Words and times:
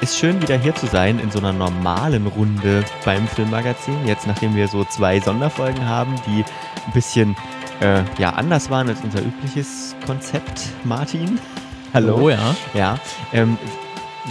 ist 0.00 0.18
schön 0.18 0.40
wieder 0.40 0.58
hier 0.58 0.74
zu 0.74 0.86
sein 0.86 1.18
in 1.18 1.30
so 1.30 1.38
einer 1.38 1.52
normalen 1.52 2.26
Runde 2.26 2.84
beim 3.04 3.26
Filmmagazin. 3.28 4.06
Jetzt 4.06 4.26
nachdem 4.26 4.56
wir 4.56 4.66
so 4.66 4.84
zwei 4.84 5.20
Sonderfolgen 5.20 5.86
haben, 5.86 6.14
die 6.26 6.44
ein 6.86 6.92
bisschen 6.94 7.36
äh, 7.80 8.02
ja, 8.18 8.30
anders 8.30 8.70
waren 8.70 8.88
als 8.88 9.00
unser 9.02 9.20
übliches 9.20 9.94
Konzept, 10.06 10.68
Martin. 10.84 11.38
Hallo. 11.94 12.16
Oh, 12.18 12.30
ja. 12.30 12.56
Ja. 12.72 12.98
Ähm, 13.32 13.58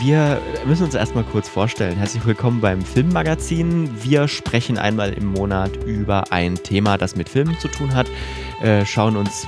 wir 0.01 0.41
müssen 0.65 0.85
uns 0.85 0.95
erstmal 0.95 1.23
kurz 1.23 1.47
vorstellen. 1.49 1.97
Herzlich 1.97 2.25
willkommen 2.25 2.61
beim 2.61 2.81
Filmmagazin. 2.81 3.91
Wir 4.03 4.27
sprechen 4.27 4.77
einmal 4.77 5.13
im 5.13 5.25
Monat 5.25 5.75
über 5.85 6.31
ein 6.31 6.55
Thema, 6.55 6.97
das 6.97 7.15
mit 7.15 7.29
Filmen 7.29 7.59
zu 7.59 7.67
tun 7.67 7.93
hat, 7.93 8.07
äh, 8.61 8.85
schauen 8.85 9.17
uns 9.17 9.47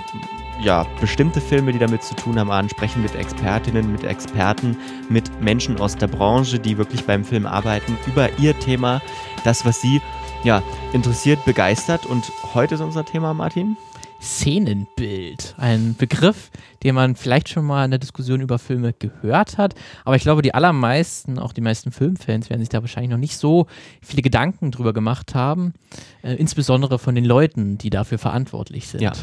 ja, 0.64 0.86
bestimmte 1.00 1.42
Filme, 1.42 1.72
die 1.72 1.80
damit 1.80 2.04
zu 2.04 2.16
tun 2.16 2.38
haben, 2.40 2.52
an, 2.52 2.70
sprechen 2.70 3.02
mit 3.02 3.16
Expertinnen, 3.16 3.92
mit 3.92 4.04
Experten, 4.04 4.78
mit 5.10 5.42
Menschen 5.42 5.80
aus 5.80 5.96
der 5.96 6.08
Branche, 6.08 6.60
die 6.60 6.78
wirklich 6.78 7.06
beim 7.06 7.24
Film 7.24 7.46
arbeiten, 7.46 7.98
über 8.08 8.30
ihr 8.40 8.58
Thema, 8.60 9.02
das, 9.44 9.66
was 9.66 9.82
sie 9.82 10.02
ja, 10.44 10.62
interessiert, 10.94 11.44
begeistert. 11.46 12.06
Und 12.06 12.32
heute 12.54 12.76
ist 12.76 12.82
unser 12.82 13.06
Thema, 13.06 13.34
Martin. 13.34 13.78
Szenenbild. 14.22 15.56
Ein 15.58 15.96
Begriff, 15.98 16.52
den 16.84 16.94
man 16.94 17.16
vielleicht 17.16 17.50
schon 17.50 17.66
mal 17.66 17.84
in 17.86 17.92
der 17.92 18.00
Diskussion 18.00 18.40
über 18.40 18.60
Filme 18.60 18.94
gehört 18.94 19.58
hat. 19.58 19.74
Aber 20.06 20.16
ich 20.16 20.22
glaube, 20.22 20.44
die 20.44 20.54
allermeisten, 20.54 21.40
auch 21.40 21.54
die 21.54 21.62
meisten 21.62 21.92
Filmfans, 21.92 22.52
werden 22.52 22.60
sich 22.60 22.70
da 22.70 22.82
wahrscheinlich 22.82 23.10
noch 23.10 23.18
nicht 23.18 23.36
so 23.36 23.66
viele 24.00 24.22
Gedanken 24.22 24.70
drüber 24.70 24.94
gemacht 24.94 25.34
haben. 25.34 25.74
Äh, 26.22 26.36
insbesondere 26.36 27.00
von 27.00 27.16
den 27.16 27.26
Leuten, 27.26 27.80
die 27.80 27.90
dafür 27.90 28.20
verantwortlich 28.20 28.88
sind. 28.88 29.02
Ja. 29.02 29.14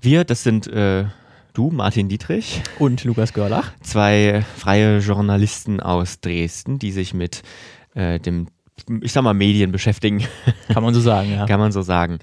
Wir, 0.00 0.24
das 0.24 0.42
sind 0.42 0.66
äh, 0.66 1.04
du, 1.54 1.70
Martin 1.70 2.08
Dietrich. 2.08 2.62
Und 2.78 3.04
Lukas 3.04 3.32
Görlach. 3.32 3.72
Zwei 3.80 4.44
freie 4.56 4.98
Journalisten 4.98 5.80
aus 5.80 6.20
Dresden, 6.20 6.78
die 6.78 6.92
sich 6.92 7.14
mit 7.14 7.42
äh, 7.94 8.20
dem, 8.20 8.48
ich 9.00 9.12
sag 9.12 9.22
mal, 9.22 9.34
Medien 9.34 9.72
beschäftigen. 9.72 10.22
Kann 10.72 10.82
man 10.82 10.92
so 10.92 11.00
sagen, 11.00 11.32
ja. 11.32 11.46
Kann 11.46 11.60
man 11.60 11.72
so 11.72 11.82
sagen. 11.82 12.18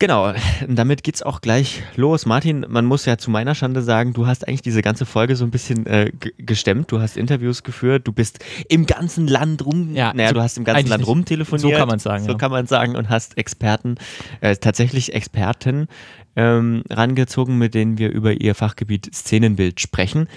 Genau, 0.00 0.32
damit 0.68 1.02
geht's 1.02 1.24
auch 1.24 1.40
gleich 1.40 1.82
los. 1.96 2.24
Martin, 2.24 2.64
man 2.68 2.84
muss 2.84 3.04
ja 3.04 3.18
zu 3.18 3.32
meiner 3.32 3.56
Schande 3.56 3.82
sagen, 3.82 4.12
du 4.12 4.28
hast 4.28 4.46
eigentlich 4.46 4.62
diese 4.62 4.80
ganze 4.80 5.06
Folge 5.06 5.34
so 5.34 5.44
ein 5.44 5.50
bisschen 5.50 5.86
äh, 5.86 6.12
gestemmt. 6.36 6.92
Du 6.92 7.00
hast 7.00 7.16
Interviews 7.16 7.64
geführt, 7.64 8.06
du 8.06 8.12
bist 8.12 8.38
im 8.68 8.86
ganzen 8.86 9.26
Land 9.26 9.66
rum, 9.66 9.96
ja, 9.96 10.12
naja, 10.14 10.28
so 10.28 10.34
du 10.34 10.42
hast 10.42 10.56
im 10.56 10.62
ganzen 10.62 10.88
Land 10.88 11.04
rumtelefoniert. 11.04 11.72
So 11.72 11.76
kann 11.76 11.88
man 11.88 11.98
sagen. 11.98 12.24
So 12.24 12.30
ja. 12.30 12.38
kann 12.38 12.52
man 12.52 12.66
sagen 12.68 12.94
und 12.94 13.08
hast 13.08 13.36
Experten, 13.38 13.96
äh, 14.40 14.54
tatsächlich 14.54 15.14
Experten 15.14 15.88
ähm, 16.36 16.82
rangezogen, 16.90 17.58
mit 17.58 17.74
denen 17.74 17.98
wir 17.98 18.10
über 18.10 18.40
ihr 18.40 18.54
Fachgebiet 18.54 19.14
Szenenbild 19.14 19.80
sprechen. 19.80 20.28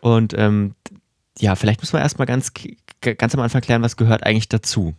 Und 0.00 0.34
ähm, 0.36 0.74
ja, 1.38 1.54
vielleicht 1.56 1.80
muss 1.80 1.92
man 1.92 2.02
erstmal 2.02 2.26
ganz, 2.26 2.52
ganz 3.00 3.34
am 3.34 3.40
Anfang 3.40 3.62
klären, 3.62 3.82
was 3.82 3.96
gehört 3.96 4.24
eigentlich 4.24 4.48
dazu. 4.48 4.94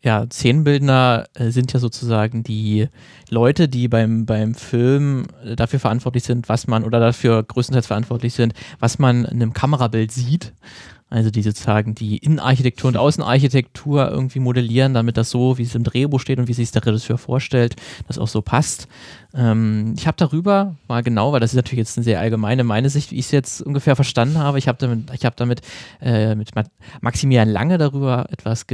Ja, 0.00 0.26
Szenenbildner 0.30 1.26
äh, 1.34 1.50
sind 1.50 1.72
ja 1.72 1.80
sozusagen 1.80 2.44
die 2.44 2.88
Leute, 3.30 3.68
die 3.68 3.88
beim, 3.88 4.26
beim 4.26 4.54
Film 4.54 5.26
dafür 5.56 5.80
verantwortlich 5.80 6.22
sind, 6.22 6.48
was 6.48 6.68
man, 6.68 6.84
oder 6.84 7.00
dafür 7.00 7.42
größtenteils 7.42 7.88
verantwortlich 7.88 8.34
sind, 8.34 8.54
was 8.78 9.00
man 9.00 9.24
in 9.24 9.42
einem 9.42 9.52
Kamerabild 9.52 10.12
sieht. 10.12 10.52
Also 11.10 11.30
die 11.30 11.42
sozusagen 11.42 11.94
die 11.94 12.18
Innenarchitektur 12.18 12.88
und 12.88 12.96
Außenarchitektur 12.98 14.10
irgendwie 14.10 14.40
modellieren, 14.40 14.94
damit 14.94 15.16
das 15.16 15.30
so, 15.30 15.58
wie 15.58 15.62
es 15.62 15.74
im 15.74 15.84
Drehbuch 15.84 16.20
steht 16.20 16.38
und 16.38 16.48
wie 16.48 16.54
sich 16.54 16.70
der 16.70 16.84
Regisseur 16.84 17.18
vorstellt, 17.18 17.76
das 18.06 18.18
auch 18.18 18.28
so 18.28 18.42
passt. 18.42 18.88
Ähm, 19.34 19.94
ich 19.96 20.06
habe 20.06 20.16
darüber 20.16 20.76
mal 20.88 21.02
genau, 21.02 21.32
weil 21.32 21.40
das 21.40 21.52
ist 21.52 21.56
natürlich 21.56 21.78
jetzt 21.78 21.98
eine 21.98 22.04
sehr 22.04 22.20
allgemeine 22.20 22.64
meine 22.64 22.90
Sicht, 22.90 23.10
wie 23.10 23.16
ich 23.16 23.26
es 23.26 23.30
jetzt 23.30 23.60
ungefähr 23.60 23.94
verstanden 23.94 24.38
habe. 24.38 24.58
Ich 24.58 24.68
habe 24.68 24.78
damit, 24.78 25.10
ich 25.12 25.24
hab 25.24 25.36
damit 25.36 25.60
äh, 26.00 26.34
mit 26.34 26.50
Maximilian 27.00 27.48
Lange 27.48 27.78
darüber 27.78 28.26
etwas 28.30 28.66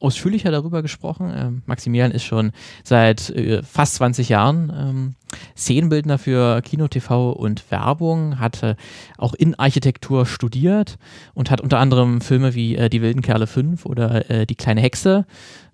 ausführlicher 0.00 0.50
darüber 0.50 0.82
gesprochen. 0.82 1.32
Ähm, 1.34 1.62
Maximilian 1.66 2.10
ist 2.10 2.24
schon 2.24 2.52
seit 2.82 3.30
äh, 3.30 3.62
fast 3.62 3.94
20 3.96 4.28
Jahren 4.28 4.72
ähm, 4.76 5.14
Szenenbildner 5.56 6.18
für 6.18 6.62
Kino, 6.62 6.88
TV 6.88 7.32
und 7.32 7.70
Werbung, 7.70 8.38
hatte 8.38 8.76
auch 9.18 9.34
in 9.34 9.58
Architektur 9.58 10.26
studiert 10.26 10.98
und 11.34 11.50
hat 11.50 11.60
unter 11.60 11.73
anderem 11.78 12.20
Filme 12.20 12.54
wie 12.54 12.76
äh, 12.76 12.88
Die 12.88 13.02
wilden 13.02 13.22
Kerle 13.22 13.46
5 13.46 13.86
oder 13.86 14.30
äh, 14.30 14.46
Die 14.46 14.54
kleine 14.54 14.80
Hexe 14.80 15.26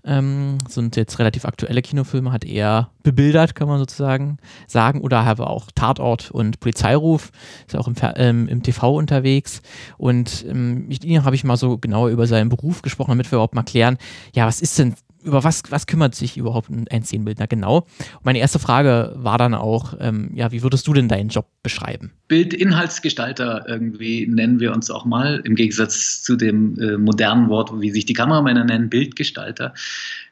ähm, 0.05 0.59
sind 0.69 0.97
jetzt 0.97 1.19
relativ 1.19 1.45
aktuelle 1.45 1.83
Kinofilme, 1.83 2.33
hat 2.33 2.45
er 2.45 2.91
bebildert, 3.03 3.55
kann 3.55 3.69
man 3.69 3.79
sozusagen 3.79 4.39
sagen, 4.67 5.01
oder 5.01 5.25
habe 5.25 5.47
auch 5.47 5.71
Tatort 5.75 6.31
und 6.31 6.61
Polizeiruf, 6.61 7.31
ist 7.67 7.77
auch 7.77 7.89
im, 7.89 7.95
ähm, 8.17 8.49
im 8.49 8.63
TV 8.63 8.95
unterwegs. 8.95 9.63
Und 9.99 10.45
ähm, 10.49 10.89
mit 10.89 11.05
ihm 11.05 11.25
habe 11.25 11.37
ich 11.37 11.45
mal 11.45 11.57
so 11.57 11.79
genauer 11.79 12.09
über 12.09 12.27
seinen 12.27 12.49
Beruf 12.49 12.83
gesprochen, 12.83 13.11
damit 13.11 13.31
wir 13.31 13.37
überhaupt 13.37 13.55
mal 13.55 13.63
klären, 13.63 13.99
ja, 14.35 14.47
was 14.47 14.61
ist 14.61 14.79
denn 14.79 14.95
über 15.23 15.45
was, 15.45 15.63
was 15.71 15.87
kümmert 15.87 16.15
sich 16.15 16.37
überhaupt 16.37 16.71
ein 16.71 17.03
Szenenbildner 17.03 17.47
genau? 17.47 17.79
Und 17.79 18.25
meine 18.25 18.39
erste 18.39 18.59
Frage 18.59 19.13
war 19.17 19.39
dann 19.39 19.55
auch, 19.55 19.95
ähm, 20.01 20.31
ja, 20.35 20.53
wie 20.53 20.63
würdest 20.63 20.87
du 20.87 20.93
denn 20.93 21.09
deinen 21.09 21.29
Job 21.29 21.47
beschreiben? 21.63 22.13
Bildinhaltsgestalter 22.29 23.65
irgendwie 23.69 24.27
nennen 24.27 24.61
wir 24.61 24.73
uns 24.73 24.91
auch 24.91 25.05
mal, 25.05 25.41
im 25.45 25.55
Gegensatz 25.55 26.23
zu 26.23 26.37
dem 26.37 26.79
äh, 26.79 26.97
modernen 26.97 27.49
Wort, 27.49 27.73
wie 27.81 27.91
sich 27.91 28.07
die 28.07 28.15
Kameramänner 28.15 28.65
nennen, 28.65 28.89
Bildgestalter. 28.89 29.75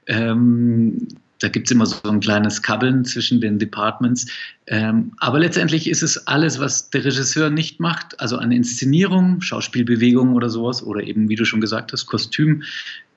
Ähm, 0.06 1.09
da 1.41 1.49
gibt 1.49 1.69
es 1.69 1.70
immer 1.70 1.87
so 1.87 1.97
ein 2.09 2.20
kleines 2.20 2.62
Kabbeln 2.62 3.05
zwischen 3.05 3.41
den 3.41 3.59
Departments. 3.59 4.26
Ähm, 4.66 5.12
aber 5.19 5.38
letztendlich 5.38 5.88
ist 5.88 6.03
es 6.03 6.26
alles, 6.26 6.59
was 6.59 6.91
der 6.91 7.05
Regisseur 7.05 7.50
nicht 7.50 7.78
macht, 7.78 8.19
also 8.20 8.37
an 8.38 8.50
Inszenierung, 8.50 9.41
Schauspielbewegung 9.41 10.34
oder 10.34 10.50
sowas, 10.50 10.82
oder 10.82 11.03
eben, 11.03 11.28
wie 11.28 11.37
du 11.37 11.44
schon 11.44 11.60
gesagt 11.60 11.93
hast, 11.93 12.06
Kostüm. 12.06 12.65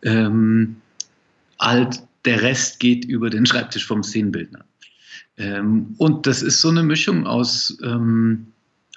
Ähm, 0.03 0.77
alt, 1.61 2.01
der 2.25 2.41
Rest 2.41 2.79
geht 2.79 3.05
über 3.05 3.29
den 3.29 3.45
Schreibtisch 3.45 3.85
vom 3.85 4.03
Szenenbildner. 4.03 4.65
Ähm, 5.37 5.95
und 5.97 6.27
das 6.27 6.41
ist 6.41 6.61
so 6.61 6.69
eine 6.69 6.83
Mischung 6.83 7.25
aus, 7.25 7.77
ähm, 7.83 8.47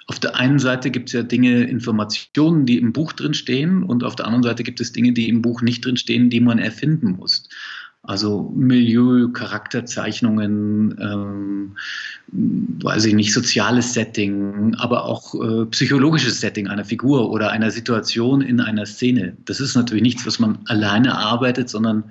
auf 0.07 0.19
der 0.19 0.35
einen 0.35 0.59
Seite 0.59 0.91
gibt 0.91 1.09
es 1.09 1.13
ja 1.13 1.23
Dinge, 1.23 1.63
Informationen, 1.63 2.65
die 2.67 2.77
im 2.77 2.93
Buch 2.93 3.13
drin 3.13 3.33
stehen, 3.33 3.83
und 3.83 4.03
auf 4.03 4.15
der 4.15 4.27
anderen 4.27 4.43
Seite 4.43 4.63
gibt 4.63 4.79
es 4.79 4.91
Dinge, 4.91 5.13
die 5.13 5.29
im 5.29 5.41
Buch 5.41 5.61
nicht 5.61 5.83
drin 5.83 5.97
stehen, 5.97 6.29
die 6.29 6.39
man 6.39 6.59
erfinden 6.59 7.15
muss. 7.17 7.49
Also 8.03 8.53
Milieu, 8.55 9.29
Charakterzeichnungen, 9.29 10.95
ähm, 11.01 11.75
weiß 12.27 13.05
ich 13.05 13.15
nicht, 13.15 13.33
soziales 13.33 13.95
Setting, 13.95 14.75
aber 14.75 15.05
auch 15.05 15.33
äh, 15.33 15.65
psychologisches 15.65 16.39
Setting 16.39 16.67
einer 16.67 16.85
Figur 16.85 17.31
oder 17.31 17.49
einer 17.49 17.71
Situation 17.71 18.41
in 18.41 18.59
einer 18.59 18.85
Szene. 18.85 19.35
Das 19.45 19.59
ist 19.59 19.73
natürlich 19.73 20.03
nichts, 20.03 20.27
was 20.27 20.37
man 20.37 20.59
alleine 20.65 21.17
arbeitet, 21.17 21.67
sondern 21.67 22.03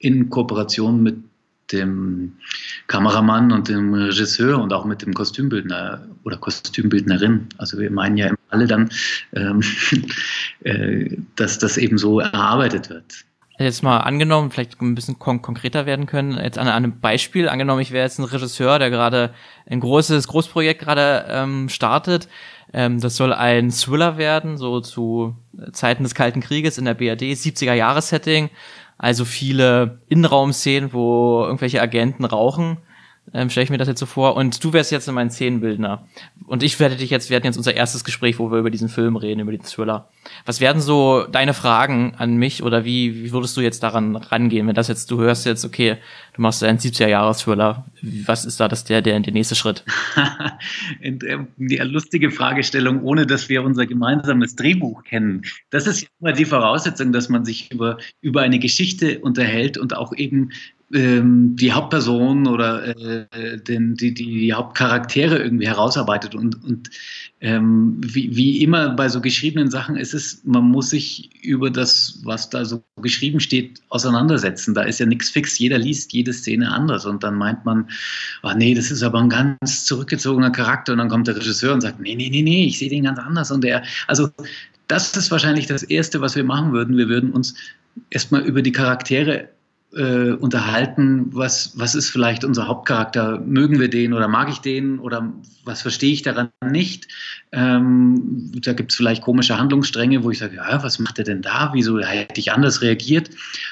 in 0.00 0.28
Kooperation 0.30 1.02
mit 1.02 1.16
dem 1.72 2.32
Kameramann 2.88 3.52
und 3.52 3.68
dem 3.68 3.94
Regisseur 3.94 4.60
und 4.60 4.72
auch 4.72 4.84
mit 4.84 5.02
dem 5.02 5.14
Kostümbildner 5.14 6.04
oder 6.24 6.36
Kostümbildnerin. 6.36 7.48
Also 7.58 7.78
wir 7.78 7.90
meinen 7.90 8.16
ja 8.16 8.32
alle 8.48 8.66
dann, 8.66 8.90
ähm, 9.34 9.62
äh, 10.64 11.16
dass 11.36 11.58
das 11.58 11.76
eben 11.76 11.96
so 11.96 12.18
erarbeitet 12.20 12.90
wird. 12.90 13.24
Jetzt 13.58 13.82
mal 13.82 13.98
angenommen, 13.98 14.50
vielleicht 14.50 14.80
ein 14.80 14.94
bisschen 14.94 15.18
kon 15.18 15.42
konkreter 15.42 15.84
werden 15.84 16.06
können, 16.06 16.38
jetzt 16.38 16.56
an, 16.56 16.66
einem 16.66 16.98
Beispiel, 16.98 17.46
angenommen, 17.46 17.82
ich 17.82 17.90
wäre 17.90 18.04
jetzt 18.04 18.18
ein 18.18 18.24
Regisseur, 18.24 18.78
der 18.78 18.88
gerade 18.88 19.34
ein 19.66 19.80
großes 19.80 20.28
Großprojekt 20.28 20.80
gerade 20.80 21.26
ähm, 21.28 21.68
startet. 21.68 22.26
Ähm, 22.72 23.00
das 23.00 23.16
soll 23.16 23.34
ein 23.34 23.70
Thriller 23.70 24.16
werden, 24.16 24.56
so 24.56 24.80
zu 24.80 25.36
Zeiten 25.72 26.04
des 26.04 26.14
Kalten 26.14 26.40
Krieges 26.40 26.78
in 26.78 26.86
der 26.86 26.94
BRD, 26.94 27.22
70er 27.22 27.74
Jahres 27.74 28.08
Setting 28.08 28.48
also 29.00 29.24
viele 29.24 30.02
Innenraumszenen, 30.08 30.92
wo 30.92 31.42
irgendwelche 31.44 31.80
Agenten 31.80 32.24
rauchen 32.24 32.78
ähm, 33.32 33.50
stelle 33.50 33.64
ich 33.64 33.70
mir 33.70 33.78
das 33.78 33.88
jetzt 33.88 34.00
so 34.00 34.06
vor. 34.06 34.36
Und 34.36 34.62
du 34.62 34.72
wärst 34.72 34.90
jetzt 34.90 35.10
mein 35.10 35.30
Szenenbildner. 35.30 36.06
Und 36.46 36.62
ich 36.62 36.80
werde 36.80 36.96
dich 36.96 37.10
jetzt, 37.10 37.30
wir 37.30 37.36
hatten 37.36 37.46
jetzt 37.46 37.56
unser 37.56 37.74
erstes 37.74 38.04
Gespräch, 38.04 38.38
wo 38.38 38.50
wir 38.50 38.58
über 38.58 38.70
diesen 38.70 38.88
Film 38.88 39.16
reden, 39.16 39.40
über 39.40 39.52
den 39.52 39.62
Thriller. 39.62 40.08
Was 40.46 40.60
werden 40.60 40.82
so 40.82 41.26
deine 41.30 41.54
Fragen 41.54 42.14
an 42.16 42.36
mich 42.36 42.62
oder 42.62 42.84
wie, 42.84 43.24
wie 43.24 43.32
würdest 43.32 43.56
du 43.56 43.60
jetzt 43.60 43.82
daran 43.82 44.16
rangehen, 44.16 44.66
wenn 44.66 44.74
das 44.74 44.88
jetzt, 44.88 45.10
du 45.10 45.20
hörst 45.20 45.46
jetzt, 45.46 45.64
okay, 45.64 45.96
du 46.34 46.42
machst 46.42 46.64
einen 46.64 46.78
70er-Jahres-Thriller. 46.78 47.84
Was 48.26 48.44
ist 48.44 48.58
da 48.58 48.68
das 48.68 48.84
der, 48.84 49.02
der, 49.02 49.20
der 49.20 49.32
nächste 49.32 49.54
Schritt? 49.54 49.84
die 51.00 51.76
lustige 51.76 52.30
Fragestellung, 52.30 53.02
ohne 53.02 53.26
dass 53.26 53.48
wir 53.48 53.62
unser 53.62 53.86
gemeinsames 53.86 54.56
Drehbuch 54.56 55.04
kennen. 55.04 55.42
Das 55.70 55.86
ist 55.86 56.08
immer 56.20 56.32
die 56.32 56.44
Voraussetzung, 56.44 57.12
dass 57.12 57.28
man 57.28 57.44
sich 57.44 57.70
über, 57.72 57.98
über 58.20 58.42
eine 58.42 58.58
Geschichte 58.58 59.20
unterhält 59.20 59.78
und 59.78 59.96
auch 59.96 60.12
eben 60.16 60.50
die 60.92 61.72
Hauptperson 61.72 62.48
oder 62.48 62.96
äh, 62.96 63.58
den, 63.58 63.94
die, 63.94 64.12
die 64.12 64.52
Hauptcharaktere 64.52 65.38
irgendwie 65.38 65.68
herausarbeitet. 65.68 66.34
Und, 66.34 66.64
und 66.64 66.90
ähm, 67.40 68.00
wie, 68.00 68.34
wie 68.34 68.60
immer 68.64 68.90
bei 68.90 69.08
so 69.08 69.20
geschriebenen 69.20 69.70
Sachen 69.70 69.96
ist 69.96 70.14
es, 70.14 70.42
man 70.44 70.64
muss 70.64 70.90
sich 70.90 71.30
über 71.44 71.70
das, 71.70 72.18
was 72.24 72.50
da 72.50 72.64
so 72.64 72.82
geschrieben 73.00 73.38
steht, 73.38 73.80
auseinandersetzen. 73.90 74.74
Da 74.74 74.82
ist 74.82 74.98
ja 74.98 75.06
nichts 75.06 75.30
fix. 75.30 75.56
Jeder 75.60 75.78
liest 75.78 76.12
jede 76.12 76.32
Szene 76.32 76.72
anders. 76.72 77.06
Und 77.06 77.22
dann 77.22 77.36
meint 77.36 77.64
man, 77.64 77.88
oh 78.42 78.52
nee, 78.56 78.74
das 78.74 78.90
ist 78.90 79.04
aber 79.04 79.20
ein 79.20 79.28
ganz 79.28 79.84
zurückgezogener 79.84 80.50
Charakter. 80.50 80.92
Und 80.92 80.98
dann 80.98 81.08
kommt 81.08 81.28
der 81.28 81.36
Regisseur 81.36 81.72
und 81.72 81.82
sagt, 81.82 82.00
nee, 82.00 82.16
nee, 82.16 82.30
nee, 82.30 82.42
nee, 82.42 82.64
ich 82.64 82.80
sehe 82.80 82.90
den 82.90 83.04
ganz 83.04 83.20
anders. 83.20 83.52
Und 83.52 83.62
der, 83.62 83.84
also 84.08 84.28
das 84.88 85.16
ist 85.16 85.30
wahrscheinlich 85.30 85.68
das 85.68 85.84
Erste, 85.84 86.20
was 86.20 86.34
wir 86.34 86.42
machen 86.42 86.72
würden. 86.72 86.96
Wir 86.96 87.08
würden 87.08 87.30
uns 87.30 87.54
erstmal 88.10 88.42
über 88.42 88.60
die 88.60 88.72
Charaktere 88.72 89.50
äh, 89.96 90.32
unterhalten, 90.32 91.26
was, 91.32 91.72
was 91.78 91.94
ist 91.94 92.10
vielleicht 92.10 92.44
unser 92.44 92.68
Hauptcharakter, 92.68 93.40
mögen 93.40 93.80
wir 93.80 93.90
den 93.90 94.12
oder 94.12 94.28
mag 94.28 94.48
ich 94.48 94.58
den 94.58 94.98
oder 95.00 95.32
was 95.64 95.82
verstehe 95.82 96.12
ich 96.12 96.22
daran 96.22 96.50
nicht. 96.64 97.08
Ähm, 97.52 98.52
da 98.54 98.72
gibt 98.72 98.92
es 98.92 98.96
vielleicht 98.96 99.22
komische 99.22 99.58
Handlungsstränge, 99.58 100.22
wo 100.22 100.30
ich 100.30 100.38
sage, 100.38 100.56
ja, 100.56 100.82
was 100.82 100.98
macht 100.98 101.18
er 101.18 101.24
denn 101.24 101.42
da, 101.42 101.70
wieso 101.72 101.98
hätte 101.98 102.40
ich 102.40 102.52
anders 102.52 102.82
reagiert. 102.82 103.30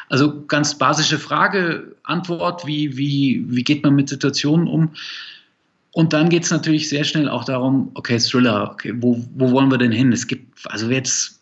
Also 0.08 0.44
ganz 0.46 0.76
basische 0.76 1.18
Frage, 1.18 1.94
Antwort, 2.02 2.66
wie, 2.66 2.96
wie, 2.96 3.44
wie 3.48 3.64
geht 3.64 3.84
man 3.84 3.94
mit 3.94 4.08
Situationen 4.08 4.66
um. 4.66 4.90
Und 5.92 6.12
dann 6.12 6.28
geht 6.28 6.44
es 6.44 6.50
natürlich 6.50 6.88
sehr 6.88 7.04
schnell 7.04 7.28
auch 7.28 7.44
darum, 7.44 7.90
okay, 7.94 8.18
Thriller, 8.18 8.70
okay, 8.72 8.94
wo, 8.96 9.24
wo 9.34 9.52
wollen 9.52 9.70
wir 9.70 9.78
denn 9.78 9.92
hin? 9.92 10.12
Es 10.12 10.26
gibt, 10.26 10.66
also 10.66 10.90
jetzt 10.90 11.37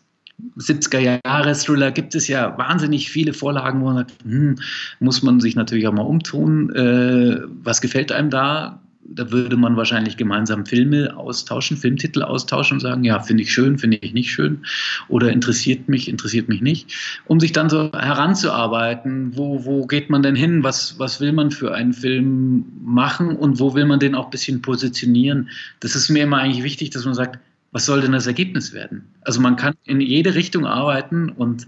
70er 0.57 1.19
Jahre 1.25 1.53
Thriller 1.53 1.91
gibt 1.91 2.13
es 2.13 2.27
ja 2.27 2.57
wahnsinnig 2.57 3.09
viele 3.09 3.33
Vorlagen, 3.33 3.81
wo 3.81 3.85
man 3.85 3.95
sagt, 3.95 4.13
hm, 4.23 4.55
muss 4.99 5.23
man 5.23 5.39
sich 5.39 5.55
natürlich 5.55 5.87
auch 5.87 5.93
mal 5.93 6.03
umtun. 6.03 6.73
Äh, 6.75 7.41
was 7.63 7.81
gefällt 7.81 8.11
einem 8.11 8.29
da? 8.29 8.81
Da 9.09 9.31
würde 9.31 9.55
man 9.55 9.77
wahrscheinlich 9.77 10.17
gemeinsam 10.17 10.65
Filme 10.65 11.15
austauschen, 11.15 11.77
Filmtitel 11.77 12.23
austauschen 12.23 12.75
und 12.75 12.81
sagen, 12.81 13.05
ja, 13.05 13.21
finde 13.21 13.43
ich 13.43 13.53
schön, 13.53 13.77
finde 13.77 13.97
ich 14.01 14.13
nicht 14.13 14.31
schön 14.31 14.65
oder 15.07 15.31
interessiert 15.31 15.87
mich, 15.87 16.09
interessiert 16.09 16.49
mich 16.49 16.61
nicht, 16.61 16.93
um 17.25 17.39
sich 17.39 17.53
dann 17.53 17.69
so 17.69 17.89
heranzuarbeiten, 17.93 19.37
wo, 19.37 19.63
wo 19.63 19.87
geht 19.87 20.09
man 20.09 20.23
denn 20.23 20.35
hin, 20.35 20.61
was, 20.61 20.99
was 20.99 21.21
will 21.21 21.31
man 21.31 21.51
für 21.51 21.73
einen 21.73 21.93
Film 21.93 22.65
machen 22.83 23.37
und 23.37 23.61
wo 23.61 23.75
will 23.75 23.85
man 23.85 24.01
den 24.01 24.13
auch 24.13 24.25
ein 24.25 24.31
bisschen 24.31 24.61
positionieren. 24.61 25.49
Das 25.79 25.95
ist 25.95 26.09
mir 26.09 26.23
immer 26.23 26.39
eigentlich 26.39 26.65
wichtig, 26.65 26.89
dass 26.89 27.05
man 27.05 27.13
sagt, 27.13 27.39
was 27.71 27.85
soll 27.85 28.01
denn 28.01 28.13
das 28.13 28.27
Ergebnis 28.27 28.73
werden? 28.73 29.03
Also 29.21 29.41
man 29.41 29.55
kann 29.55 29.75
in 29.85 30.01
jede 30.01 30.35
Richtung 30.35 30.65
arbeiten 30.65 31.29
und 31.29 31.67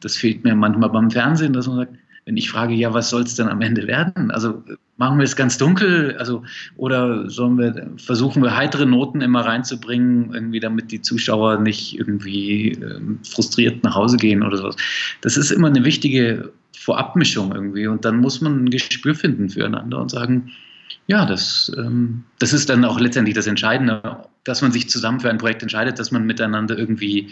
das 0.00 0.16
fehlt 0.16 0.44
mir 0.44 0.54
manchmal 0.54 0.90
beim 0.90 1.10
Fernsehen, 1.10 1.52
dass 1.52 1.66
man 1.66 1.76
sagt, 1.78 1.94
wenn 2.28 2.36
ich 2.36 2.50
frage, 2.50 2.74
ja, 2.74 2.92
was 2.92 3.08
soll 3.08 3.22
es 3.22 3.36
denn 3.36 3.48
am 3.48 3.62
Ende 3.62 3.86
werden? 3.86 4.30
Also 4.30 4.62
machen 4.98 5.16
wir 5.16 5.24
es 5.24 5.34
ganz 5.34 5.56
dunkel, 5.56 6.14
also 6.18 6.42
oder 6.76 7.30
sollen 7.30 7.56
wir 7.56 7.90
versuchen 7.96 8.42
wir 8.42 8.54
heitere 8.54 8.84
Noten 8.84 9.22
immer 9.22 9.46
reinzubringen, 9.46 10.34
irgendwie 10.34 10.60
damit 10.60 10.92
die 10.92 11.00
Zuschauer 11.00 11.58
nicht 11.58 11.98
irgendwie 11.98 12.72
äh, 12.72 13.00
frustriert 13.22 13.82
nach 13.82 13.94
Hause 13.94 14.18
gehen 14.18 14.42
oder 14.42 14.58
sowas. 14.58 14.76
Das 15.22 15.38
ist 15.38 15.50
immer 15.50 15.68
eine 15.68 15.84
wichtige 15.84 16.52
Vorabmischung 16.76 17.54
irgendwie 17.54 17.86
und 17.86 18.04
dann 18.04 18.18
muss 18.18 18.42
man 18.42 18.64
ein 18.64 18.70
Gespür 18.70 19.14
finden 19.14 19.48
füreinander 19.48 19.98
und 19.98 20.10
sagen, 20.10 20.50
ja, 21.08 21.24
das, 21.24 21.72
ähm, 21.76 22.24
das 22.38 22.52
ist 22.52 22.68
dann 22.68 22.84
auch 22.84 23.00
letztendlich 23.00 23.34
das 23.34 23.46
Entscheidende, 23.46 24.24
dass 24.44 24.60
man 24.60 24.72
sich 24.72 24.90
zusammen 24.90 25.20
für 25.20 25.30
ein 25.30 25.38
Projekt 25.38 25.62
entscheidet, 25.62 25.98
dass 25.98 26.10
man 26.10 26.24
miteinander 26.24 26.76
irgendwie 26.78 27.30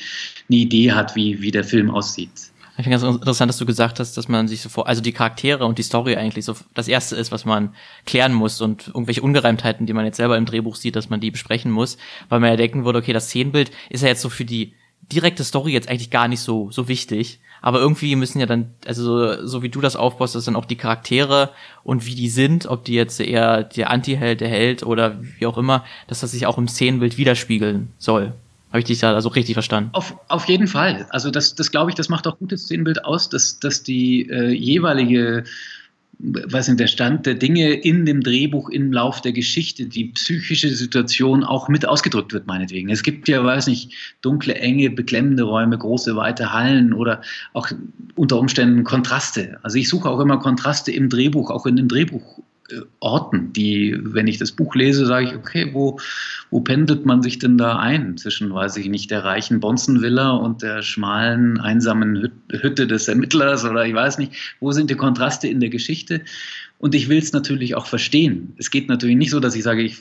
eine 0.48 0.58
Idee 0.58 0.92
hat, 0.92 1.14
wie, 1.14 1.42
wie 1.42 1.50
der 1.50 1.62
Film 1.62 1.90
aussieht. 1.90 2.30
Ich 2.78 2.84
finde 2.84 2.98
ganz 2.98 3.02
interessant, 3.02 3.50
dass 3.50 3.58
du 3.58 3.66
gesagt 3.66 4.00
hast, 4.00 4.16
dass 4.16 4.28
man 4.28 4.48
sich 4.48 4.62
so 4.62 4.70
vor, 4.70 4.86
also 4.86 5.02
die 5.02 5.12
Charaktere 5.12 5.66
und 5.66 5.76
die 5.76 5.82
Story 5.82 6.16
eigentlich 6.16 6.46
so 6.46 6.54
das 6.72 6.88
erste 6.88 7.16
ist, 7.16 7.32
was 7.32 7.44
man 7.44 7.74
klären 8.06 8.32
muss 8.32 8.62
und 8.62 8.88
irgendwelche 8.88 9.22
Ungereimtheiten, 9.22 9.86
die 9.86 9.92
man 9.92 10.06
jetzt 10.06 10.16
selber 10.16 10.38
im 10.38 10.46
Drehbuch 10.46 10.76
sieht, 10.76 10.96
dass 10.96 11.10
man 11.10 11.20
die 11.20 11.30
besprechen 11.30 11.70
muss, 11.70 11.98
weil 12.30 12.40
man 12.40 12.50
ja 12.50 12.56
denken 12.56 12.86
würde, 12.86 12.98
okay, 12.98 13.12
das 13.12 13.26
Szenenbild 13.26 13.70
ist 13.90 14.02
ja 14.02 14.08
jetzt 14.08 14.22
so 14.22 14.30
für 14.30 14.46
die 14.46 14.74
direkte 15.12 15.44
Story 15.44 15.72
jetzt 15.72 15.88
eigentlich 15.88 16.10
gar 16.10 16.28
nicht 16.28 16.40
so, 16.40 16.70
so 16.70 16.88
wichtig. 16.88 17.40
Aber 17.66 17.80
irgendwie 17.80 18.14
müssen 18.14 18.38
ja 18.38 18.46
dann, 18.46 18.70
also 18.86 19.44
so 19.44 19.60
wie 19.60 19.68
du 19.68 19.80
das 19.80 19.96
aufbaust, 19.96 20.36
dass 20.36 20.44
dann 20.44 20.54
auch 20.54 20.66
die 20.66 20.76
Charaktere 20.76 21.50
und 21.82 22.06
wie 22.06 22.14
die 22.14 22.28
sind, 22.28 22.66
ob 22.66 22.84
die 22.84 22.94
jetzt 22.94 23.18
eher 23.18 23.64
der 23.64 23.90
Anti-Held, 23.90 24.40
der 24.40 24.48
Held 24.48 24.84
oder 24.84 25.16
wie 25.20 25.46
auch 25.46 25.58
immer, 25.58 25.84
dass 26.06 26.20
das 26.20 26.30
sich 26.30 26.46
auch 26.46 26.58
im 26.58 26.68
Szenenbild 26.68 27.18
widerspiegeln 27.18 27.88
soll. 27.98 28.34
Habe 28.68 28.78
ich 28.78 28.84
dich 28.84 29.00
da 29.00 29.12
also 29.12 29.30
richtig 29.30 29.54
verstanden? 29.54 29.90
Auf, 29.94 30.14
auf 30.28 30.44
jeden 30.44 30.68
Fall. 30.68 31.08
Also 31.10 31.32
das, 31.32 31.56
das 31.56 31.72
glaube 31.72 31.90
ich, 31.90 31.96
das 31.96 32.08
macht 32.08 32.28
auch 32.28 32.38
gutes 32.38 32.62
Szenenbild 32.62 33.04
aus, 33.04 33.30
dass, 33.30 33.58
dass 33.58 33.82
die 33.82 34.30
äh, 34.30 34.52
jeweilige 34.52 35.42
was 36.18 36.68
in 36.68 36.78
der 36.78 36.86
Stand 36.86 37.26
der 37.26 37.34
Dinge 37.34 37.72
in 37.72 38.06
dem 38.06 38.22
Drehbuch 38.22 38.70
im 38.70 38.92
Lauf 38.92 39.20
der 39.20 39.32
Geschichte, 39.32 39.86
die 39.86 40.06
psychische 40.06 40.74
Situation 40.74 41.44
auch 41.44 41.68
mit 41.68 41.86
ausgedrückt 41.86 42.32
wird, 42.32 42.46
meinetwegen. 42.46 42.88
Es 42.88 43.02
gibt 43.02 43.28
ja, 43.28 43.44
weiß 43.44 43.66
nicht, 43.66 43.92
dunkle, 44.22 44.54
enge, 44.54 44.90
beklemmende 44.90 45.42
Räume, 45.42 45.76
große, 45.76 46.16
weite 46.16 46.52
Hallen 46.52 46.94
oder 46.94 47.20
auch 47.52 47.70
unter 48.14 48.38
Umständen 48.38 48.84
Kontraste. 48.84 49.58
Also 49.62 49.76
ich 49.78 49.88
suche 49.88 50.08
auch 50.08 50.20
immer 50.20 50.38
Kontraste 50.38 50.90
im 50.90 51.10
Drehbuch, 51.10 51.50
auch 51.50 51.66
in 51.66 51.76
dem 51.76 51.88
Drehbuch 51.88 52.40
Orten, 53.00 53.52
die, 53.52 53.96
wenn 54.00 54.26
ich 54.26 54.38
das 54.38 54.52
Buch 54.52 54.74
lese, 54.74 55.06
sage 55.06 55.26
ich, 55.26 55.34
okay, 55.34 55.70
wo, 55.72 55.98
wo 56.50 56.60
pendelt 56.60 57.06
man 57.06 57.22
sich 57.22 57.38
denn 57.38 57.58
da 57.58 57.78
ein 57.78 58.16
zwischen, 58.16 58.52
weiß 58.52 58.76
ich 58.76 58.88
nicht, 58.88 59.10
der 59.10 59.24
reichen 59.24 59.60
Bonzenvilla 59.60 60.30
und 60.30 60.62
der 60.62 60.82
schmalen, 60.82 61.60
einsamen 61.60 62.32
Hütte 62.50 62.86
des 62.86 63.08
Ermittlers 63.08 63.64
oder 63.64 63.86
ich 63.86 63.94
weiß 63.94 64.18
nicht, 64.18 64.32
wo 64.60 64.72
sind 64.72 64.90
die 64.90 64.96
Kontraste 64.96 65.48
in 65.48 65.60
der 65.60 65.70
Geschichte? 65.70 66.22
Und 66.78 66.94
ich 66.94 67.08
will 67.08 67.18
es 67.18 67.32
natürlich 67.32 67.74
auch 67.74 67.86
verstehen. 67.86 68.54
Es 68.58 68.70
geht 68.70 68.88
natürlich 68.88 69.16
nicht 69.16 69.30
so, 69.30 69.40
dass 69.40 69.54
ich 69.54 69.62
sage, 69.62 69.82
ich 69.82 69.98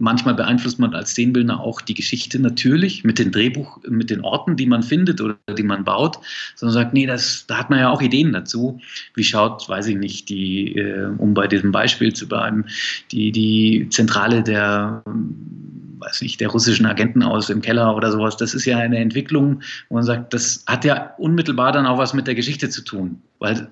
manchmal 0.00 0.34
beeinflusst 0.34 0.78
man 0.78 0.94
als 0.94 1.10
Szenenbildner 1.10 1.60
auch 1.60 1.80
die 1.80 1.94
Geschichte 1.94 2.40
natürlich 2.40 3.04
mit 3.04 3.18
dem 3.18 3.30
Drehbuch, 3.30 3.78
mit 3.88 4.10
den 4.10 4.22
Orten, 4.22 4.56
die 4.56 4.66
man 4.66 4.82
findet 4.82 5.20
oder 5.20 5.36
die 5.56 5.62
man 5.62 5.84
baut, 5.84 6.18
sondern 6.56 6.74
sagt, 6.74 6.94
nee, 6.94 7.06
das, 7.06 7.44
da 7.46 7.58
hat 7.58 7.70
man 7.70 7.78
ja 7.78 7.90
auch 7.90 8.02
Ideen 8.02 8.32
dazu. 8.32 8.80
Wie 9.14 9.24
schaut, 9.24 9.68
weiß 9.68 9.86
ich 9.86 9.96
nicht, 9.96 10.28
die, 10.28 10.76
äh, 10.76 11.10
um 11.18 11.34
bei 11.34 11.46
diesem 11.46 11.70
Beispiel 11.70 12.12
zu 12.12 12.26
bleiben, 12.26 12.64
die, 13.12 13.30
die 13.30 13.88
Zentrale 13.90 14.42
der 14.42 15.02
weiß 16.00 16.22
nicht, 16.22 16.40
der 16.40 16.48
russischen 16.48 16.86
Agenten 16.86 17.22
aus 17.22 17.50
im 17.50 17.60
Keller 17.60 17.94
oder 17.94 18.10
sowas. 18.10 18.36
Das 18.38 18.54
ist 18.54 18.64
ja 18.64 18.78
eine 18.78 18.96
Entwicklung, 18.98 19.60
wo 19.90 19.96
man 19.96 20.04
sagt, 20.04 20.32
das 20.32 20.64
hat 20.66 20.84
ja 20.86 21.12
unmittelbar 21.18 21.72
dann 21.72 21.84
auch 21.84 21.98
was 21.98 22.14
mit 22.14 22.26
der 22.26 22.34
Geschichte 22.34 22.70
zu 22.70 22.82
tun. 22.82 23.20
Weil 23.38 23.68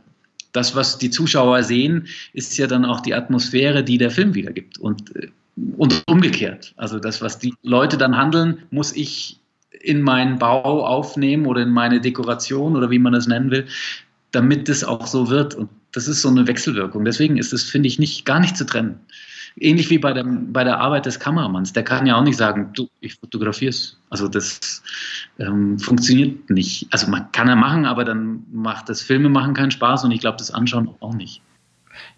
das, 0.52 0.76
was 0.76 0.98
die 0.98 1.08
Zuschauer 1.08 1.62
sehen, 1.62 2.06
ist 2.34 2.56
ja 2.58 2.66
dann 2.66 2.84
auch 2.84 3.00
die 3.00 3.14
Atmosphäre, 3.14 3.82
die 3.82 3.96
der 3.96 4.10
Film 4.10 4.34
wiedergibt. 4.34 4.78
Und 4.78 5.16
äh, 5.16 5.28
und 5.76 6.02
umgekehrt. 6.06 6.74
Also 6.76 6.98
das, 6.98 7.22
was 7.22 7.38
die 7.38 7.54
Leute 7.62 7.96
dann 7.96 8.16
handeln, 8.16 8.62
muss 8.70 8.94
ich 8.94 9.40
in 9.80 10.02
meinen 10.02 10.38
Bau 10.38 10.84
aufnehmen 10.84 11.46
oder 11.46 11.62
in 11.62 11.70
meine 11.70 12.00
Dekoration 12.00 12.76
oder 12.76 12.90
wie 12.90 12.98
man 12.98 13.12
das 13.12 13.26
nennen 13.26 13.50
will, 13.50 13.66
damit 14.32 14.68
es 14.68 14.84
auch 14.84 15.06
so 15.06 15.30
wird. 15.30 15.54
Und 15.54 15.68
das 15.92 16.08
ist 16.08 16.22
so 16.22 16.28
eine 16.28 16.46
Wechselwirkung. 16.46 17.04
Deswegen 17.04 17.36
ist 17.36 17.52
es, 17.52 17.64
finde 17.64 17.88
ich, 17.88 17.98
nicht, 17.98 18.24
gar 18.24 18.40
nicht 18.40 18.56
zu 18.56 18.66
trennen. 18.66 19.00
Ähnlich 19.60 19.90
wie 19.90 19.98
bei 19.98 20.12
der, 20.12 20.24
bei 20.24 20.62
der 20.62 20.78
Arbeit 20.78 21.06
des 21.06 21.18
Kameramanns. 21.18 21.72
Der 21.72 21.82
kann 21.82 22.06
ja 22.06 22.16
auch 22.16 22.22
nicht 22.22 22.36
sagen, 22.36 22.70
du, 22.74 22.88
ich 23.00 23.14
fotografiere 23.14 23.70
es. 23.70 23.98
Also 24.10 24.28
das 24.28 24.82
ähm, 25.38 25.78
funktioniert 25.78 26.50
nicht. 26.50 26.86
Also 26.90 27.10
man 27.10 27.32
kann 27.32 27.48
er 27.48 27.56
machen, 27.56 27.84
aber 27.84 28.04
dann 28.04 28.44
macht 28.52 28.88
das 28.88 29.02
Filme 29.02 29.28
machen 29.28 29.54
keinen 29.54 29.70
Spaß 29.70 30.04
und 30.04 30.12
ich 30.12 30.20
glaube, 30.20 30.38
das 30.38 30.52
Anschauen 30.52 30.90
auch 31.00 31.14
nicht. 31.14 31.42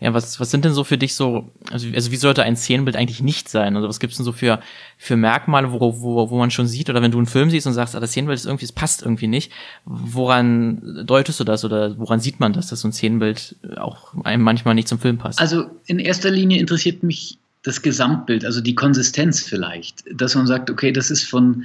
Ja, 0.01 0.15
was, 0.15 0.41
was 0.41 0.51
sind 0.51 0.65
denn 0.65 0.73
so 0.73 0.85
für 0.85 0.99
dich 0.99 1.15
so, 1.15 1.51
also, 1.71 1.89
also 1.95 2.11
wie 2.11 2.17
sollte 2.17 2.43
ein 2.43 2.57
Szenenbild 2.57 2.97
eigentlich 2.97 3.23
nicht 3.23 3.49
sein? 3.49 3.77
Also 3.77 3.89
was 3.89 4.01
gibt's 4.01 4.17
denn 4.17 4.25
so 4.25 4.33
für, 4.33 4.61
für 4.97 5.17
Merkmale, 5.17 5.73
wo, 5.73 5.81
wo, 6.01 6.31
wo 6.31 6.39
man 6.39 6.51
schon 6.51 6.67
sieht, 6.67 6.91
oder 6.91 7.03
wenn 7.03 7.11
du 7.11 7.19
einen 7.19 7.27
Film 7.27 7.51
siehst 7.51 7.67
und 7.67 7.73
sagst, 7.73 7.97
ah, 7.97 8.01
das 8.01 8.11
Szenenbild 8.11 8.39
ist 8.39 8.47
irgendwie, 8.47 8.65
es 8.65 8.73
passt 8.73 9.03
irgendwie 9.03 9.27
nicht, 9.27 9.53
woran 9.85 11.05
deutest 11.07 11.41
du 11.41 11.45
das 11.45 11.65
oder 11.65 11.99
woran 11.99 12.21
sieht 12.21 12.41
man 12.41 12.53
das, 12.53 12.69
dass 12.69 12.81
so 12.81 12.89
ein 12.89 12.93
Szenenbild 12.93 13.57
auch 13.77 14.15
einem 14.25 14.43
manchmal 14.43 14.75
nicht 14.75 14.89
zum 14.89 14.99
Film 14.99 15.19
passt? 15.19 15.41
Also 15.41 15.67
in 15.87 15.99
erster 15.99 16.31
Linie 16.31 16.59
interessiert 16.59 17.03
mich 17.03 17.39
das 17.63 17.83
Gesamtbild, 17.83 18.45
also 18.45 18.61
die 18.61 18.75
Konsistenz 18.75 19.43
vielleicht, 19.43 20.05
dass 20.13 20.35
man 20.35 20.47
sagt, 20.47 20.71
okay, 20.71 20.93
das 20.93 21.11
ist 21.11 21.25
von 21.25 21.65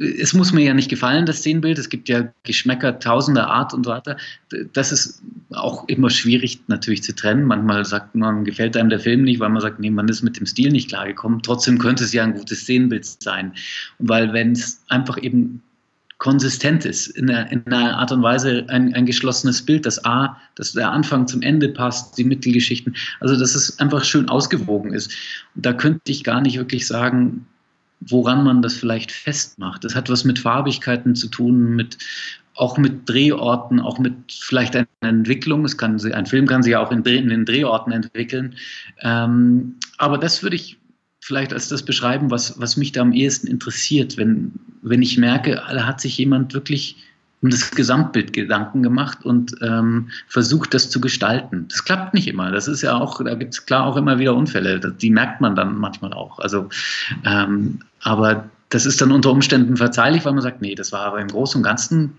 es 0.00 0.32
muss 0.32 0.52
mir 0.52 0.64
ja 0.64 0.72
nicht 0.72 0.88
gefallen, 0.88 1.26
das 1.26 1.38
Szenenbild. 1.38 1.78
Es 1.78 1.90
gibt 1.90 2.08
ja 2.08 2.32
Geschmäcker 2.44 2.98
tausender 2.98 3.48
Art 3.48 3.74
und 3.74 3.84
so 3.84 3.90
weiter. 3.90 4.16
Das 4.72 4.92
ist 4.92 5.22
auch 5.50 5.86
immer 5.88 6.08
schwierig 6.08 6.60
natürlich 6.68 7.02
zu 7.02 7.14
trennen. 7.14 7.44
Manchmal 7.44 7.84
sagt 7.84 8.14
man, 8.14 8.44
gefällt 8.44 8.78
einem 8.78 8.88
der 8.88 9.00
Film 9.00 9.24
nicht, 9.24 9.40
weil 9.40 9.50
man 9.50 9.60
sagt, 9.60 9.78
nee, 9.78 9.90
man 9.90 10.08
ist 10.08 10.22
mit 10.22 10.38
dem 10.38 10.46
Stil 10.46 10.70
nicht 10.70 10.88
klargekommen. 10.88 11.42
Trotzdem 11.42 11.78
könnte 11.78 12.04
es 12.04 12.14
ja 12.14 12.24
ein 12.24 12.34
gutes 12.34 12.60
Szenenbild 12.60 13.04
sein. 13.04 13.52
weil 13.98 14.32
wenn 14.32 14.52
es 14.52 14.82
einfach 14.88 15.22
eben 15.22 15.62
konsistent 16.16 16.84
ist, 16.84 17.08
in 17.08 17.30
einer, 17.30 17.50
in 17.50 17.66
einer 17.66 17.98
Art 17.98 18.12
und 18.12 18.22
Weise 18.22 18.64
ein, 18.68 18.94
ein, 18.94 19.06
geschlossenes 19.06 19.64
Bild, 19.64 19.86
das 19.86 20.04
A, 20.04 20.36
dass 20.54 20.72
der 20.72 20.90
Anfang 20.92 21.26
zum 21.26 21.40
Ende 21.40 21.70
passt, 21.70 22.16
die 22.18 22.24
Mittelgeschichten, 22.24 22.94
also 23.20 23.38
dass 23.38 23.54
es 23.54 23.78
einfach 23.78 24.04
schön 24.04 24.28
ausgewogen 24.28 24.92
ist. 24.92 25.12
Da 25.54 25.72
könnte 25.72 26.12
ich 26.12 26.22
gar 26.22 26.42
nicht 26.42 26.58
wirklich 26.58 26.86
sagen, 26.86 27.46
woran 28.00 28.44
man 28.44 28.62
das 28.62 28.74
vielleicht 28.74 29.12
festmacht. 29.12 29.84
Das 29.84 29.94
hat 29.94 30.08
was 30.08 30.24
mit 30.24 30.38
Farbigkeiten 30.38 31.14
zu 31.14 31.28
tun, 31.28 31.76
mit 31.76 31.98
auch 32.54 32.76
mit 32.76 33.08
Drehorten, 33.08 33.80
auch 33.80 33.98
mit 33.98 34.14
vielleicht 34.28 34.76
einer 34.76 34.86
Entwicklung. 35.00 35.64
Es 35.64 35.78
kann, 35.78 36.00
ein 36.12 36.26
Film 36.26 36.46
kann 36.46 36.62
sich 36.62 36.72
ja 36.72 36.80
auch 36.80 36.92
in, 36.92 37.02
in 37.04 37.28
den 37.28 37.44
Drehorten 37.44 37.92
entwickeln. 37.92 38.54
Ähm, 39.00 39.76
aber 39.98 40.18
das 40.18 40.42
würde 40.42 40.56
ich 40.56 40.78
vielleicht 41.20 41.52
als 41.52 41.68
das 41.68 41.84
beschreiben, 41.84 42.30
was, 42.30 42.60
was 42.60 42.76
mich 42.76 42.92
da 42.92 43.02
am 43.02 43.12
ehesten 43.12 43.46
interessiert, 43.46 44.16
wenn, 44.16 44.52
wenn 44.82 45.00
ich 45.00 45.16
merke, 45.16 45.62
da 45.70 45.86
hat 45.86 46.00
sich 46.00 46.18
jemand 46.18 46.52
wirklich 46.52 46.96
um 47.42 47.50
das 47.50 47.70
Gesamtbild 47.70 48.32
Gedanken 48.32 48.82
gemacht 48.82 49.24
und 49.24 49.54
ähm, 49.62 50.10
versucht, 50.28 50.74
das 50.74 50.90
zu 50.90 51.00
gestalten. 51.00 51.66
Das 51.68 51.84
klappt 51.84 52.12
nicht 52.14 52.28
immer. 52.28 52.50
Das 52.50 52.68
ist 52.68 52.82
ja 52.82 52.98
auch, 52.98 53.22
da 53.24 53.34
gibt 53.34 53.54
es 53.54 53.64
klar 53.64 53.86
auch 53.86 53.96
immer 53.96 54.18
wieder 54.18 54.34
Unfälle. 54.34 54.78
Die 54.78 55.10
merkt 55.10 55.40
man 55.40 55.54
dann 55.54 55.78
manchmal 55.78 56.12
auch. 56.12 56.38
Also, 56.38 56.68
ähm, 57.24 57.80
aber 58.02 58.44
das 58.68 58.86
ist 58.86 59.00
dann 59.00 59.10
unter 59.10 59.30
Umständen 59.30 59.76
verzeihlich, 59.76 60.24
weil 60.24 60.32
man 60.32 60.42
sagt, 60.42 60.60
nee, 60.60 60.74
das 60.74 60.92
war 60.92 61.00
aber 61.06 61.20
im 61.20 61.28
Großen 61.28 61.58
und 61.58 61.62
Ganzen 61.62 62.12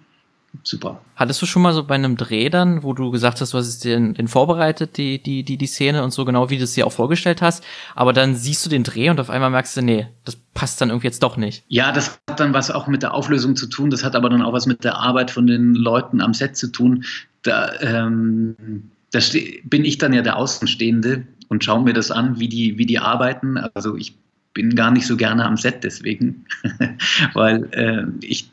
super. 0.64 1.02
Hattest 1.16 1.42
du 1.42 1.46
schon 1.46 1.62
mal 1.62 1.74
so 1.74 1.84
bei 1.84 1.96
einem 1.96 2.18
Dreh 2.18 2.50
dann, 2.50 2.84
wo 2.84 2.94
du 2.94 3.12
gesagt 3.12 3.42
hast, 3.42 3.54
du 3.54 3.58
hast 3.58 3.68
es 3.68 3.80
den, 3.80 4.14
den 4.14 4.28
vorbereitet, 4.28 4.98
die, 4.98 5.22
die, 5.22 5.44
die, 5.44 5.58
die 5.58 5.66
Szene 5.68 6.04
und 6.04 6.12
so 6.12 6.26
genau, 6.26 6.50
wie 6.50 6.58
du 6.58 6.64
es 6.64 6.74
dir 6.74 6.86
auch 6.86 6.92
vorgestellt 6.92 7.42
hast, 7.42 7.64
aber 7.96 8.14
dann 8.14 8.36
siehst 8.36 8.66
du 8.66 8.70
den 8.70 8.84
Dreh 8.84 9.10
und 9.10 9.20
auf 9.20 9.30
einmal 9.30 9.50
merkst 9.50 9.78
du, 9.78 9.82
nee, 9.82 10.08
das 10.26 10.36
passt 10.54 10.82
dann 10.82 10.90
irgendwie 10.90 11.08
jetzt 11.08 11.24
doch 11.24 11.38
nicht. 11.38 11.64
Ja, 11.68 11.92
das 11.92 12.20
hat 12.30 12.40
dann 12.40 12.54
was 12.54 12.72
auch 12.72 12.88
mit 12.88 13.04
der 13.04 13.14
Auflösung 13.14 13.56
zu 13.56 13.68
tun, 13.68 13.90
das 13.90 14.04
hat 14.04 14.16
aber 14.16 14.30
dann 14.30 14.42
auch 14.42 14.54
was 14.54 14.66
mit 14.66 14.84
der 14.84 14.98
Arbeit 14.98 15.32
von 15.32 15.48
den 15.48 15.74
Leuten 15.74 16.22
am 16.22 16.34
Set 16.34 16.58
zu 16.58 16.72
tun. 16.72 17.06
Da, 17.44 17.72
ähm, 17.82 18.92
da 19.12 19.20
bin 19.64 19.86
ich 19.86 19.98
dann 19.98 20.14
ja 20.14 20.22
der 20.22 20.38
Außenstehende 20.38 21.26
und 21.48 21.64
schaue 21.64 21.84
mir 21.84 21.94
das 21.94 22.12
an, 22.12 22.40
wie 22.40 22.48
die, 22.48 22.78
wie 22.78 22.86
die 22.86 23.00
arbeiten. 23.00 23.58
Also 23.58 23.96
ich 23.96 24.16
bin 24.54 24.76
gar 24.76 24.92
nicht 24.92 25.08
so 25.08 25.18
gerne 25.18 25.46
am 25.46 25.58
Set 25.58 25.84
deswegen, 25.84 26.46
weil 27.34 27.70
äh, 27.72 28.26
ich 28.26 28.52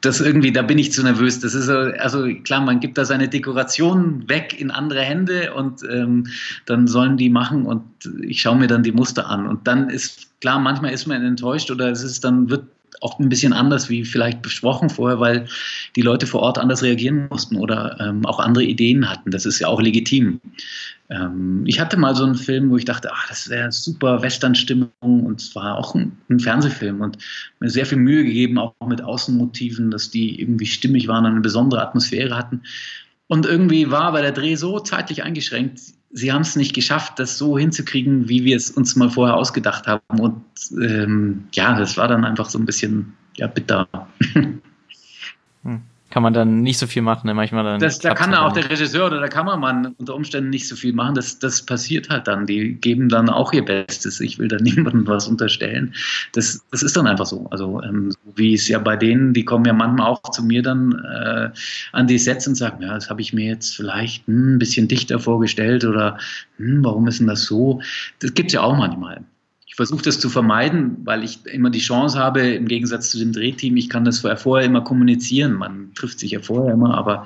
das 0.00 0.20
irgendwie, 0.20 0.52
da 0.52 0.62
bin 0.62 0.78
ich 0.78 0.92
zu 0.92 1.02
nervös. 1.02 1.40
Das 1.40 1.54
ist 1.54 1.66
so, 1.66 1.74
also 1.74 2.26
klar, 2.42 2.60
man 2.60 2.80
gibt 2.80 2.96
da 2.96 3.04
seine 3.04 3.28
Dekoration 3.28 4.28
weg 4.28 4.58
in 4.58 4.70
andere 4.70 5.02
Hände 5.02 5.52
und 5.54 5.82
ähm, 5.90 6.26
dann 6.66 6.86
sollen 6.86 7.16
die 7.16 7.28
machen 7.28 7.66
und 7.66 7.84
ich 8.22 8.40
schaue 8.40 8.56
mir 8.56 8.66
dann 8.66 8.82
die 8.82 8.92
Muster 8.92 9.28
an. 9.28 9.46
Und 9.46 9.66
dann 9.66 9.90
ist 9.90 10.40
klar, 10.40 10.58
manchmal 10.58 10.92
ist 10.92 11.06
man 11.06 11.22
enttäuscht 11.22 11.70
oder 11.70 11.90
es 11.90 12.02
ist 12.02 12.24
dann 12.24 12.48
wird 12.48 12.64
auch 13.00 13.18
ein 13.18 13.28
bisschen 13.28 13.52
anders 13.52 13.88
wie 13.88 14.04
vielleicht 14.04 14.42
besprochen 14.42 14.90
vorher, 14.90 15.20
weil 15.20 15.46
die 15.96 16.02
Leute 16.02 16.26
vor 16.26 16.40
Ort 16.40 16.58
anders 16.58 16.82
reagieren 16.82 17.28
mussten 17.30 17.56
oder 17.56 17.96
ähm, 18.00 18.24
auch 18.26 18.38
andere 18.38 18.64
Ideen 18.64 19.08
hatten. 19.08 19.30
Das 19.30 19.46
ist 19.46 19.58
ja 19.58 19.68
auch 19.68 19.80
legitim. 19.80 20.40
Ähm, 21.10 21.64
ich 21.66 21.80
hatte 21.80 21.96
mal 21.96 22.14
so 22.14 22.24
einen 22.24 22.36
Film, 22.36 22.70
wo 22.70 22.76
ich 22.76 22.84
dachte, 22.84 23.10
ach, 23.12 23.28
das 23.28 23.48
wäre 23.48 23.72
super 23.72 24.22
Western-Stimmung 24.22 24.90
und 25.00 25.40
es 25.40 25.54
war 25.54 25.76
auch 25.76 25.94
ein, 25.94 26.16
ein, 26.28 26.40
Fernsehfilm 26.40 27.00
und 27.00 27.18
mir 27.58 27.70
sehr 27.70 27.86
viel 27.86 27.98
Mühe 27.98 28.24
gegeben, 28.24 28.58
auch 28.58 28.74
mit 28.86 29.02
Außenmotiven, 29.02 29.90
dass 29.90 30.10
die 30.10 30.40
irgendwie 30.40 30.66
stimmig 30.66 31.08
waren, 31.08 31.24
und 31.24 31.32
eine 31.32 31.40
besondere 31.40 31.82
Atmosphäre 31.82 32.36
hatten. 32.36 32.62
Und 33.26 33.46
irgendwie 33.46 33.90
war 33.90 34.02
aber 34.02 34.22
der 34.22 34.32
Dreh 34.32 34.54
so 34.54 34.80
zeitlich 34.80 35.22
eingeschränkt, 35.22 35.80
sie 36.10 36.32
haben 36.32 36.42
es 36.42 36.56
nicht 36.56 36.74
geschafft, 36.74 37.18
das 37.18 37.38
so 37.38 37.58
hinzukriegen, 37.58 38.28
wie 38.28 38.44
wir 38.44 38.56
es 38.56 38.70
uns 38.70 38.96
mal 38.96 39.10
vorher 39.10 39.36
ausgedacht 39.36 39.86
haben. 39.86 40.20
Und 40.20 40.42
ähm, 40.80 41.44
ja, 41.52 41.78
das 41.78 41.96
war 41.96 42.08
dann 42.08 42.24
einfach 42.24 42.50
so 42.50 42.58
ein 42.58 42.66
bisschen 42.66 43.14
ja, 43.36 43.46
bitter. 43.46 43.88
Hm 45.62 45.82
kann 46.10 46.24
man 46.24 46.34
dann 46.34 46.62
nicht 46.62 46.78
so 46.78 46.86
viel 46.88 47.02
machen. 47.02 47.26
Ne? 47.28 47.34
Manchmal 47.34 47.62
dann 47.62 47.80
das, 47.80 48.00
da 48.00 48.14
kann 48.14 48.34
auch 48.34 48.52
der 48.52 48.68
Regisseur 48.68 49.06
oder 49.06 49.20
der 49.20 49.28
Kameramann 49.28 49.94
unter 49.98 50.14
Umständen 50.14 50.50
nicht 50.50 50.66
so 50.66 50.74
viel 50.74 50.92
machen. 50.92 51.14
Das, 51.14 51.38
das 51.38 51.62
passiert 51.62 52.10
halt 52.10 52.26
dann. 52.26 52.46
Die 52.46 52.74
geben 52.74 53.08
dann 53.08 53.30
auch 53.30 53.52
ihr 53.52 53.64
Bestes. 53.64 54.20
Ich 54.20 54.38
will 54.38 54.48
da 54.48 54.56
niemandem 54.60 55.06
was 55.06 55.28
unterstellen. 55.28 55.94
Das, 56.32 56.64
das 56.72 56.82
ist 56.82 56.96
dann 56.96 57.06
einfach 57.06 57.26
so. 57.26 57.46
Also 57.50 57.80
ähm, 57.82 58.12
wie 58.34 58.54
es 58.54 58.66
ja 58.66 58.80
bei 58.80 58.96
denen, 58.96 59.32
die 59.32 59.44
kommen 59.44 59.64
ja 59.64 59.72
manchmal 59.72 60.08
auch 60.08 60.22
zu 60.32 60.42
mir 60.42 60.62
dann 60.62 60.92
äh, 61.04 61.50
an 61.92 62.06
die 62.08 62.18
Sets 62.18 62.48
und 62.48 62.56
sagen, 62.56 62.82
ja, 62.82 62.94
das 62.94 63.08
habe 63.08 63.20
ich 63.20 63.32
mir 63.32 63.46
jetzt 63.46 63.76
vielleicht 63.76 64.26
hm, 64.26 64.56
ein 64.56 64.58
bisschen 64.58 64.88
dichter 64.88 65.20
vorgestellt 65.20 65.84
oder 65.84 66.18
hm, 66.56 66.84
warum 66.84 67.06
ist 67.06 67.20
denn 67.20 67.28
das 67.28 67.44
so? 67.44 67.80
Das 68.18 68.34
gibt 68.34 68.48
es 68.48 68.54
ja 68.54 68.62
auch 68.62 68.76
manchmal 68.76 69.22
versuche 69.80 70.02
das 70.02 70.20
zu 70.20 70.28
vermeiden, 70.28 70.98
weil 71.04 71.24
ich 71.24 71.46
immer 71.46 71.70
die 71.70 71.78
Chance 71.78 72.18
habe, 72.18 72.42
im 72.42 72.68
Gegensatz 72.68 73.08
zu 73.08 73.18
dem 73.18 73.32
Drehteam, 73.32 73.78
ich 73.78 73.88
kann 73.88 74.04
das 74.04 74.18
vorher, 74.18 74.66
immer 74.66 74.82
kommunizieren. 74.82 75.54
Man 75.54 75.94
trifft 75.94 76.18
sich 76.20 76.32
ja 76.32 76.40
vorher 76.40 76.74
immer, 76.74 76.98
aber 76.98 77.24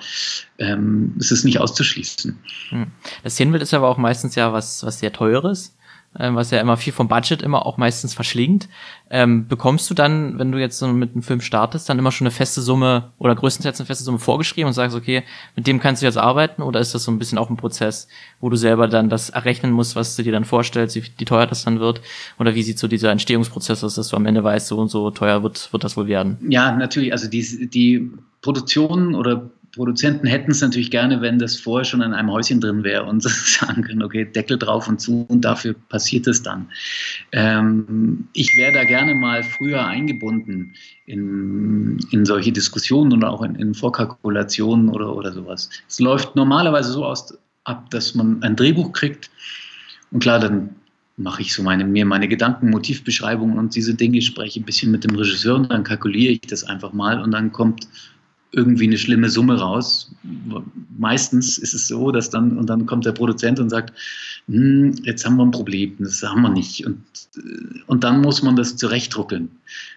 ähm, 0.58 1.16
es 1.18 1.32
ist 1.32 1.42
nicht 1.42 1.58
auszuschließen. 1.58 2.38
Hm. 2.68 2.87
Das 3.25 3.32
Szenenbild 3.32 3.64
ist 3.64 3.75
aber 3.75 3.88
auch 3.88 3.96
meistens 3.96 4.37
ja 4.37 4.52
was, 4.52 4.84
was 4.84 5.00
sehr 5.00 5.12
teures. 5.12 5.75
Ähm, 6.18 6.37
was 6.37 6.50
ja 6.50 6.61
immer 6.61 6.76
viel 6.76 6.92
vom 6.92 7.09
Budget 7.09 7.42
immer 7.42 7.66
auch 7.66 7.76
meistens 7.76 8.14
verschlingt. 8.14 8.68
Ähm, 9.11 9.49
bekommst 9.49 9.90
du 9.90 9.94
dann, 9.94 10.38
wenn 10.38 10.52
du 10.52 10.59
jetzt 10.59 10.78
so 10.78 10.87
mit 10.87 11.12
einem 11.12 11.23
Film 11.23 11.40
startest, 11.40 11.88
dann 11.88 11.99
immer 11.99 12.12
schon 12.12 12.26
eine 12.26 12.33
feste 12.33 12.62
Summe 12.62 13.12
oder 13.18 13.35
größtenteils 13.35 13.80
eine 13.80 13.87
feste 13.87 14.04
Summe 14.04 14.18
vorgeschrieben 14.18 14.68
und 14.68 14.75
sagst, 14.75 14.97
okay, 14.97 15.25
mit 15.56 15.66
dem 15.66 15.80
kannst 15.80 16.02
du 16.02 16.06
jetzt 16.06 16.16
arbeiten 16.16 16.62
oder 16.62 16.78
ist 16.78 16.94
das 16.94 17.04
so 17.04 17.11
ein 17.11 17.18
bisschen 17.18 17.38
auch 17.38 17.50
ein 17.50 17.56
Prozess, 17.56 18.09
wo 18.40 18.49
du 18.49 18.56
selber 18.56 18.87
dann 18.87 19.09
das 19.09 19.30
errechnen 19.30 19.73
musst, 19.73 19.97
was 19.97 20.14
du 20.14 20.23
dir 20.23 20.33
dann 20.33 20.44
vorstellst, 20.44 20.94
wie, 20.97 21.04
wie 21.16 21.25
teuer 21.25 21.47
das 21.47 21.64
dann 21.64 21.80
wird? 21.80 22.00
Oder 22.38 22.54
wie 22.54 22.62
sieht 22.62 22.78
so 22.78 22.87
dieser 22.87 23.11
Entstehungsprozess 23.11 23.83
aus, 23.83 23.97
dass 23.97 24.09
du 24.09 24.16
am 24.16 24.26
Ende 24.26 24.44
weißt, 24.44 24.68
so 24.68 24.78
und 24.78 24.88
so 24.88 25.11
teuer 25.11 25.42
wird, 25.42 25.73
wird 25.73 25.83
das 25.83 25.97
wohl 25.97 26.06
werden? 26.06 26.38
Ja, 26.49 26.76
natürlich. 26.76 27.12
Also 27.12 27.28
die, 27.28 27.68
die 27.68 28.11
Produktion 28.40 29.14
oder 29.14 29.50
Produzenten 29.75 30.26
hätten 30.26 30.50
es 30.50 30.61
natürlich 30.61 30.90
gerne, 30.90 31.21
wenn 31.21 31.38
das 31.38 31.57
vorher 31.57 31.85
schon 31.85 32.02
in 32.02 32.12
einem 32.12 32.31
Häuschen 32.31 32.61
drin 32.61 32.85
wäre 32.85 33.04
und 33.04 33.23
sagen 33.23 33.83
können, 33.83 34.02
okay, 34.02 34.25
Deckel 34.25 34.59
drauf 34.59 34.88
und 34.88 35.00
zu 35.00 35.26
und 35.28 35.45
dafür 35.45 35.75
passiert 35.88 36.26
es 36.26 36.43
dann. 36.43 36.69
Ähm, 37.33 38.28
ich 38.33 38.57
wäre 38.57 38.73
da 38.73 38.85
gerne 38.85 39.14
mal 39.14 39.43
früher 39.43 39.85
eingebunden 39.85 40.75
in, 41.07 41.99
in 42.11 42.25
solche 42.25 42.52
Diskussionen 42.52 43.12
oder 43.12 43.31
auch 43.31 43.43
in, 43.43 43.54
in 43.57 43.75
Vorkalkulationen 43.75 44.88
oder, 44.88 45.14
oder 45.14 45.33
sowas. 45.33 45.71
Es 45.88 45.99
läuft 46.00 46.37
normalerweise 46.37 46.93
so 46.93 47.04
aus, 47.04 47.37
ab, 47.64 47.90
dass 47.90 48.14
man 48.14 48.43
ein 48.43 48.57
Drehbuch 48.57 48.93
kriegt 48.93 49.31
und 50.11 50.21
klar, 50.21 50.38
dann 50.38 50.71
mache 51.16 51.43
ich 51.43 51.54
so 51.54 51.62
meine, 51.62 51.85
mir 51.85 52.04
meine 52.04 52.28
Gedanken, 52.28 52.71
Motivbeschreibungen 52.71 53.59
und 53.59 53.75
diese 53.75 53.95
Dinge, 53.95 54.21
spreche 54.21 54.61
ein 54.61 54.64
bisschen 54.64 54.90
mit 54.90 55.04
dem 55.04 55.14
Regisseur 55.14 55.57
und 55.57 55.71
dann 55.71 55.85
kalkuliere 55.85 56.33
ich 56.33 56.40
das 56.43 56.64
einfach 56.64 56.93
mal 56.93 57.21
und 57.23 57.31
dann 57.31 57.52
kommt 57.52 57.88
irgendwie 58.54 58.87
eine 58.87 58.99
schlimme 58.99 59.28
Summe 59.28 59.58
raus. 59.58 60.14
Meistens 60.96 61.58
ist 61.58 61.75
es 61.75 61.88
so, 61.88 62.11
dass 62.11 62.30
dann, 62.30 62.56
und 62.56 62.70
dann 62.70 62.87
kommt 62.87 63.04
der 63.04 63.12
Produzent 63.12 63.61
und 63.61 63.70
sagt, 63.70 63.92
hm, 64.49 64.94
jetzt 65.02 65.25
haben 65.25 65.37
wir 65.37 65.44
ein 65.44 65.50
Problem, 65.50 65.96
das 65.99 66.23
haben 66.23 66.42
wir 66.42 66.50
nicht. 66.50 66.87
Und, 66.87 67.02
äh, 67.37 67.80
und 67.87 68.04
dann 68.04 68.20
muss 68.20 68.42
man 68.42 68.56
das 68.56 68.76
zurechtruckeln. 68.76 69.50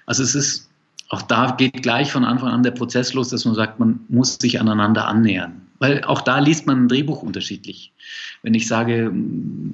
Also 0.06 0.24
es 0.24 0.36
ist, 0.36 0.70
auch 1.10 1.22
da 1.22 1.52
geht 1.52 1.84
gleich 1.84 2.12
von 2.12 2.26
Anfang 2.26 2.50
an 2.50 2.64
der 2.64 2.72
Prozess 2.72 3.14
los, 3.14 3.30
dass 3.30 3.46
man 3.46 3.56
sagt, 3.56 3.80
man 3.80 4.00
muss 4.10 4.38
sich 4.42 4.60
aneinander 4.60 5.08
annähern. 5.08 5.62
Weil 5.80 6.04
auch 6.04 6.22
da 6.22 6.40
liest 6.40 6.66
man 6.66 6.84
ein 6.84 6.88
Drehbuch 6.88 7.22
unterschiedlich. 7.22 7.94
Wenn 8.42 8.54
ich 8.54 8.68
sage, 8.68 9.12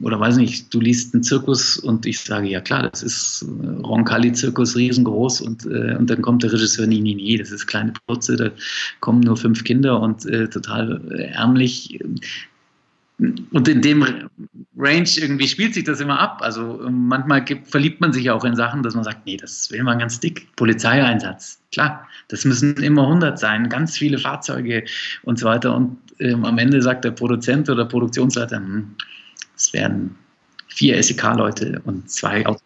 oder 0.02 0.20
weiß 0.20 0.38
nicht, 0.38 0.74
du 0.74 0.80
liest 0.80 1.14
einen 1.14 1.24
Zirkus 1.24 1.78
und 1.78 2.06
ich 2.06 2.20
sage, 2.20 2.48
ja 2.48 2.62
klar, 2.62 2.90
das 2.90 3.04
ist 3.04 3.44
äh, 3.44 3.82
Roncalli-Zirkus 3.82 4.76
riesengroß 4.76 5.42
und, 5.42 5.66
äh, 5.66 5.96
und 5.98 6.10
dann 6.10 6.22
kommt 6.22 6.44
der 6.44 6.52
Regisseur, 6.52 6.88
nee, 6.88 7.00
nee, 7.00 7.16
nee, 7.16 7.38
das 7.38 7.52
ist 7.52 7.68
kleine 7.68 7.94
Putze, 8.08 8.36
da 8.36 8.52
kommen 9.00 9.22
nur 9.22 9.38
fünf 9.38 9.64
Kinder 9.64 10.00
und 10.02 10.26
äh, 10.26 10.50
total 10.50 11.02
ärmlich 11.34 12.00
und 13.20 13.68
in 13.68 13.82
dem 13.82 14.30
Range 14.76 15.10
irgendwie 15.18 15.48
spielt 15.48 15.74
sich 15.76 15.84
das 15.84 16.00
immer 16.00 16.20
ab. 16.20 16.40
Also 16.42 16.84
ähm, 16.86 17.08
manchmal 17.08 17.44
gibt, 17.44 17.70
verliebt 17.70 18.02
man 18.02 18.12
sich 18.12 18.30
auch 18.32 18.44
in 18.44 18.56
Sachen, 18.56 18.84
dass 18.84 18.96
man 18.96 19.04
sagt, 19.04 19.26
nee, 19.26 19.38
das 19.38 19.70
will 19.72 19.84
man 19.84 20.00
ganz 20.00 20.20
dick. 20.20 20.48
Polizeieinsatz, 20.56 21.62
klar, 21.72 22.08
das 22.28 22.44
müssen 22.44 22.76
immer 22.78 23.04
100 23.04 23.38
sein, 23.38 23.70
ganz 23.70 23.98
viele 23.98 24.18
Fahrzeuge 24.18 24.84
und 25.24 25.40
so 25.40 25.46
weiter. 25.46 25.76
Und 25.76 25.98
ähm, 26.20 26.44
am 26.44 26.58
Ende 26.58 26.82
sagt 26.82 27.06
der 27.06 27.12
Produzent 27.12 27.70
oder 27.70 27.86
Produktionsleiter, 27.86 28.58
hm, 28.58 28.96
es 29.56 29.72
werden 29.74 30.16
vier 30.68 31.02
SEK-Leute 31.02 31.82
und 31.86 32.10
zwei 32.10 32.46
Autos. 32.46 32.62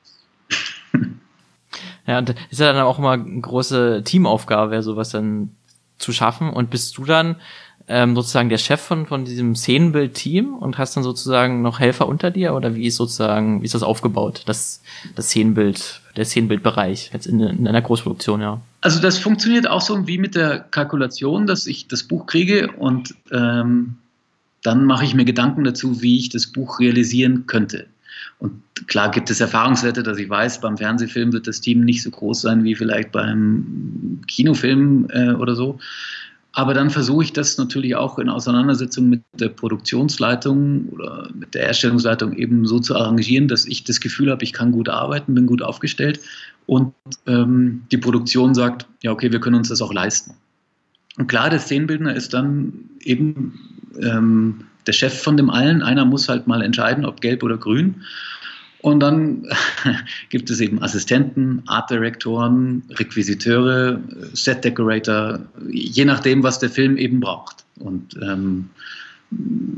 Ja, 2.07 2.19
und 2.19 2.33
ist 2.49 2.61
ja 2.61 2.71
dann 2.71 2.83
auch 2.83 2.99
immer 2.99 3.11
eine 3.11 3.41
große 3.41 4.01
Teamaufgabe, 4.05 4.81
sowas 4.81 5.09
dann 5.09 5.51
zu 5.97 6.13
schaffen. 6.13 6.49
Und 6.49 6.69
bist 6.69 6.97
du 6.97 7.03
dann 7.03 7.35
ähm, 7.87 8.15
sozusagen 8.15 8.49
der 8.49 8.57
Chef 8.57 8.81
von, 8.81 9.05
von 9.05 9.23
diesem 9.23 9.55
Szenenbild-Team 9.55 10.53
und 10.53 10.77
hast 10.77 10.97
dann 10.97 11.03
sozusagen 11.03 11.61
noch 11.61 11.79
Helfer 11.79 12.07
unter 12.07 12.31
dir 12.31 12.53
oder 12.53 12.75
wie 12.75 12.87
ist 12.87 12.97
sozusagen, 12.97 13.61
wie 13.61 13.65
ist 13.65 13.75
das 13.75 13.83
aufgebaut, 13.83 14.43
das, 14.45 14.81
das 15.15 15.27
Szenenbild, 15.27 16.01
der 16.17 16.25
Szenenbildbereich 16.25 17.11
jetzt 17.13 17.27
in, 17.27 17.39
in 17.39 17.67
einer 17.67 17.81
Großproduktion, 17.81 18.41
ja? 18.41 18.61
Also 18.81 18.99
das 19.01 19.17
funktioniert 19.17 19.69
auch 19.69 19.81
so 19.81 20.05
wie 20.05 20.17
mit 20.17 20.35
der 20.35 20.59
Kalkulation, 20.59 21.47
dass 21.47 21.65
ich 21.65 21.87
das 21.87 22.03
Buch 22.03 22.25
kriege 22.25 22.71
und 22.73 23.15
ähm, 23.31 23.95
dann 24.63 24.85
mache 24.85 25.05
ich 25.05 25.13
mir 25.13 25.25
Gedanken 25.25 25.63
dazu, 25.63 26.01
wie 26.01 26.17
ich 26.17 26.29
das 26.29 26.47
Buch 26.47 26.79
realisieren 26.79 27.45
könnte. 27.47 27.87
Und 28.39 28.61
klar 28.87 29.09
gibt 29.11 29.29
es 29.29 29.39
Erfahrungswerte, 29.39 30.03
dass 30.03 30.17
ich 30.17 30.29
weiß, 30.29 30.61
beim 30.61 30.77
Fernsehfilm 30.77 31.31
wird 31.31 31.47
das 31.47 31.61
Team 31.61 31.85
nicht 31.85 32.03
so 32.03 32.11
groß 32.11 32.41
sein 32.41 32.63
wie 32.63 32.75
vielleicht 32.75 33.11
beim 33.11 34.21
Kinofilm 34.27 35.07
äh, 35.09 35.31
oder 35.31 35.55
so. 35.55 35.79
Aber 36.57 36.73
dann 36.73 36.89
versuche 36.89 37.23
ich 37.23 37.33
das 37.33 37.59
natürlich 37.59 37.95
auch 37.95 38.17
in 38.17 38.29
Auseinandersetzung 38.29 39.07
mit 39.09 39.21
der 39.39 39.49
Produktionsleitung 39.49 40.89
oder 40.89 41.29
mit 41.35 41.53
der 41.53 41.67
Erstellungsleitung 41.67 42.33
eben 42.33 42.65
so 42.65 42.79
zu 42.79 42.95
arrangieren, 42.95 43.47
dass 43.47 43.67
ich 43.67 43.83
das 43.83 43.99
Gefühl 43.99 44.31
habe, 44.31 44.43
ich 44.43 44.53
kann 44.53 44.71
gut 44.71 44.89
arbeiten, 44.89 45.35
bin 45.35 45.45
gut 45.45 45.61
aufgestellt 45.61 46.19
und 46.65 46.95
ähm, 47.27 47.83
die 47.91 47.99
Produktion 47.99 48.55
sagt, 48.55 48.87
ja, 49.03 49.11
okay, 49.11 49.31
wir 49.31 49.39
können 49.39 49.57
uns 49.57 49.69
das 49.69 49.83
auch 49.83 49.93
leisten. 49.93 50.33
Und 51.19 51.27
klar, 51.27 51.51
der 51.51 51.59
Szenenbildner 51.59 52.15
ist 52.15 52.33
dann 52.33 52.73
eben 53.01 53.59
ähm, 54.01 54.61
der 54.87 54.93
Chef 54.93 55.21
von 55.21 55.37
dem 55.37 55.51
allen. 55.51 55.83
Einer 55.83 56.05
muss 56.05 56.27
halt 56.27 56.47
mal 56.47 56.63
entscheiden, 56.63 57.05
ob 57.05 57.21
gelb 57.21 57.43
oder 57.43 57.59
grün. 57.59 58.01
Und 58.81 58.99
dann 58.99 59.43
gibt 60.29 60.49
es 60.49 60.59
eben 60.59 60.81
Assistenten, 60.81 61.63
Art 61.67 61.89
Directoren, 61.89 62.83
Requisiteure, 62.91 63.99
Set 64.33 64.63
Decorator, 64.63 65.39
je 65.69 66.05
nachdem, 66.05 66.43
was 66.43 66.59
der 66.59 66.69
Film 66.69 66.97
eben 66.97 67.19
braucht. 67.19 67.65
Und 67.79 68.17
ähm, 68.21 68.69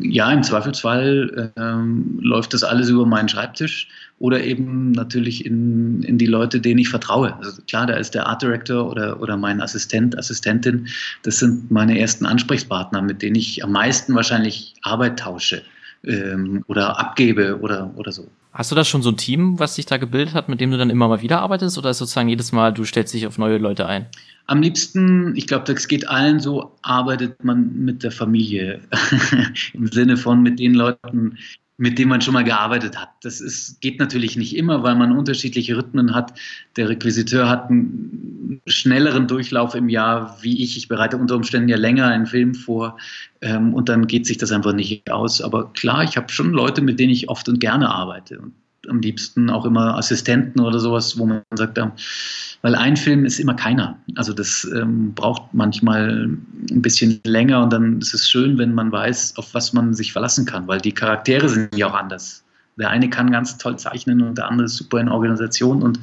ja, 0.02 0.32
im 0.32 0.44
Zweifelsfall 0.44 1.52
ähm, 1.58 2.20
läuft 2.22 2.54
das 2.54 2.64
alles 2.64 2.90
über 2.90 3.06
meinen 3.06 3.30
Schreibtisch 3.30 3.88
oder 4.20 4.44
eben 4.44 4.92
natürlich 4.92 5.46
in, 5.46 6.04
in 6.04 6.18
die 6.18 6.28
Leute, 6.28 6.60
denen 6.60 6.80
ich 6.80 6.90
vertraue. 6.90 7.36
Also 7.38 7.62
klar, 7.64 7.88
da 7.88 7.96
ist 7.96 8.14
der 8.14 8.28
Art 8.28 8.42
Director 8.42 8.90
oder, 8.90 9.20
oder 9.22 9.38
mein 9.38 9.62
Assistent, 9.62 10.18
Assistentin. 10.18 10.88
Das 11.24 11.40
sind 11.40 11.72
meine 11.72 11.98
ersten 11.98 12.26
Ansprechpartner, 12.26 13.02
mit 13.02 13.22
denen 13.22 13.38
ich 13.38 13.64
am 13.64 13.72
meisten 13.72 14.14
wahrscheinlich 14.14 14.76
Arbeit 14.84 15.20
tausche 15.20 15.64
ähm, 16.04 16.64
oder 16.68 17.00
abgebe 17.00 17.60
oder, 17.60 17.92
oder 17.96 18.12
so. 18.12 18.30
Hast 18.52 18.72
du 18.72 18.76
da 18.76 18.84
schon 18.84 19.04
so 19.04 19.12
ein 19.12 19.18
Team, 19.18 19.60
was 19.60 19.76
sich 19.76 19.86
da 19.86 19.98
gebildet 19.98 20.34
hat, 20.34 20.50
mit 20.50 20.60
dem 20.60 20.72
du 20.72 20.78
dann 20.78 20.90
immer 20.90 21.08
mal 21.08 21.22
wieder 21.22 21.42
arbeitest 21.42 21.78
oder 21.78 21.92
ist 21.92 22.00
sozusagen 22.00 22.30
jedes 22.30 22.52
Mal, 22.52 22.74
du 22.74 22.84
stellst 22.84 23.14
dich 23.14 23.28
auf 23.28 23.38
neue 23.38 23.58
Leute 23.58 23.86
ein? 23.86 24.08
Am 24.48 24.64
liebsten, 24.64 25.36
ich 25.36 25.46
glaube, 25.46 25.72
das 25.72 25.88
geht 25.88 26.08
allen 26.08 26.40
so, 26.40 26.76
arbeitet 26.82 27.44
man 27.44 27.72
mit 27.86 28.02
der 28.02 28.12
Familie. 28.12 28.82
Im 29.74 29.88
Sinne 29.88 30.18
von 30.18 30.42
mit 30.42 30.58
den 30.58 30.74
Leuten, 30.74 31.38
mit 31.80 31.98
dem 31.98 32.10
man 32.10 32.20
schon 32.20 32.34
mal 32.34 32.44
gearbeitet 32.44 33.00
hat. 33.00 33.08
Das 33.24 33.40
ist, 33.40 33.80
geht 33.80 34.00
natürlich 34.00 34.36
nicht 34.36 34.54
immer, 34.54 34.84
weil 34.84 34.96
man 34.96 35.18
unterschiedliche 35.18 35.78
Rhythmen 35.78 36.14
hat. 36.14 36.38
Der 36.76 36.90
Requisiteur 36.90 37.48
hat 37.48 37.70
einen 37.70 38.62
schnelleren 38.68 39.30
Durchlauf 39.30 39.76
im 39.76 39.88
Jahr 39.88 40.38
wie 40.42 40.62
ich. 40.62 40.76
Ich 40.76 40.90
bereite 40.90 41.16
unter 41.16 41.38
Umständen 41.38 41.70
ja 41.70 41.78
länger 41.78 42.08
einen 42.08 42.26
Film 42.26 42.54
vor 42.54 42.98
ähm, 43.40 43.74
und 43.74 43.88
dann 43.88 44.08
geht 44.08 44.28
sich 44.28 44.38
das 44.38 44.52
einfach 44.52 44.74
nicht 44.74 45.10
aus. 45.10 45.42
Aber 45.42 45.72
klar, 45.72 46.04
ich 46.04 46.18
habe 46.18 46.28
schon 46.28 46.52
Leute, 46.52 46.82
mit 46.82 47.00
denen 47.00 47.14
ich 47.14 47.30
oft 47.30 47.48
und 47.48 47.62
gerne 47.62 47.90
arbeite. 47.90 48.40
Und 48.40 48.56
am 48.90 49.00
liebsten 49.00 49.50
auch 49.50 49.66
immer 49.66 49.96
Assistenten 49.98 50.60
oder 50.60 50.80
sowas, 50.80 51.18
wo 51.18 51.26
man 51.26 51.42
sagt, 51.56 51.80
weil 52.62 52.76
ein 52.76 52.98
Film 52.98 53.26
ist 53.26 53.40
immer 53.40 53.54
keiner. 53.54 53.98
Also 54.16 54.34
das 54.34 54.68
ähm, 54.76 55.14
braucht 55.14 55.54
manchmal 55.54 56.26
ein 56.70 56.82
bisschen 56.82 57.20
länger 57.24 57.64
und 57.64 57.72
dann 57.74 58.00
ist 58.00 58.14
es 58.14 58.30
schön, 58.30 58.58
wenn 58.58 58.74
man 58.74 58.92
weiß, 58.92 59.38
auf 59.38 59.54
was 59.54 59.74
man 59.74 59.94
sich 59.94 60.12
verlassen 60.12 60.46
kann, 60.46 60.68
weil 60.68 60.80
die 60.80 60.92
Charaktere 60.92 61.48
sind 61.48 61.76
ja 61.76 61.88
auch 61.88 61.96
anders. 61.96 62.44
Der 62.78 62.90
eine 62.90 63.10
kann 63.10 63.30
ganz 63.30 63.58
toll 63.58 63.78
zeichnen 63.78 64.22
und 64.22 64.38
der 64.38 64.48
andere 64.48 64.66
ist 64.66 64.78
super 64.78 65.00
in 65.00 65.10
Organisation 65.10 65.84
und 65.84 66.00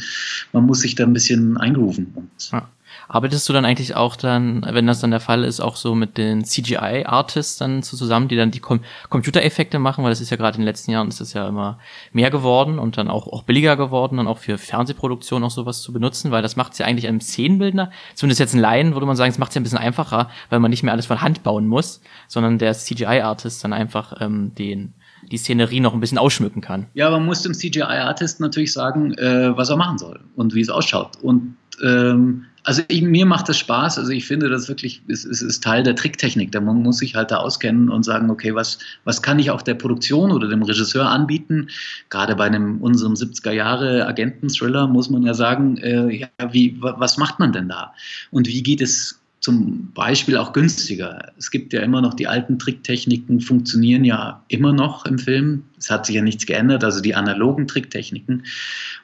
man 0.53 0.65
muss 0.65 0.81
sich 0.81 0.95
da 0.95 1.05
ein 1.05 1.15
bisschen 1.15 1.57
eingrooven. 1.57 2.13
Ja. 2.53 2.69
Arbeitest 3.09 3.49
du 3.49 3.53
dann 3.53 3.65
eigentlich 3.65 3.95
auch 3.95 4.17
dann, 4.17 4.67
wenn 4.69 4.87
das 4.87 5.01
dann 5.01 5.11
der 5.11 5.21
Fall 5.21 5.45
ist, 5.45 5.61
auch 5.61 5.77
so 5.77 5.95
mit 5.95 6.19
den 6.19 6.45
CGI-Artists 6.45 7.59
dann 7.59 7.83
zusammen, 7.83 8.29
die 8.29 8.37
dann 8.37 8.51
die 8.51 8.61
Com 8.61 8.81
Computereffekte 9.09 9.79
machen, 9.79 10.05
weil 10.05 10.11
das 10.11 10.21
ist 10.21 10.31
ja 10.31 10.37
gerade 10.37 10.57
in 10.57 10.63
den 10.63 10.67
letzten 10.67 10.91
Jahren 10.91 11.09
ist 11.09 11.21
das 11.21 11.33
ja 11.33 11.49
immer 11.49 11.79
mehr 12.13 12.31
geworden 12.31 12.79
und 12.79 12.99
dann 12.99 13.09
auch, 13.09 13.27
auch 13.27 13.43
billiger 13.43 13.77
geworden 13.77 14.19
und 14.19 14.27
auch 14.27 14.39
für 14.39 14.59
Fernsehproduktion 14.59 15.45
auch 15.45 15.51
sowas 15.51 15.83
zu 15.83 15.93
benutzen, 15.93 16.31
weil 16.31 16.43
das 16.43 16.57
macht 16.57 16.73
es 16.73 16.79
ja 16.79 16.87
eigentlich 16.87 17.07
einem 17.07 17.21
Szenenbildner, 17.21 17.91
zumindest 18.15 18.41
jetzt 18.41 18.55
ein 18.55 18.61
Laien, 18.61 18.95
würde 18.95 19.07
man 19.07 19.17
sagen, 19.17 19.31
es 19.31 19.39
macht 19.39 19.51
es 19.51 19.55
ja 19.55 19.61
ein 19.61 19.65
bisschen 19.65 19.79
einfacher, 19.79 20.31
weil 20.51 20.61
man 20.61 20.71
nicht 20.71 20.83
mehr 20.83 20.93
alles 20.93 21.07
von 21.07 21.23
Hand 21.23 21.43
bauen 21.43 21.67
muss, 21.67 22.01
sondern 22.29 22.59
der 22.59 22.75
CGI-Artist 22.75 23.63
dann 23.63 23.73
einfach 23.73 24.21
ähm, 24.21 24.55
den 24.55 24.95
die 25.31 25.39
Szenerie 25.39 25.81
noch 25.81 25.95
ein 25.95 26.01
bisschen 26.01 26.19
ausschmücken 26.19 26.61
kann. 26.61 26.87
Ja, 26.95 27.11
man 27.11 27.25
muss 27.25 27.43
dem 27.43 27.55
CGI-Artist 27.55 28.41
natürlich 28.41 28.73
sagen, 28.73 29.15
äh, 29.15 29.57
was 29.57 29.71
er 29.71 29.77
machen 29.77 29.99
soll 29.99 30.21
und 30.37 30.55
wie 30.55 30.61
es 30.61 30.69
ausschaut. 30.69 31.17
Und 31.23 31.57
ähm, 31.85 32.45
also 32.67 32.83
ich, 32.89 33.01
mir 33.01 33.27
macht 33.27 33.49
das 33.49 33.59
Spaß. 33.59 33.97
Also 33.97 34.11
ich 34.11 34.27
finde, 34.27 34.49
das 34.49 34.69
wirklich 34.69 35.01
es, 35.07 35.25
es 35.25 35.41
ist 35.41 35.63
Teil 35.63 35.85
der 35.85 35.95
Tricktechnik. 35.95 36.51
Da 36.51 36.61
man 36.61 36.83
muss 36.83 36.99
sich 36.99 37.15
halt 37.15 37.31
da 37.31 37.37
auskennen 37.37 37.89
und 37.89 38.03
sagen, 38.03 38.29
okay, 38.29 38.57
was, 38.57 38.79
was 39.05 39.23
kann 39.23 39.39
ich 39.39 39.51
auch 39.53 39.63
der 39.63 39.75
Produktion 39.75 40.33
oder 40.33 40.49
dem 40.49 40.63
Regisseur 40.63 41.09
anbieten? 41.09 41.69
Gerade 42.11 42.35
bei 42.35 42.47
einem 42.47 42.79
unserem 42.79 43.15
70er 43.15 43.53
Jahre 43.53 44.07
Agenten-Thriller 44.07 44.89
muss 44.89 45.09
man 45.09 45.23
ja 45.23 45.33
sagen, 45.33 45.77
äh, 45.77 46.13
ja, 46.13 46.29
wie, 46.51 46.77
was 46.81 47.19
macht 47.19 47.39
man 47.39 47.53
denn 47.53 47.69
da? 47.69 47.95
Und 48.33 48.49
wie 48.49 48.65
geht 48.65 48.81
es 48.81 49.21
zum 49.41 49.93
Beispiel 49.93 50.37
auch 50.37 50.53
günstiger. 50.53 51.33
Es 51.39 51.51
gibt 51.51 51.73
ja 51.73 51.81
immer 51.83 52.01
noch 52.01 52.15
die 52.15 52.27
alten 52.27 52.59
Tricktechniken, 52.59 53.41
funktionieren 53.41 54.05
ja 54.05 54.43
immer 54.49 54.73
noch 54.73 55.07
im 55.07 55.19
Film. 55.19 55.63
Es 55.79 55.91
hat 55.91 56.07
sich 56.07 56.17
ja 56.17 56.23
nichts 56.23 56.47
geändert, 56.47 56.83
also 56.83 57.01
die 57.01 57.15
analogen 57.15 57.67
Tricktechniken. 57.67 58.45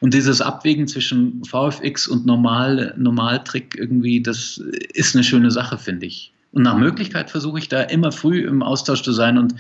Und 0.01 0.15
dieses 0.15 0.41
Abwägen 0.41 0.89
zwischen 0.89 1.45
VFX 1.45 2.09
und 2.09 2.27
Normal, 2.27 2.95
Normaltrick 2.97 3.77
irgendwie, 3.77 4.23
das 4.23 4.61
ist 4.95 5.15
eine 5.15 5.23
schöne 5.23 5.51
Sache, 5.51 5.79
finde 5.79 6.07
ich. 6.07 6.33
Und 6.53 6.63
nach 6.63 6.77
Möglichkeit 6.77 7.31
versuche 7.31 7.59
ich 7.59 7.69
da 7.69 7.83
immer 7.83 8.13
früh 8.13 8.47
im 8.47 8.63
Austausch 8.63 9.03
zu 9.03 9.13
sein 9.13 9.39
und 9.39 9.55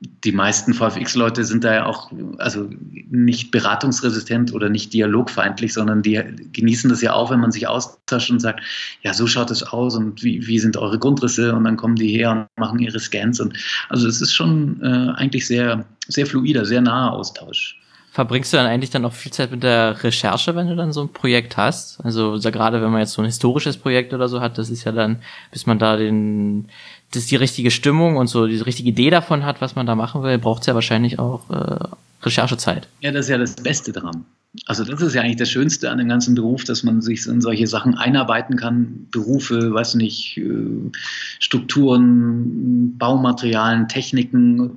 die 0.00 0.32
meisten 0.32 0.74
VFX-Leute 0.74 1.44
sind 1.44 1.64
da 1.64 1.74
ja 1.74 1.86
auch 1.86 2.10
also 2.38 2.68
nicht 3.10 3.50
beratungsresistent 3.50 4.52
oder 4.52 4.68
nicht 4.68 4.92
dialogfeindlich, 4.92 5.72
sondern 5.72 6.02
die 6.02 6.20
genießen 6.52 6.88
das 6.90 7.02
ja 7.02 7.14
auch, 7.14 7.30
wenn 7.30 7.40
man 7.40 7.50
sich 7.52 7.66
austauscht 7.66 8.30
und 8.30 8.40
sagt, 8.40 8.60
ja, 9.02 9.12
so 9.12 9.26
schaut 9.26 9.50
es 9.50 9.62
aus 9.62 9.96
und 9.96 10.22
wie, 10.22 10.46
wie 10.46 10.58
sind 10.58 10.76
eure 10.76 10.98
Grundrisse 10.98 11.54
und 11.54 11.64
dann 11.64 11.76
kommen 11.76 11.96
die 11.96 12.08
her 12.08 12.30
und 12.30 12.46
machen 12.56 12.78
ihre 12.78 13.00
Scans 13.00 13.40
und 13.40 13.56
also 13.88 14.06
es 14.06 14.20
ist 14.20 14.34
schon 14.34 14.80
äh, 14.82 15.12
eigentlich 15.18 15.46
sehr, 15.46 15.84
sehr 16.06 16.26
fluider, 16.26 16.64
sehr 16.64 16.80
naher 16.80 17.12
Austausch. 17.12 17.78
Verbringst 18.10 18.52
du 18.52 18.56
dann 18.56 18.66
eigentlich 18.66 18.90
dann 18.90 19.04
auch 19.04 19.12
viel 19.12 19.32
Zeit 19.32 19.50
mit 19.50 19.62
der 19.62 20.02
Recherche, 20.02 20.56
wenn 20.56 20.66
du 20.66 20.74
dann 20.74 20.92
so 20.92 21.02
ein 21.02 21.12
Projekt 21.12 21.56
hast? 21.56 22.04
Also 22.04 22.38
gerade 22.40 22.82
wenn 22.82 22.90
man 22.90 23.00
jetzt 23.00 23.12
so 23.12 23.22
ein 23.22 23.26
historisches 23.26 23.76
Projekt 23.76 24.12
oder 24.12 24.28
so 24.28 24.40
hat, 24.40 24.58
das 24.58 24.70
ist 24.70 24.82
ja 24.84 24.92
dann, 24.92 25.22
bis 25.52 25.66
man 25.66 25.78
da 25.78 25.96
den 25.96 26.68
das 27.12 27.26
die 27.26 27.36
richtige 27.36 27.70
Stimmung 27.70 28.16
und 28.16 28.26
so 28.26 28.46
diese 28.46 28.66
richtige 28.66 28.90
Idee 28.90 29.10
davon 29.10 29.44
hat, 29.44 29.60
was 29.60 29.74
man 29.74 29.86
da 29.86 29.94
machen 29.94 30.22
will, 30.22 30.38
braucht 30.38 30.62
es 30.62 30.66
ja 30.66 30.74
wahrscheinlich 30.74 31.18
auch 31.18 31.48
äh, 31.50 31.88
Recherchezeit. 32.22 32.88
Ja, 33.00 33.12
das 33.12 33.26
ist 33.26 33.30
ja 33.30 33.38
das 33.38 33.56
Beste 33.56 33.92
dran. 33.92 34.24
Also 34.66 34.84
das 34.84 35.00
ist 35.00 35.14
ja 35.14 35.22
eigentlich 35.22 35.36
das 35.36 35.50
Schönste 35.50 35.90
an 35.90 35.98
dem 35.98 36.08
ganzen 36.08 36.34
Beruf, 36.34 36.64
dass 36.64 36.82
man 36.82 37.00
sich 37.00 37.26
in 37.26 37.40
solche 37.40 37.66
Sachen 37.66 37.96
einarbeiten 37.96 38.56
kann. 38.56 39.06
Berufe, 39.10 39.72
weiß 39.72 39.94
nicht, 39.94 40.36
äh, 40.38 40.90
Strukturen, 41.38 42.96
Baumaterialien, 42.98 43.88
Techniken, 43.88 44.70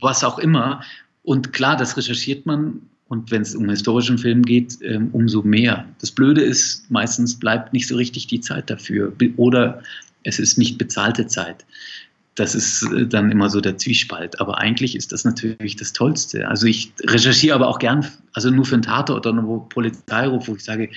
was 0.00 0.24
auch 0.24 0.38
immer. 0.38 0.82
Und 1.22 1.52
klar, 1.52 1.76
das 1.76 1.96
recherchiert 1.96 2.46
man 2.46 2.80
und 3.12 3.30
wenn 3.30 3.42
es 3.42 3.54
um 3.54 3.68
historischen 3.68 4.16
Film 4.16 4.42
geht, 4.42 4.78
ähm, 4.80 5.10
umso 5.12 5.42
mehr. 5.42 5.84
Das 6.00 6.10
Blöde 6.10 6.40
ist, 6.40 6.90
meistens 6.90 7.38
bleibt 7.38 7.74
nicht 7.74 7.86
so 7.86 7.96
richtig 7.96 8.26
die 8.26 8.40
Zeit 8.40 8.70
dafür. 8.70 9.12
Oder 9.36 9.82
es 10.24 10.38
ist 10.38 10.58
nicht 10.58 10.78
bezahlte 10.78 11.26
Zeit. 11.26 11.64
Das 12.34 12.54
ist 12.54 12.82
äh, 12.92 13.06
dann 13.06 13.30
immer 13.30 13.50
so 13.50 13.60
der 13.60 13.76
Zwiespalt. 13.76 14.40
Aber 14.40 14.58
eigentlich 14.58 14.96
ist 14.96 15.12
das 15.12 15.24
natürlich 15.24 15.76
das 15.76 15.92
Tollste. 15.92 16.48
Also 16.48 16.66
ich 16.66 16.92
recherchiere 17.04 17.54
aber 17.54 17.68
auch 17.68 17.78
gern, 17.78 18.06
also 18.32 18.50
nur 18.50 18.64
für 18.64 18.74
einen 18.74 18.82
Tatort 18.82 19.26
oder 19.26 19.38
einen 19.38 19.68
Polizeiruf, 19.68 20.48
wo 20.48 20.56
ich 20.56 20.64
sage, 20.64 20.88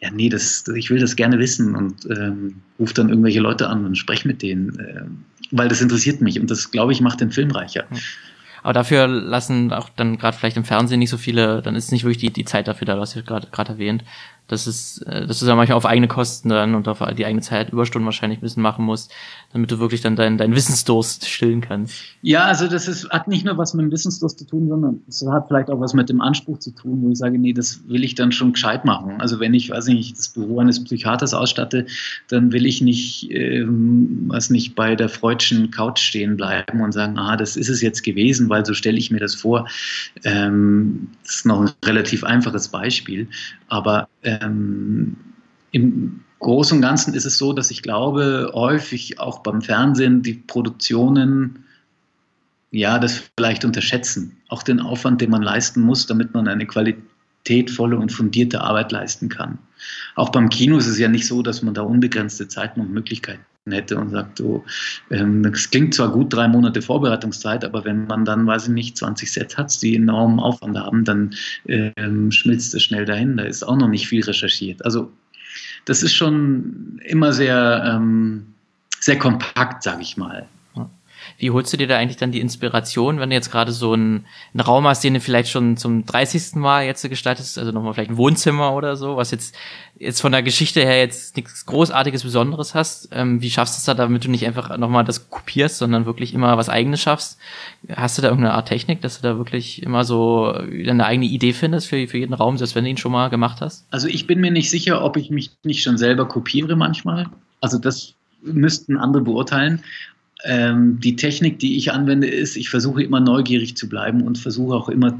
ja, 0.00 0.10
nee, 0.10 0.28
das, 0.28 0.64
ich 0.74 0.90
will 0.90 0.98
das 0.98 1.16
gerne 1.16 1.38
wissen 1.38 1.76
und 1.76 2.06
ähm, 2.10 2.62
rufe 2.78 2.94
dann 2.94 3.10
irgendwelche 3.10 3.40
Leute 3.40 3.68
an 3.68 3.84
und 3.84 3.96
spreche 3.96 4.26
mit 4.26 4.40
denen, 4.42 4.78
äh, 4.78 5.02
weil 5.50 5.68
das 5.68 5.82
interessiert 5.82 6.20
mich 6.20 6.40
und 6.40 6.50
das, 6.50 6.70
glaube 6.70 6.92
ich, 6.92 7.00
macht 7.00 7.20
den 7.20 7.32
Film 7.32 7.50
reicher. 7.50 7.84
Aber 8.62 8.72
dafür 8.72 9.06
lassen 9.06 9.72
auch 9.72 9.88
dann 9.90 10.18
gerade 10.18 10.36
vielleicht 10.36 10.56
im 10.56 10.64
Fernsehen 10.64 10.98
nicht 10.98 11.10
so 11.10 11.16
viele, 11.16 11.62
dann 11.62 11.76
ist 11.76 11.92
nicht 11.92 12.04
wirklich 12.04 12.18
die, 12.18 12.32
die 12.32 12.44
Zeit 12.44 12.66
dafür 12.66 12.86
da, 12.86 12.98
was 12.98 13.14
ihr 13.14 13.22
gerade 13.22 13.48
erwähnt 13.52 14.04
dass 14.48 14.66
es, 14.66 15.02
äh, 15.02 15.26
dass 15.26 15.40
du 15.40 15.46
da 15.46 15.54
manchmal 15.54 15.76
auf 15.76 15.86
eigene 15.86 16.08
Kosten 16.08 16.48
dann 16.48 16.74
und 16.74 16.88
auf 16.88 17.02
die 17.16 17.24
eigene 17.24 17.42
Zeit 17.42 17.70
Überstunden 17.70 18.06
wahrscheinlich 18.06 18.38
ein 18.38 18.42
bisschen 18.42 18.62
machen 18.62 18.84
musst, 18.84 19.12
damit 19.52 19.70
du 19.70 19.78
wirklich 19.78 20.00
dann 20.00 20.16
deinen 20.16 20.38
dein 20.38 20.54
Wissensdurst 20.54 21.28
stillen 21.28 21.60
kannst. 21.60 22.02
Ja, 22.22 22.44
also 22.44 22.66
das 22.66 22.88
ist, 22.88 23.08
hat 23.10 23.28
nicht 23.28 23.44
nur 23.44 23.58
was 23.58 23.74
mit 23.74 23.84
dem 23.84 23.92
Wissensdurst 23.92 24.38
zu 24.38 24.46
tun, 24.46 24.68
sondern 24.68 25.00
es 25.06 25.24
hat 25.26 25.48
vielleicht 25.48 25.70
auch 25.70 25.80
was 25.80 25.94
mit 25.94 26.08
dem 26.08 26.20
Anspruch 26.20 26.58
zu 26.58 26.70
tun, 26.72 27.02
wo 27.02 27.10
ich 27.10 27.18
sage, 27.18 27.38
nee, 27.38 27.52
das 27.52 27.80
will 27.86 28.02
ich 28.02 28.14
dann 28.14 28.32
schon 28.32 28.54
gescheit 28.54 28.84
machen. 28.84 29.20
Also 29.20 29.38
wenn 29.38 29.54
ich, 29.54 29.70
weiß 29.70 29.86
nicht, 29.88 30.16
das 30.16 30.28
Büro 30.28 30.60
eines 30.60 30.82
Psychiaters 30.82 31.34
ausstatte, 31.34 31.86
dann 32.28 32.50
will 32.52 32.66
ich 32.66 32.80
nicht, 32.80 33.30
ähm, 33.30 34.24
was 34.28 34.50
nicht 34.50 34.74
bei 34.74 34.96
der 34.96 35.08
freudschen 35.08 35.70
Couch 35.70 36.00
stehen 36.00 36.36
bleiben 36.36 36.80
und 36.80 36.92
sagen, 36.92 37.18
ah, 37.18 37.36
das 37.36 37.56
ist 37.56 37.68
es 37.68 37.82
jetzt 37.82 38.02
gewesen, 38.02 38.48
weil 38.48 38.64
so 38.64 38.74
stelle 38.74 38.96
ich 38.96 39.10
mir 39.10 39.20
das 39.20 39.34
vor. 39.34 39.68
Ähm, 40.24 41.08
das 41.24 41.36
ist 41.36 41.46
noch 41.46 41.60
ein 41.60 41.70
relativ 41.84 42.24
einfaches 42.24 42.68
Beispiel, 42.68 43.28
aber 43.68 44.08
ähm, 44.22 45.16
im 45.70 46.20
Großen 46.40 46.78
und 46.78 46.82
Ganzen 46.82 47.14
ist 47.14 47.24
es 47.24 47.38
so, 47.38 47.52
dass 47.52 47.70
ich 47.70 47.82
glaube, 47.82 48.50
häufig 48.54 49.18
auch 49.18 49.40
beim 49.40 49.60
Fernsehen 49.60 50.22
die 50.22 50.34
Produktionen 50.34 51.64
ja 52.70 52.98
das 52.98 53.30
vielleicht 53.36 53.64
unterschätzen. 53.64 54.36
Auch 54.48 54.62
den 54.62 54.80
Aufwand, 54.80 55.20
den 55.20 55.30
man 55.30 55.42
leisten 55.42 55.80
muss, 55.80 56.06
damit 56.06 56.34
man 56.34 56.46
eine 56.46 56.66
qualitätvolle 56.66 57.96
und 57.96 58.12
fundierte 58.12 58.60
Arbeit 58.60 58.92
leisten 58.92 59.28
kann. 59.28 59.58
Auch 60.14 60.30
beim 60.30 60.48
Kino 60.48 60.76
ist 60.78 60.86
es 60.86 60.98
ja 60.98 61.08
nicht 61.08 61.26
so, 61.26 61.42
dass 61.42 61.62
man 61.62 61.74
da 61.74 61.82
unbegrenzte 61.82 62.46
Zeiten 62.48 62.80
und 62.80 62.92
Möglichkeiten 62.92 63.44
hätte 63.66 63.96
und 63.98 64.10
sagt, 64.10 64.40
oh, 64.40 64.64
ähm, 65.10 65.42
das 65.42 65.70
klingt 65.70 65.94
zwar 65.94 66.10
gut, 66.10 66.32
drei 66.32 66.48
Monate 66.48 66.82
Vorbereitungszeit, 66.82 67.64
aber 67.64 67.84
wenn 67.84 68.06
man 68.06 68.24
dann, 68.24 68.46
weiß 68.46 68.64
ich 68.64 68.74
nicht, 68.74 68.96
20 68.96 69.30
Sets 69.30 69.56
hat, 69.56 69.82
die 69.82 69.96
enormen 69.96 70.40
Aufwand 70.40 70.78
haben, 70.78 71.04
dann 71.04 71.34
ähm, 71.66 72.30
schmilzt 72.30 72.74
es 72.74 72.82
schnell 72.82 73.04
dahin. 73.04 73.36
Da 73.36 73.44
ist 73.44 73.62
auch 73.62 73.76
noch 73.76 73.88
nicht 73.88 74.08
viel 74.08 74.24
recherchiert. 74.24 74.84
Also 74.84 75.12
das 75.84 76.02
ist 76.02 76.14
schon 76.14 77.00
immer 77.04 77.32
sehr, 77.32 77.82
ähm, 77.86 78.46
sehr 79.00 79.18
kompakt, 79.18 79.82
sage 79.82 80.02
ich 80.02 80.16
mal. 80.16 80.46
Wie 81.38 81.52
holst 81.52 81.72
du 81.72 81.76
dir 81.76 81.86
da 81.86 81.96
eigentlich 81.96 82.16
dann 82.16 82.32
die 82.32 82.40
Inspiration, 82.40 83.20
wenn 83.20 83.30
du 83.30 83.36
jetzt 83.36 83.52
gerade 83.52 83.70
so 83.70 83.92
einen, 83.92 84.26
einen 84.52 84.60
Raum 84.60 84.86
hast, 84.88 85.04
den 85.04 85.14
du 85.14 85.20
vielleicht 85.20 85.48
schon 85.48 85.76
zum 85.76 86.04
30. 86.04 86.56
Mal 86.56 86.84
jetzt 86.84 87.08
gestaltest, 87.08 87.58
also 87.58 87.70
nochmal 87.70 87.94
vielleicht 87.94 88.10
ein 88.10 88.16
Wohnzimmer 88.16 88.74
oder 88.74 88.96
so, 88.96 89.16
was 89.16 89.30
jetzt, 89.30 89.54
jetzt 89.96 90.20
von 90.20 90.32
der 90.32 90.42
Geschichte 90.42 90.80
her 90.80 90.98
jetzt 90.98 91.36
nichts 91.36 91.64
Großartiges, 91.64 92.24
Besonderes 92.24 92.74
hast? 92.74 93.10
Ähm, 93.12 93.40
wie 93.40 93.50
schaffst 93.50 93.76
du 93.76 93.78
es 93.78 93.84
da, 93.84 93.94
damit 93.94 94.24
du 94.24 94.30
nicht 94.30 94.46
einfach 94.46 94.76
nochmal 94.78 95.04
das 95.04 95.30
kopierst, 95.30 95.78
sondern 95.78 96.06
wirklich 96.06 96.34
immer 96.34 96.56
was 96.56 96.68
Eigenes 96.68 97.00
schaffst? 97.00 97.38
Hast 97.88 98.18
du 98.18 98.22
da 98.22 98.28
irgendeine 98.28 98.54
Art 98.54 98.66
Technik, 98.66 99.00
dass 99.00 99.20
du 99.20 99.22
da 99.22 99.38
wirklich 99.38 99.82
immer 99.82 100.02
so 100.02 100.52
eine 100.52 101.06
eigene 101.06 101.26
Idee 101.26 101.52
findest 101.52 101.86
für, 101.86 102.08
für 102.08 102.18
jeden 102.18 102.34
Raum, 102.34 102.58
selbst 102.58 102.74
wenn 102.74 102.82
du 102.82 102.90
ihn 102.90 102.96
schon 102.96 103.12
mal 103.12 103.28
gemacht 103.28 103.60
hast? 103.60 103.86
Also 103.90 104.08
ich 104.08 104.26
bin 104.26 104.40
mir 104.40 104.50
nicht 104.50 104.70
sicher, 104.70 105.04
ob 105.04 105.16
ich 105.16 105.30
mich 105.30 105.52
nicht 105.62 105.84
schon 105.84 105.98
selber 105.98 106.26
kopiere 106.26 106.74
manchmal. 106.74 107.26
Also 107.60 107.78
das 107.78 108.14
müssten 108.42 108.96
andere 108.96 109.22
beurteilen. 109.22 109.82
Ähm, 110.44 111.00
die 111.00 111.16
Technik, 111.16 111.58
die 111.58 111.76
ich 111.76 111.92
anwende, 111.92 112.28
ist, 112.28 112.56
ich 112.56 112.70
versuche 112.70 113.02
immer 113.02 113.20
neugierig 113.20 113.76
zu 113.76 113.88
bleiben 113.88 114.22
und 114.22 114.38
versuche 114.38 114.74
auch 114.74 114.88
immer 114.88 115.18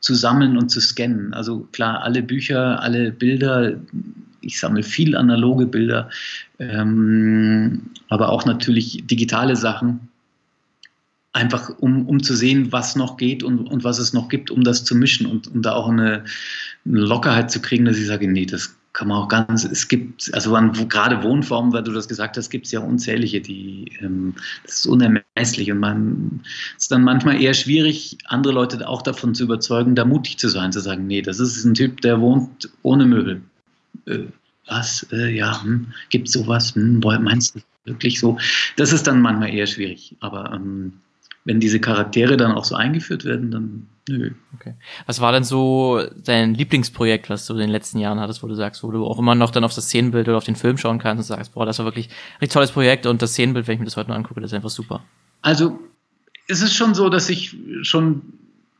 zu 0.00 0.14
sammeln 0.14 0.56
und 0.56 0.70
zu 0.70 0.80
scannen. 0.80 1.34
Also 1.34 1.68
klar, 1.72 2.02
alle 2.02 2.22
Bücher, 2.22 2.80
alle 2.82 3.10
Bilder, 3.12 3.74
ich 4.40 4.58
sammle 4.58 4.82
viel 4.82 5.16
analoge 5.16 5.66
Bilder, 5.66 6.08
ähm, 6.58 7.82
aber 8.08 8.30
auch 8.30 8.46
natürlich 8.46 9.04
digitale 9.06 9.56
Sachen, 9.56 10.08
einfach 11.32 11.70
um, 11.78 12.06
um 12.06 12.22
zu 12.22 12.34
sehen, 12.34 12.72
was 12.72 12.96
noch 12.96 13.16
geht 13.16 13.42
und, 13.42 13.58
und 13.58 13.84
was 13.84 13.98
es 13.98 14.12
noch 14.12 14.28
gibt, 14.28 14.50
um 14.50 14.64
das 14.64 14.84
zu 14.84 14.94
mischen 14.94 15.26
und 15.26 15.48
um 15.48 15.62
da 15.62 15.72
auch 15.72 15.88
eine, 15.88 16.24
eine 16.84 17.00
Lockerheit 17.00 17.50
zu 17.50 17.60
kriegen, 17.60 17.84
dass 17.84 17.98
ich 17.98 18.06
sage, 18.06 18.26
nee, 18.26 18.46
das 18.46 18.74
kann 18.92 19.08
man 19.08 19.18
auch 19.18 19.28
ganz, 19.28 19.64
es 19.64 19.86
gibt, 19.88 20.30
also 20.34 20.54
an, 20.54 20.72
gerade 20.88 21.22
Wohnformen, 21.22 21.72
weil 21.72 21.82
du 21.82 21.92
das 21.92 22.08
gesagt 22.08 22.36
hast, 22.36 22.50
gibt 22.50 22.66
es 22.66 22.72
ja 22.72 22.80
unzählige, 22.80 23.40
die, 23.40 23.92
ähm, 24.00 24.34
das 24.64 24.76
ist 24.76 24.86
unermesslich 24.86 25.70
und 25.70 25.78
man 25.78 26.40
ist 26.76 26.90
dann 26.90 27.02
manchmal 27.02 27.40
eher 27.40 27.54
schwierig, 27.54 28.18
andere 28.26 28.52
Leute 28.52 28.88
auch 28.88 29.02
davon 29.02 29.34
zu 29.34 29.44
überzeugen, 29.44 29.94
da 29.94 30.04
mutig 30.04 30.38
zu 30.38 30.48
sein, 30.48 30.72
zu 30.72 30.80
sagen, 30.80 31.06
nee, 31.06 31.22
das 31.22 31.38
ist 31.38 31.64
ein 31.64 31.74
Typ, 31.74 32.00
der 32.00 32.20
wohnt 32.20 32.70
ohne 32.82 33.06
Möbel. 33.06 33.42
Äh, 34.06 34.24
was? 34.66 35.06
Äh, 35.12 35.36
ja, 35.36 35.62
hm, 35.62 35.92
gibt 36.08 36.28
sowas? 36.28 36.74
Hm, 36.74 37.00
meinst 37.00 37.54
du 37.54 37.60
wirklich 37.84 38.18
so? 38.18 38.38
Das 38.76 38.92
ist 38.92 39.06
dann 39.06 39.20
manchmal 39.20 39.54
eher 39.54 39.66
schwierig, 39.66 40.16
aber 40.20 40.52
ähm, 40.52 40.94
wenn 41.50 41.58
diese 41.58 41.80
Charaktere 41.80 42.36
dann 42.36 42.52
auch 42.52 42.64
so 42.64 42.76
eingeführt 42.76 43.24
werden, 43.24 43.50
dann 43.50 43.88
nö. 44.08 44.30
Okay. 44.54 44.74
Was 45.06 45.20
war 45.20 45.32
denn 45.32 45.42
so 45.42 46.00
dein 46.24 46.54
Lieblingsprojekt, 46.54 47.28
was 47.28 47.44
du 47.44 47.54
in 47.54 47.58
den 47.58 47.70
letzten 47.70 47.98
Jahren 47.98 48.20
hattest, 48.20 48.44
wo 48.44 48.46
du 48.46 48.54
sagst, 48.54 48.84
wo 48.84 48.92
du 48.92 49.04
auch 49.04 49.18
immer 49.18 49.34
noch 49.34 49.50
dann 49.50 49.64
auf 49.64 49.74
das 49.74 49.86
Szenenbild 49.86 50.28
oder 50.28 50.36
auf 50.36 50.44
den 50.44 50.54
Film 50.54 50.78
schauen 50.78 51.00
kannst 51.00 51.28
und 51.28 51.36
sagst, 51.36 51.52
boah, 51.52 51.66
das 51.66 51.80
war 51.80 51.86
wirklich 51.86 52.06
ein 52.06 52.38
richtig 52.40 52.52
tolles 52.52 52.70
Projekt 52.70 53.04
und 53.04 53.20
das 53.20 53.32
Szenenbild, 53.32 53.66
wenn 53.66 53.74
ich 53.74 53.78
mir 53.80 53.86
das 53.86 53.96
heute 53.96 54.10
noch 54.10 54.16
angucke, 54.16 54.40
das 54.40 54.52
ist 54.52 54.54
einfach 54.54 54.70
super. 54.70 55.02
Also 55.42 55.80
es 56.46 56.62
ist 56.62 56.74
schon 56.74 56.94
so, 56.94 57.08
dass 57.08 57.28
ich 57.28 57.56
schon 57.82 58.22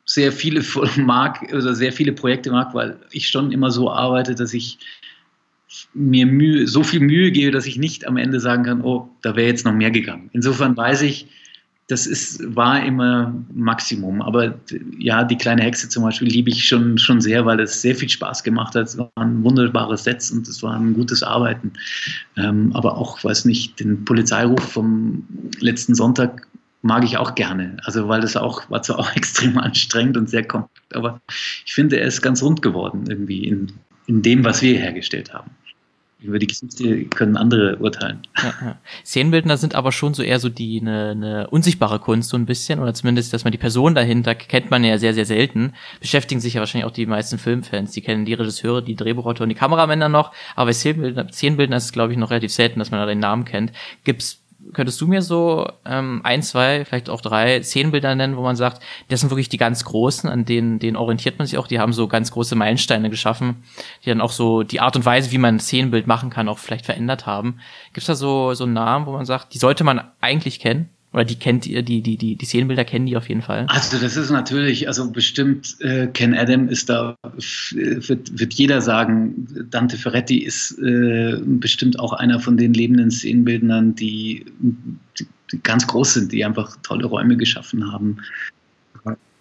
sehr 0.04 0.30
viele 0.30 0.62
mag 0.96 1.52
oder 1.52 1.74
sehr 1.74 1.92
viele 1.92 2.12
Projekte 2.12 2.52
mag, 2.52 2.72
weil 2.72 3.00
ich 3.10 3.26
schon 3.26 3.50
immer 3.50 3.72
so 3.72 3.90
arbeite, 3.90 4.36
dass 4.36 4.54
ich 4.54 4.78
mir 5.92 6.26
Mühe, 6.26 6.68
so 6.68 6.84
viel 6.84 7.00
Mühe 7.00 7.32
gebe, 7.32 7.50
dass 7.50 7.66
ich 7.66 7.78
nicht 7.78 8.06
am 8.06 8.16
Ende 8.16 8.38
sagen 8.38 8.62
kann, 8.62 8.82
oh, 8.82 9.08
da 9.22 9.34
wäre 9.34 9.48
jetzt 9.48 9.64
noch 9.64 9.74
mehr 9.74 9.90
gegangen. 9.90 10.30
Insofern 10.32 10.76
weiß 10.76 11.02
ich, 11.02 11.26
das 11.90 12.06
ist, 12.06 12.40
war 12.54 12.84
immer 12.84 13.34
Maximum. 13.52 14.22
Aber 14.22 14.54
ja, 14.98 15.24
die 15.24 15.36
kleine 15.36 15.62
Hexe 15.62 15.88
zum 15.88 16.04
Beispiel 16.04 16.28
liebe 16.28 16.50
ich 16.50 16.66
schon, 16.66 16.98
schon 16.98 17.20
sehr, 17.20 17.44
weil 17.46 17.58
es 17.60 17.82
sehr 17.82 17.96
viel 17.96 18.08
Spaß 18.08 18.44
gemacht 18.44 18.74
hat. 18.74 18.86
Es 18.86 18.98
waren 18.98 19.42
wunderbare 19.42 19.96
Sets 19.96 20.30
und 20.30 20.46
es 20.46 20.62
war 20.62 20.76
ein 20.76 20.94
gutes 20.94 21.22
Arbeiten. 21.22 21.72
Ähm, 22.36 22.70
aber 22.74 22.96
auch, 22.96 23.22
weiß 23.24 23.44
nicht, 23.44 23.80
den 23.80 24.04
Polizeiruf 24.04 24.60
vom 24.60 25.24
letzten 25.58 25.94
Sonntag 25.94 26.46
mag 26.82 27.04
ich 27.04 27.16
auch 27.16 27.34
gerne. 27.34 27.76
Also, 27.84 28.08
weil 28.08 28.20
das 28.20 28.36
auch, 28.36 28.70
war 28.70 28.82
zwar 28.82 29.00
auch 29.00 29.12
extrem 29.16 29.58
anstrengend 29.58 30.16
und 30.16 30.30
sehr 30.30 30.44
kompakt, 30.44 30.94
aber 30.94 31.20
ich 31.66 31.74
finde, 31.74 31.98
er 31.98 32.06
ist 32.06 32.22
ganz 32.22 32.42
rund 32.42 32.62
geworden 32.62 33.04
irgendwie 33.08 33.44
in, 33.44 33.72
in 34.06 34.22
dem, 34.22 34.44
was 34.44 34.62
wir 34.62 34.78
hergestellt 34.78 35.34
haben 35.34 35.50
über 36.22 36.38
die 36.38 36.46
Geschichte 36.46 37.04
können 37.04 37.36
andere 37.36 37.76
urteilen. 37.78 38.20
Ja, 38.36 38.54
ja. 38.60 38.78
Szenenbildner 39.04 39.56
sind 39.56 39.74
aber 39.74 39.92
schon 39.92 40.14
so 40.14 40.22
eher 40.22 40.38
so 40.38 40.48
die 40.48 40.80
eine, 40.80 41.10
eine 41.10 41.50
unsichtbare 41.50 41.98
Kunst 41.98 42.30
so 42.30 42.36
ein 42.36 42.46
bisschen 42.46 42.78
oder 42.78 42.94
zumindest, 42.94 43.32
dass 43.32 43.44
man 43.44 43.52
die 43.52 43.58
Person 43.58 43.94
dahinter 43.94 44.34
kennt 44.34 44.70
man 44.70 44.84
ja 44.84 44.98
sehr 44.98 45.14
sehr 45.14 45.26
selten. 45.26 45.72
Beschäftigen 46.00 46.40
sich 46.40 46.54
ja 46.54 46.60
wahrscheinlich 46.60 46.86
auch 46.86 46.94
die 46.94 47.06
meisten 47.06 47.38
Filmfans. 47.38 47.92
Die 47.92 48.00
kennen 48.00 48.24
die 48.24 48.34
Regisseure, 48.34 48.82
die 48.82 48.96
Drehbuchautoren, 48.96 49.48
die 49.48 49.54
Kameramänner 49.54 50.08
noch, 50.08 50.32
aber 50.56 50.66
bei 50.66 50.72
Szenenbildner, 50.72 51.28
Szenenbildner 51.32 51.76
ist 51.76 51.84
es 51.84 51.92
glaube 51.92 52.12
ich 52.12 52.18
noch 52.18 52.30
relativ 52.30 52.52
selten, 52.52 52.78
dass 52.78 52.90
man 52.90 53.00
da 53.00 53.06
den 53.06 53.18
Namen 53.18 53.44
kennt. 53.44 53.72
Gibt's 54.04 54.40
könntest 54.72 55.00
du 55.00 55.06
mir 55.06 55.22
so 55.22 55.70
ähm, 55.84 56.20
ein, 56.24 56.42
zwei, 56.42 56.84
vielleicht 56.84 57.10
auch 57.10 57.20
drei 57.20 57.62
Szenenbilder 57.62 58.14
nennen, 58.14 58.36
wo 58.36 58.42
man 58.42 58.56
sagt, 58.56 58.82
das 59.08 59.20
sind 59.20 59.30
wirklich 59.30 59.48
die 59.48 59.56
ganz 59.56 59.84
großen, 59.84 60.28
an 60.28 60.44
denen, 60.44 60.78
denen 60.78 60.96
orientiert 60.96 61.38
man 61.38 61.46
sich 61.46 61.58
auch, 61.58 61.66
die 61.66 61.80
haben 61.80 61.92
so 61.92 62.08
ganz 62.08 62.30
große 62.30 62.54
Meilensteine 62.54 63.10
geschaffen, 63.10 63.64
die 64.04 64.10
dann 64.10 64.20
auch 64.20 64.32
so 64.32 64.62
die 64.62 64.80
Art 64.80 64.96
und 64.96 65.04
Weise, 65.04 65.32
wie 65.32 65.38
man 65.38 65.56
ein 65.56 65.60
Szenenbild 65.60 66.06
machen 66.06 66.30
kann, 66.30 66.48
auch 66.48 66.58
vielleicht 66.58 66.86
verändert 66.86 67.26
haben. 67.26 67.60
Gibt 67.92 67.98
es 67.98 68.06
da 68.06 68.14
so, 68.14 68.54
so 68.54 68.64
einen 68.64 68.74
Namen, 68.74 69.06
wo 69.06 69.12
man 69.12 69.26
sagt, 69.26 69.54
die 69.54 69.58
sollte 69.58 69.84
man 69.84 70.02
eigentlich 70.20 70.60
kennen? 70.60 70.90
Oder 71.12 71.24
die 71.24 71.34
kennt 71.34 71.66
ihr, 71.66 71.82
die, 71.82 72.02
die, 72.02 72.16
die, 72.16 72.36
die 72.36 72.44
Szenenbilder 72.44 72.84
kennen 72.84 73.06
die 73.06 73.16
auf 73.16 73.28
jeden 73.28 73.42
Fall. 73.42 73.66
Also 73.68 73.98
das 73.98 74.16
ist 74.16 74.30
natürlich, 74.30 74.86
also 74.86 75.10
bestimmt, 75.10 75.76
äh, 75.80 76.06
Ken 76.06 76.34
Adam 76.34 76.68
ist 76.68 76.88
da, 76.88 77.16
wird, 77.72 78.38
wird 78.38 78.54
jeder 78.54 78.80
sagen, 78.80 79.48
Dante 79.70 79.96
Ferretti 79.96 80.38
ist 80.38 80.78
äh, 80.78 81.40
bestimmt 81.44 81.98
auch 81.98 82.12
einer 82.12 82.38
von 82.38 82.56
den 82.56 82.74
lebenden 82.74 83.10
Szenenbildnern, 83.10 83.96
die, 83.96 84.46
die, 85.18 85.26
ganz 85.64 85.84
groß 85.88 86.14
sind, 86.14 86.32
die 86.32 86.44
einfach 86.44 86.76
tolle 86.84 87.06
Räume 87.06 87.36
geschaffen 87.36 87.90
haben. 87.90 88.18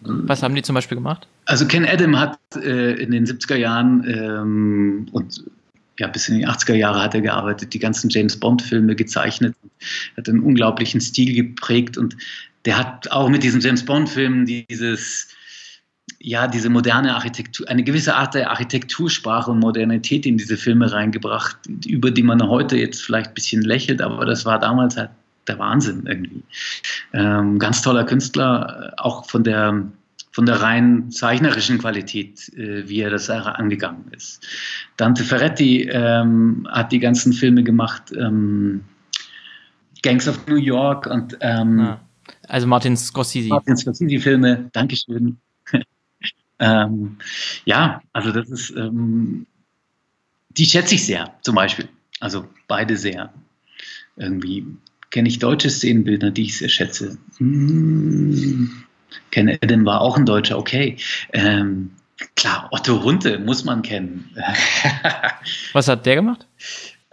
Was 0.01 0.41
haben 0.41 0.55
die 0.55 0.63
zum 0.63 0.73
Beispiel 0.73 0.97
gemacht? 0.97 1.27
Also 1.45 1.67
Ken 1.67 1.85
Adam 1.85 2.17
hat 2.17 2.39
äh, 2.55 2.93
in 2.93 3.11
den 3.11 3.25
70er 3.27 3.57
Jahren 3.57 4.03
ähm, 4.07 5.07
und 5.11 5.43
ja, 5.99 6.07
bis 6.07 6.29
in 6.29 6.37
die 6.37 6.47
80er 6.47 6.73
Jahre 6.73 7.01
hat 7.01 7.13
er 7.13 7.21
gearbeitet, 7.21 7.73
die 7.73 7.79
ganzen 7.79 8.09
James 8.09 8.39
Bond-Filme 8.39 8.95
gezeichnet, 8.95 9.55
hat 10.17 10.29
einen 10.29 10.39
unglaublichen 10.39 11.01
Stil 11.01 11.35
geprägt 11.35 11.97
und 11.97 12.15
der 12.65 12.77
hat 12.77 13.11
auch 13.11 13.29
mit 13.29 13.43
diesen 13.43 13.61
James 13.61 13.85
Bond-Filmen 13.85 14.45
dieses, 14.45 15.27
ja, 16.19 16.47
diese 16.47 16.69
moderne 16.69 17.15
Architektur, 17.15 17.67
eine 17.69 17.83
gewisse 17.83 18.15
Art 18.15 18.33
der 18.33 18.49
Architektursprache 18.49 19.51
und 19.51 19.59
Modernität 19.59 20.25
in 20.25 20.37
diese 20.37 20.57
Filme 20.57 20.91
reingebracht, 20.91 21.57
über 21.85 22.11
die 22.11 22.23
man 22.23 22.41
heute 22.47 22.77
jetzt 22.77 23.01
vielleicht 23.01 23.29
ein 23.31 23.33
bisschen 23.33 23.61
lächelt, 23.61 24.01
aber 24.01 24.25
das 24.25 24.45
war 24.45 24.59
damals 24.59 24.97
halt 24.97 25.11
der 25.47 25.59
Wahnsinn 25.59 26.05
irgendwie. 26.05 26.43
Ähm, 27.13 27.59
ganz 27.59 27.81
toller 27.81 28.05
Künstler, 28.05 28.93
auch 28.97 29.25
von 29.29 29.43
der 29.43 29.83
von 30.31 30.45
der 30.45 30.61
rein 30.61 31.11
zeichnerischen 31.11 31.79
Qualität, 31.79 32.49
äh, 32.53 32.87
wie 32.87 33.01
er 33.01 33.09
das 33.09 33.29
angegangen 33.29 34.05
ist. 34.11 34.45
Dante 34.97 35.23
Ferretti 35.23 35.89
ähm, 35.91 36.67
hat 36.69 36.91
die 36.91 36.99
ganzen 36.99 37.33
Filme 37.33 37.63
gemacht, 37.63 38.11
ähm, 38.15 38.83
Gangs 40.01 40.27
of 40.27 40.47
New 40.47 40.55
York 40.55 41.07
und 41.07 41.37
ähm, 41.41 41.79
ja. 41.79 42.01
also 42.47 42.67
Martin 42.67 42.95
Scorsese. 42.95 43.49
Martin 43.49 43.75
Scorsese-Filme, 43.75 44.69
Dankeschön. 44.71 45.37
ähm, 46.59 47.17
ja, 47.65 48.01
also 48.13 48.31
das 48.31 48.49
ist, 48.49 48.69
ähm, 48.77 49.45
die 50.51 50.65
schätze 50.65 50.95
ich 50.95 51.05
sehr, 51.05 51.33
zum 51.41 51.55
Beispiel. 51.55 51.89
Also 52.19 52.45
beide 52.67 52.97
sehr. 52.97 53.33
Irgendwie 54.15 54.65
kenne 55.09 55.27
ich 55.27 55.39
deutsche 55.39 55.69
Szenenbilder, 55.69 56.31
die 56.31 56.43
ich 56.43 56.57
sehr 56.57 56.69
schätze. 56.69 57.17
Hm. 57.37 58.85
Ken 59.31 59.49
Adam 59.49 59.85
war 59.85 60.01
auch 60.01 60.17
ein 60.17 60.25
Deutscher, 60.25 60.57
okay. 60.57 60.97
Ähm, 61.33 61.91
klar, 62.35 62.67
Otto 62.71 62.95
Runte 62.95 63.39
muss 63.39 63.63
man 63.63 63.81
kennen. 63.81 64.29
Was 65.73 65.87
hat 65.87 66.05
der 66.05 66.15
gemacht? 66.15 66.45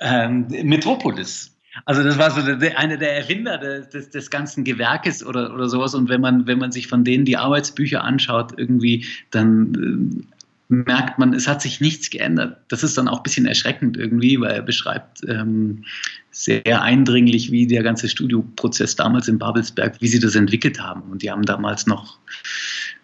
Ähm, 0.01 0.47
Metropolis. 0.65 1.53
Also 1.85 2.03
das 2.03 2.17
war 2.17 2.31
so 2.31 2.41
einer 2.41 2.97
der 2.97 3.17
Erfinder 3.17 3.59
des, 3.59 3.91
des, 3.91 4.11
des, 4.11 4.31
ganzen 4.31 4.65
Gewerkes 4.65 5.25
oder, 5.25 5.53
oder 5.53 5.69
sowas. 5.69 5.95
Und 5.95 6.09
wenn 6.09 6.23
man, 6.23 6.47
wenn 6.47 6.59
man 6.59 6.73
sich 6.73 6.89
von 6.89 7.05
denen 7.05 7.27
die 7.27 7.37
Arbeitsbücher 7.37 8.03
anschaut, 8.03 8.55
irgendwie, 8.57 9.05
dann 9.31 10.23
äh, 10.23 10.36
merkt 10.69 11.19
man, 11.19 11.33
es 11.33 11.47
hat 11.47 11.63
sich 11.63 11.81
nichts 11.81 12.11
geändert. 12.11 12.59
Das 12.69 12.83
ist 12.83 12.99
dann 12.99 13.09
auch 13.09 13.19
ein 13.19 13.23
bisschen 13.23 13.47
erschreckend 13.47 13.97
irgendwie, 13.97 14.41
weil 14.41 14.53
er 14.53 14.63
beschreibt 14.63 15.21
ähm, 15.29 15.85
sehr 16.31 16.83
eindringlich, 16.83 17.53
wie 17.53 17.67
der 17.67 17.83
ganze 17.83 18.09
Studioprozess 18.09 18.97
damals 18.97 19.29
in 19.29 19.39
Babelsberg, 19.39 20.01
wie 20.01 20.09
sie 20.09 20.19
das 20.19 20.35
entwickelt 20.35 20.81
haben. 20.81 21.03
Und 21.11 21.23
die 21.23 21.31
haben 21.31 21.43
damals 21.43 21.87
noch 21.87 22.19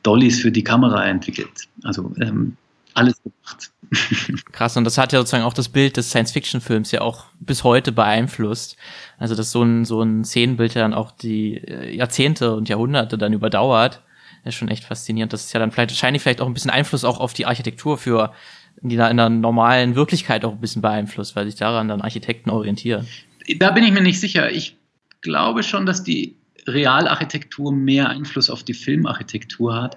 Dollys 0.02 0.40
für 0.40 0.50
die 0.50 0.64
Kamera 0.64 1.06
entwickelt. 1.06 1.68
Also 1.84 2.12
ähm, 2.20 2.56
alles 2.94 3.20
gemacht. 3.22 3.70
Krass, 4.52 4.76
und 4.76 4.84
das 4.84 4.98
hat 4.98 5.12
ja 5.12 5.20
sozusagen 5.20 5.44
auch 5.44 5.54
das 5.54 5.68
Bild 5.68 5.96
des 5.96 6.10
Science-Fiction-Films 6.10 6.90
ja 6.92 7.02
auch 7.02 7.26
bis 7.40 7.62
heute 7.64 7.92
beeinflusst. 7.92 8.76
Also, 9.18 9.34
dass 9.34 9.52
so 9.52 9.62
ein, 9.62 9.84
so 9.84 10.02
ein 10.02 10.24
Szenenbild 10.24 10.74
ja 10.74 10.82
dann 10.82 10.94
auch 10.94 11.12
die 11.12 11.56
äh, 11.56 11.94
Jahrzehnte 11.94 12.54
und 12.54 12.68
Jahrhunderte 12.68 13.18
dann 13.18 13.32
überdauert, 13.32 14.02
ist 14.44 14.54
schon 14.56 14.68
echt 14.68 14.84
faszinierend. 14.84 15.32
Das 15.32 15.44
ist 15.44 15.52
ja 15.52 15.60
dann 15.60 15.70
vielleicht, 15.70 15.90
wahrscheinlich 15.90 16.22
vielleicht 16.22 16.40
auch 16.40 16.46
ein 16.46 16.54
bisschen 16.54 16.70
Einfluss 16.70 17.04
auch 17.04 17.20
auf 17.20 17.32
die 17.32 17.46
Architektur 17.46 17.98
für 17.98 18.32
die 18.80 18.96
da 18.96 19.08
in 19.08 19.16
der 19.16 19.28
normalen 19.28 19.94
Wirklichkeit 19.94 20.44
auch 20.44 20.52
ein 20.52 20.60
bisschen 20.60 20.82
beeinflusst, 20.82 21.36
weil 21.36 21.46
sich 21.46 21.56
daran 21.56 21.88
dann 21.88 22.00
Architekten 22.00 22.50
orientieren. 22.50 23.06
Da 23.58 23.70
bin 23.70 23.84
ich 23.84 23.92
mir 23.92 24.00
nicht 24.00 24.20
sicher. 24.20 24.50
Ich 24.50 24.76
glaube 25.20 25.62
schon, 25.62 25.86
dass 25.86 26.02
die 26.02 26.36
Realarchitektur 26.66 27.72
mehr 27.72 28.08
Einfluss 28.08 28.50
auf 28.50 28.62
die 28.62 28.74
Filmarchitektur 28.74 29.74
hat. 29.74 29.96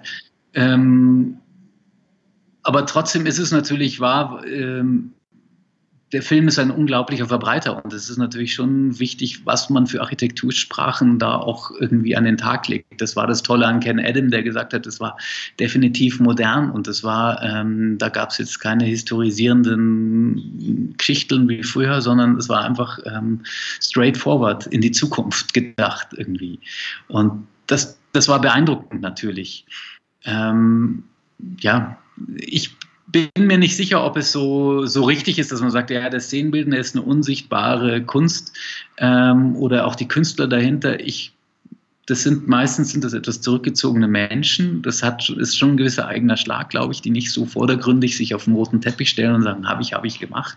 Ähm, 0.54 1.38
aber 2.62 2.86
trotzdem 2.86 3.26
ist 3.26 3.38
es 3.38 3.52
natürlich 3.52 4.00
wahr, 4.00 4.44
ähm, 4.46 5.12
der 6.12 6.22
Film 6.22 6.46
ist 6.46 6.60
ein 6.60 6.70
unglaublicher 6.70 7.26
Verbreiter 7.26 7.84
und 7.84 7.92
es 7.92 8.08
ist 8.08 8.16
natürlich 8.16 8.54
schon 8.54 9.00
wichtig, 9.00 9.44
was 9.44 9.68
man 9.70 9.88
für 9.88 10.00
Architektursprachen 10.00 11.18
da 11.18 11.34
auch 11.34 11.72
irgendwie 11.80 12.14
an 12.14 12.22
den 12.24 12.36
Tag 12.36 12.68
legt. 12.68 13.00
Das 13.00 13.16
war 13.16 13.26
das 13.26 13.42
Tolle 13.42 13.66
an 13.66 13.80
Ken 13.80 13.98
Adam, 13.98 14.30
der 14.30 14.44
gesagt 14.44 14.72
hat, 14.72 14.86
es 14.86 15.00
war 15.00 15.18
definitiv 15.58 16.20
modern 16.20 16.70
und 16.70 16.86
es 16.86 17.02
war, 17.02 17.42
ähm, 17.42 17.98
da 17.98 18.08
gab 18.08 18.30
es 18.30 18.38
jetzt 18.38 18.60
keine 18.60 18.84
historisierenden 18.84 20.94
Geschichten 20.96 21.48
wie 21.48 21.64
früher, 21.64 22.00
sondern 22.00 22.36
es 22.36 22.48
war 22.48 22.64
einfach 22.64 23.00
ähm, 23.04 23.40
straightforward 23.80 24.68
in 24.68 24.82
die 24.82 24.92
Zukunft 24.92 25.54
gedacht 25.54 26.06
irgendwie. 26.16 26.60
Und 27.08 27.48
das, 27.66 27.98
das 28.12 28.28
war 28.28 28.40
beeindruckend 28.40 29.00
natürlich. 29.00 29.66
Ähm, 30.24 31.02
ja, 31.58 31.98
ich 32.36 32.70
bin 33.16 33.46
mir 33.46 33.58
nicht 33.58 33.76
sicher, 33.76 34.04
ob 34.04 34.16
es 34.16 34.32
so, 34.32 34.86
so 34.86 35.04
richtig 35.04 35.38
ist, 35.38 35.52
dass 35.52 35.60
man 35.60 35.70
sagt, 35.70 35.90
ja, 35.90 36.08
das 36.10 36.26
Szenenbildende 36.26 36.78
ist 36.78 36.96
eine 36.96 37.04
unsichtbare 37.04 38.02
Kunst 38.02 38.56
ähm, 38.98 39.56
oder 39.56 39.86
auch 39.86 39.94
die 39.94 40.08
Künstler 40.08 40.46
dahinter. 40.46 41.00
Ich 41.00 41.35
das 42.06 42.22
sind 42.22 42.46
meistens 42.46 42.92
sind 42.92 43.02
das 43.02 43.12
etwas 43.14 43.40
zurückgezogene 43.40 44.06
Menschen. 44.06 44.80
Das 44.82 45.02
hat, 45.02 45.28
ist 45.28 45.58
schon 45.58 45.70
ein 45.70 45.76
gewisser 45.76 46.06
eigener 46.06 46.36
Schlag, 46.36 46.70
glaube 46.70 46.92
ich, 46.92 47.02
die 47.02 47.10
nicht 47.10 47.32
so 47.32 47.44
vordergründig 47.44 48.16
sich 48.16 48.32
auf 48.32 48.44
den 48.44 48.54
roten 48.54 48.80
Teppich 48.80 49.10
stellen 49.10 49.34
und 49.34 49.42
sagen, 49.42 49.68
habe 49.68 49.82
ich, 49.82 49.92
habe 49.92 50.06
ich 50.06 50.20
gemacht. 50.20 50.56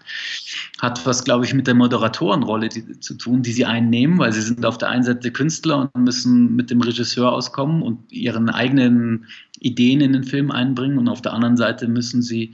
Hat 0.80 1.04
was, 1.08 1.24
glaube 1.24 1.46
ich, 1.46 1.56
mit 1.56 1.66
der 1.66 1.74
Moderatorenrolle 1.74 2.70
die, 2.70 3.00
zu 3.00 3.16
tun, 3.16 3.42
die 3.42 3.52
sie 3.52 3.66
einnehmen, 3.66 4.20
weil 4.20 4.32
sie 4.32 4.44
sind 4.44 4.64
auf 4.64 4.78
der 4.78 4.90
einen 4.90 5.04
Seite 5.04 5.32
Künstler 5.32 5.90
und 5.92 6.04
müssen 6.04 6.56
mit 6.56 6.70
dem 6.70 6.82
Regisseur 6.82 7.32
auskommen 7.32 7.82
und 7.82 8.12
ihren 8.12 8.50
eigenen 8.50 9.26
Ideen 9.60 10.02
in 10.02 10.14
den 10.14 10.24
Film 10.24 10.52
einbringen 10.52 11.00
und 11.00 11.10
auf 11.10 11.24
der 11.24 11.34
anderen 11.34 11.58
Seite 11.58 11.88
müssen 11.88 12.22
sie 12.22 12.54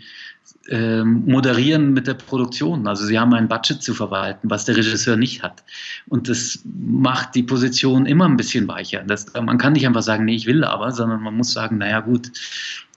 moderieren 1.03 1.93
mit 1.93 2.07
der 2.07 2.15
Produktion. 2.15 2.87
Also 2.87 3.05
sie 3.05 3.19
haben 3.19 3.33
ein 3.33 3.47
Budget 3.47 3.83
zu 3.83 3.93
verwalten, 3.93 4.49
was 4.49 4.65
der 4.65 4.77
Regisseur 4.77 5.15
nicht 5.15 5.43
hat. 5.43 5.63
Und 6.07 6.27
das 6.27 6.59
macht 6.65 7.35
die 7.35 7.43
Position 7.43 8.05
immer 8.05 8.25
ein 8.25 8.37
bisschen 8.37 8.67
weicher. 8.67 9.03
Das, 9.03 9.31
man 9.33 9.57
kann 9.57 9.73
nicht 9.73 9.85
einfach 9.85 10.01
sagen, 10.01 10.25
nee, 10.25 10.35
ich 10.35 10.47
will 10.47 10.63
aber, 10.63 10.91
sondern 10.91 11.21
man 11.21 11.35
muss 11.35 11.51
sagen, 11.51 11.77
naja 11.77 11.99
gut, 11.99 12.31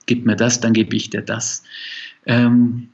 gib 0.07 0.25
mir 0.25 0.35
das, 0.35 0.59
dann 0.59 0.73
gebe 0.73 0.95
ich 0.95 1.11
dir 1.11 1.21
das. 1.21 1.63
Ähm, 2.25 2.89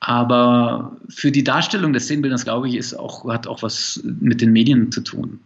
aber 0.00 0.98
für 1.08 1.32
die 1.32 1.42
Darstellung 1.42 1.92
des 1.92 2.04
Szenenbilders, 2.04 2.44
glaube 2.44 2.68
ich, 2.68 2.76
ist 2.76 2.94
auch, 2.94 3.26
hat 3.28 3.46
auch 3.46 3.62
was 3.62 4.00
mit 4.04 4.42
den 4.42 4.52
Medien 4.52 4.92
zu 4.92 5.00
tun. 5.00 5.40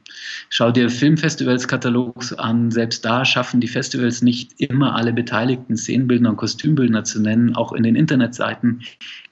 Schau 0.49 0.73
dir 0.73 0.91
Filmfestivalskatalogs 0.91 2.33
an. 2.33 2.73
Selbst 2.73 3.05
da 3.05 3.25
schaffen 3.25 3.61
die 3.61 3.69
Festivals 3.69 4.23
nicht 4.23 4.61
immer 4.61 4.97
alle 4.97 5.13
beteiligten 5.13 5.77
Szenenbildner 5.77 6.31
und 6.31 6.37
Kostümbildner 6.37 7.05
zu 7.05 7.23
nennen. 7.23 7.55
Auch 7.55 7.73
in 7.73 7.85
den 7.85 7.95
Internetseiten, 7.95 8.83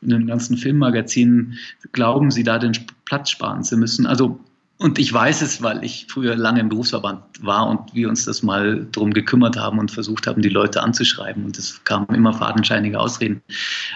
in 0.02 0.10
den 0.10 0.26
ganzen 0.28 0.56
Filmmagazinen 0.56 1.58
glauben 1.90 2.30
sie 2.30 2.44
da 2.44 2.60
den 2.60 2.72
Platz 3.04 3.30
sparen 3.30 3.64
zu 3.64 3.76
müssen. 3.76 4.06
Also 4.06 4.38
und 4.80 5.00
ich 5.00 5.12
weiß 5.12 5.42
es, 5.42 5.60
weil 5.60 5.82
ich 5.82 6.06
früher 6.08 6.36
lange 6.36 6.60
im 6.60 6.68
Berufsverband 6.68 7.20
war 7.40 7.66
und 7.66 7.94
wir 7.94 8.08
uns 8.08 8.26
das 8.26 8.44
mal 8.44 8.86
drum 8.92 9.12
gekümmert 9.12 9.56
haben 9.56 9.80
und 9.80 9.90
versucht 9.90 10.28
haben, 10.28 10.40
die 10.40 10.48
Leute 10.48 10.84
anzuschreiben. 10.84 11.44
Und 11.44 11.58
es 11.58 11.82
kamen 11.82 12.06
immer 12.14 12.32
fadenscheinige 12.32 13.00
Ausreden. 13.00 13.42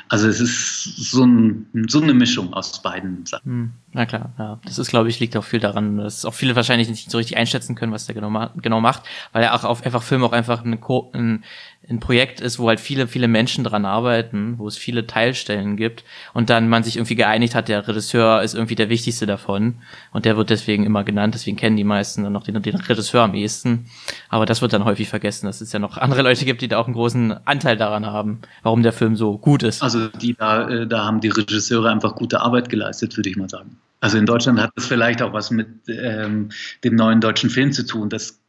Also 0.08 0.26
es 0.26 0.40
ist 0.40 0.82
so, 0.96 1.24
ein, 1.24 1.68
so 1.86 2.02
eine 2.02 2.14
Mischung 2.14 2.52
aus 2.52 2.82
beiden 2.82 3.24
Sachen. 3.26 3.44
Hm, 3.44 3.70
na 3.92 4.06
klar, 4.06 4.32
ja. 4.40 4.58
Das 4.64 4.78
ist, 4.78 4.90
glaube 4.90 5.08
ich, 5.08 5.20
liegt 5.20 5.36
auch 5.36 5.44
viel 5.44 5.60
daran, 5.60 5.98
dass 5.98 6.24
auch 6.24 6.34
viele 6.34 6.56
wahrscheinlich 6.56 6.88
nicht 6.88 7.08
so 7.08 7.18
richtig 7.18 7.36
einschätzen 7.36 7.76
können, 7.76 7.92
was 7.92 8.06
der 8.06 8.16
genau, 8.16 8.50
genau 8.56 8.80
macht, 8.80 9.04
weil 9.32 9.44
er 9.44 9.54
auch 9.54 9.62
auf 9.62 9.86
einfach 9.86 10.02
Film 10.02 10.24
auch 10.24 10.32
einfach 10.32 10.64
ein, 10.64 10.80
ein 11.14 11.44
ein 11.88 12.00
Projekt 12.00 12.40
ist, 12.40 12.58
wo 12.58 12.68
halt 12.68 12.80
viele, 12.80 13.08
viele 13.08 13.26
Menschen 13.26 13.64
dran 13.64 13.84
arbeiten, 13.84 14.54
wo 14.58 14.68
es 14.68 14.76
viele 14.76 15.06
Teilstellen 15.06 15.76
gibt 15.76 16.04
und 16.32 16.48
dann 16.48 16.68
man 16.68 16.84
sich 16.84 16.96
irgendwie 16.96 17.16
geeinigt 17.16 17.54
hat, 17.54 17.68
der 17.68 17.86
Regisseur 17.88 18.42
ist 18.42 18.54
irgendwie 18.54 18.76
der 18.76 18.88
wichtigste 18.88 19.26
davon 19.26 19.76
und 20.12 20.24
der 20.24 20.36
wird 20.36 20.50
deswegen 20.50 20.84
immer 20.84 21.02
genannt, 21.02 21.34
deswegen 21.34 21.56
kennen 21.56 21.76
die 21.76 21.84
meisten 21.84 22.22
dann 22.22 22.32
noch 22.32 22.44
den, 22.44 22.62
den 22.62 22.76
Regisseur 22.76 23.22
am 23.22 23.34
ehesten. 23.34 23.86
Aber 24.28 24.46
das 24.46 24.62
wird 24.62 24.72
dann 24.72 24.84
häufig 24.84 25.08
vergessen, 25.08 25.46
dass 25.46 25.60
es 25.60 25.72
ja 25.72 25.78
noch 25.78 25.98
andere 25.98 26.22
Leute 26.22 26.44
gibt, 26.44 26.62
die 26.62 26.68
da 26.68 26.78
auch 26.78 26.86
einen 26.86 26.94
großen 26.94 27.46
Anteil 27.46 27.76
daran 27.76 28.06
haben, 28.06 28.40
warum 28.62 28.82
der 28.82 28.92
Film 28.92 29.16
so 29.16 29.38
gut 29.38 29.62
ist. 29.62 29.82
Also 29.82 30.08
die 30.08 30.34
da, 30.34 30.68
äh, 30.68 30.86
da 30.86 31.04
haben 31.04 31.20
die 31.20 31.28
Regisseure 31.28 31.90
einfach 31.90 32.14
gute 32.14 32.40
Arbeit 32.40 32.68
geleistet, 32.68 33.16
würde 33.16 33.28
ich 33.28 33.36
mal 33.36 33.48
sagen. 33.48 33.76
Also 34.02 34.18
in 34.18 34.26
Deutschland 34.26 34.60
hat 34.60 34.72
das 34.74 34.86
vielleicht 34.86 35.22
auch 35.22 35.32
was 35.32 35.52
mit 35.52 35.68
ähm, 35.86 36.48
dem 36.82 36.96
neuen 36.96 37.20
deutschen 37.20 37.48
Film 37.48 37.72
zu 37.72 37.86
tun. 37.86 38.08
Das 38.08 38.42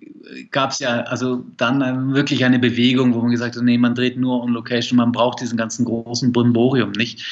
gab 0.50 0.72
es 0.72 0.80
ja 0.80 1.02
also 1.02 1.46
dann 1.58 2.16
wirklich 2.16 2.44
eine 2.44 2.58
Bewegung, 2.58 3.14
wo 3.14 3.22
man 3.22 3.30
gesagt 3.30 3.56
hat, 3.56 3.62
nee, 3.62 3.78
man 3.78 3.94
dreht 3.94 4.18
nur 4.18 4.42
on 4.42 4.52
Location, 4.52 4.98
man 4.98 5.12
braucht 5.12 5.42
diesen 5.42 5.56
ganzen 5.56 5.86
großen 5.86 6.32
Brimborium 6.32 6.92
nicht. 6.94 7.24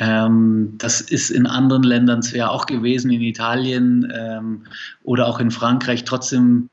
Ähm, 0.00 0.74
das 0.78 1.00
ist 1.00 1.30
in 1.30 1.46
anderen 1.46 1.84
Ländern 1.84 2.20
zwar 2.20 2.50
auch 2.50 2.66
gewesen, 2.66 3.12
in 3.12 3.20
Italien 3.20 4.12
ähm, 4.12 4.64
oder 5.04 5.28
auch 5.28 5.38
in 5.38 5.52
Frankreich. 5.52 6.02
Trotzdem 6.02 6.70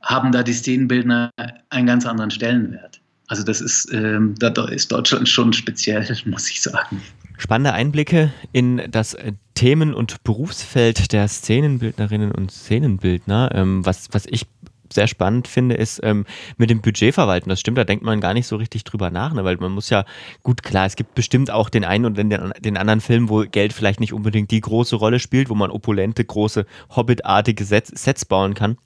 haben 0.00 0.32
da 0.32 0.42
die 0.42 0.54
Szenenbildner 0.54 1.32
einen 1.68 1.86
ganz 1.86 2.06
anderen 2.06 2.30
Stellenwert. 2.30 2.98
Also 3.26 3.42
das 3.42 3.60
ist, 3.60 3.92
ähm, 3.92 4.34
da 4.38 4.48
ist 4.68 4.90
Deutschland 4.90 5.28
schon 5.28 5.52
speziell, 5.52 6.16
muss 6.24 6.48
ich 6.48 6.62
sagen. 6.62 7.02
Spannende 7.38 7.72
Einblicke 7.72 8.32
in 8.52 8.82
das 8.90 9.16
Themen- 9.54 9.94
und 9.94 10.24
Berufsfeld 10.24 11.12
der 11.12 11.28
Szenenbildnerinnen 11.28 12.32
und 12.32 12.50
Szenenbildner. 12.50 13.50
Ähm, 13.54 13.84
was, 13.84 14.08
was 14.12 14.26
ich 14.26 14.46
sehr 14.92 15.06
spannend 15.06 15.48
finde, 15.48 15.74
ist 15.74 16.00
ähm, 16.02 16.24
mit 16.56 16.70
dem 16.70 16.80
Budget 16.80 17.14
verwalten. 17.14 17.48
Das 17.48 17.60
stimmt, 17.60 17.78
da 17.78 17.84
denkt 17.84 18.04
man 18.04 18.20
gar 18.20 18.34
nicht 18.34 18.46
so 18.46 18.56
richtig 18.56 18.84
drüber 18.84 19.10
nach, 19.10 19.32
ne? 19.32 19.44
weil 19.44 19.56
man 19.56 19.72
muss 19.72 19.90
ja, 19.90 20.04
gut, 20.42 20.62
klar, 20.62 20.86
es 20.86 20.96
gibt 20.96 21.14
bestimmt 21.14 21.50
auch 21.50 21.68
den 21.68 21.84
einen 21.84 22.06
oder 22.06 22.24
den, 22.24 22.52
den 22.60 22.76
anderen 22.76 23.00
Film, 23.00 23.28
wo 23.28 23.44
Geld 23.44 23.72
vielleicht 23.72 24.00
nicht 24.00 24.12
unbedingt 24.12 24.50
die 24.50 24.60
große 24.60 24.96
Rolle 24.96 25.18
spielt, 25.18 25.48
wo 25.50 25.54
man 25.54 25.70
opulente, 25.70 26.24
große, 26.24 26.66
Hobbit-artige 26.94 27.64
Sets, 27.64 27.90
Sets 27.90 28.24
bauen 28.24 28.54
kann. 28.54 28.78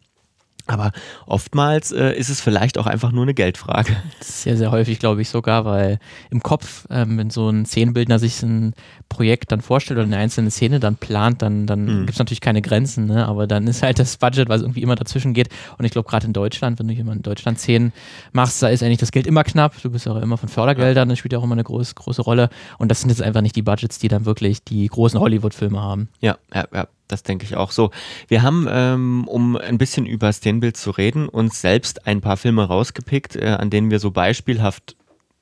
Aber 0.70 0.92
oftmals 1.26 1.90
äh, 1.90 2.12
ist 2.12 2.28
es 2.28 2.40
vielleicht 2.40 2.78
auch 2.78 2.86
einfach 2.86 3.12
nur 3.12 3.24
eine 3.24 3.34
Geldfrage. 3.34 3.96
Sehr, 4.20 4.56
sehr 4.56 4.70
häufig, 4.70 4.98
glaube 4.98 5.22
ich 5.22 5.28
sogar, 5.28 5.64
weil 5.64 5.98
im 6.30 6.42
Kopf, 6.42 6.86
ähm, 6.90 7.18
wenn 7.18 7.30
so 7.30 7.48
ein 7.48 7.66
Szenenbildner 7.66 8.18
sich 8.18 8.42
ein 8.42 8.74
Projekt 9.08 9.50
dann 9.50 9.60
vorstellt 9.60 9.98
oder 9.98 10.06
eine 10.06 10.16
einzelne 10.16 10.50
Szene 10.50 10.78
dann 10.78 10.96
plant, 10.96 11.42
dann, 11.42 11.66
dann 11.66 11.84
mhm. 11.84 12.00
gibt 12.00 12.12
es 12.12 12.18
natürlich 12.18 12.40
keine 12.40 12.62
Grenzen, 12.62 13.06
ne? 13.06 13.26
aber 13.26 13.46
dann 13.46 13.66
ist 13.66 13.82
halt 13.82 13.98
das 13.98 14.16
Budget, 14.16 14.48
was 14.48 14.62
irgendwie 14.62 14.82
immer 14.82 14.94
dazwischen 14.94 15.34
geht. 15.34 15.48
Und 15.78 15.84
ich 15.84 15.90
glaube, 15.90 16.08
gerade 16.08 16.26
in 16.26 16.32
Deutschland, 16.32 16.78
wenn 16.78 16.88
du 16.88 16.94
jemand 16.94 17.18
in 17.18 17.22
Deutschland 17.22 17.58
Szenen 17.58 17.92
machst, 18.32 18.62
da 18.62 18.68
ist 18.68 18.82
eigentlich 18.82 18.98
das 18.98 19.12
Geld 19.12 19.26
immer 19.26 19.44
knapp. 19.44 19.80
Du 19.82 19.90
bist 19.90 20.06
auch 20.06 20.16
immer 20.16 20.36
von 20.36 20.48
Fördergeldern, 20.48 21.08
das 21.08 21.18
spielt 21.18 21.32
ja 21.32 21.38
auch 21.38 21.44
immer 21.44 21.54
eine 21.54 21.64
groß, 21.64 21.94
große 21.94 22.22
Rolle. 22.22 22.48
Und 22.78 22.90
das 22.90 23.00
sind 23.00 23.10
jetzt 23.10 23.22
einfach 23.22 23.40
nicht 23.40 23.56
die 23.56 23.62
Budgets, 23.62 23.98
die 23.98 24.08
dann 24.08 24.24
wirklich 24.24 24.62
die 24.62 24.86
großen 24.86 25.18
Hollywood-Filme 25.18 25.80
haben. 25.80 26.08
Ja, 26.20 26.38
ja, 26.54 26.66
ja. 26.72 26.88
Das 27.10 27.22
denke 27.22 27.44
ich 27.44 27.56
auch 27.56 27.72
so. 27.72 27.90
Wir 28.28 28.42
haben, 28.42 28.66
ähm, 28.70 29.26
um 29.26 29.56
ein 29.56 29.78
bisschen 29.78 30.06
über 30.06 30.32
Szenenbild 30.32 30.76
zu 30.76 30.90
reden, 30.90 31.28
uns 31.28 31.60
selbst 31.60 32.06
ein 32.06 32.20
paar 32.20 32.36
Filme 32.36 32.64
rausgepickt, 32.64 33.36
äh, 33.36 33.56
an 33.58 33.70
denen 33.70 33.90
wir 33.90 33.98
so 33.98 34.10
beispielhaft, 34.10 34.96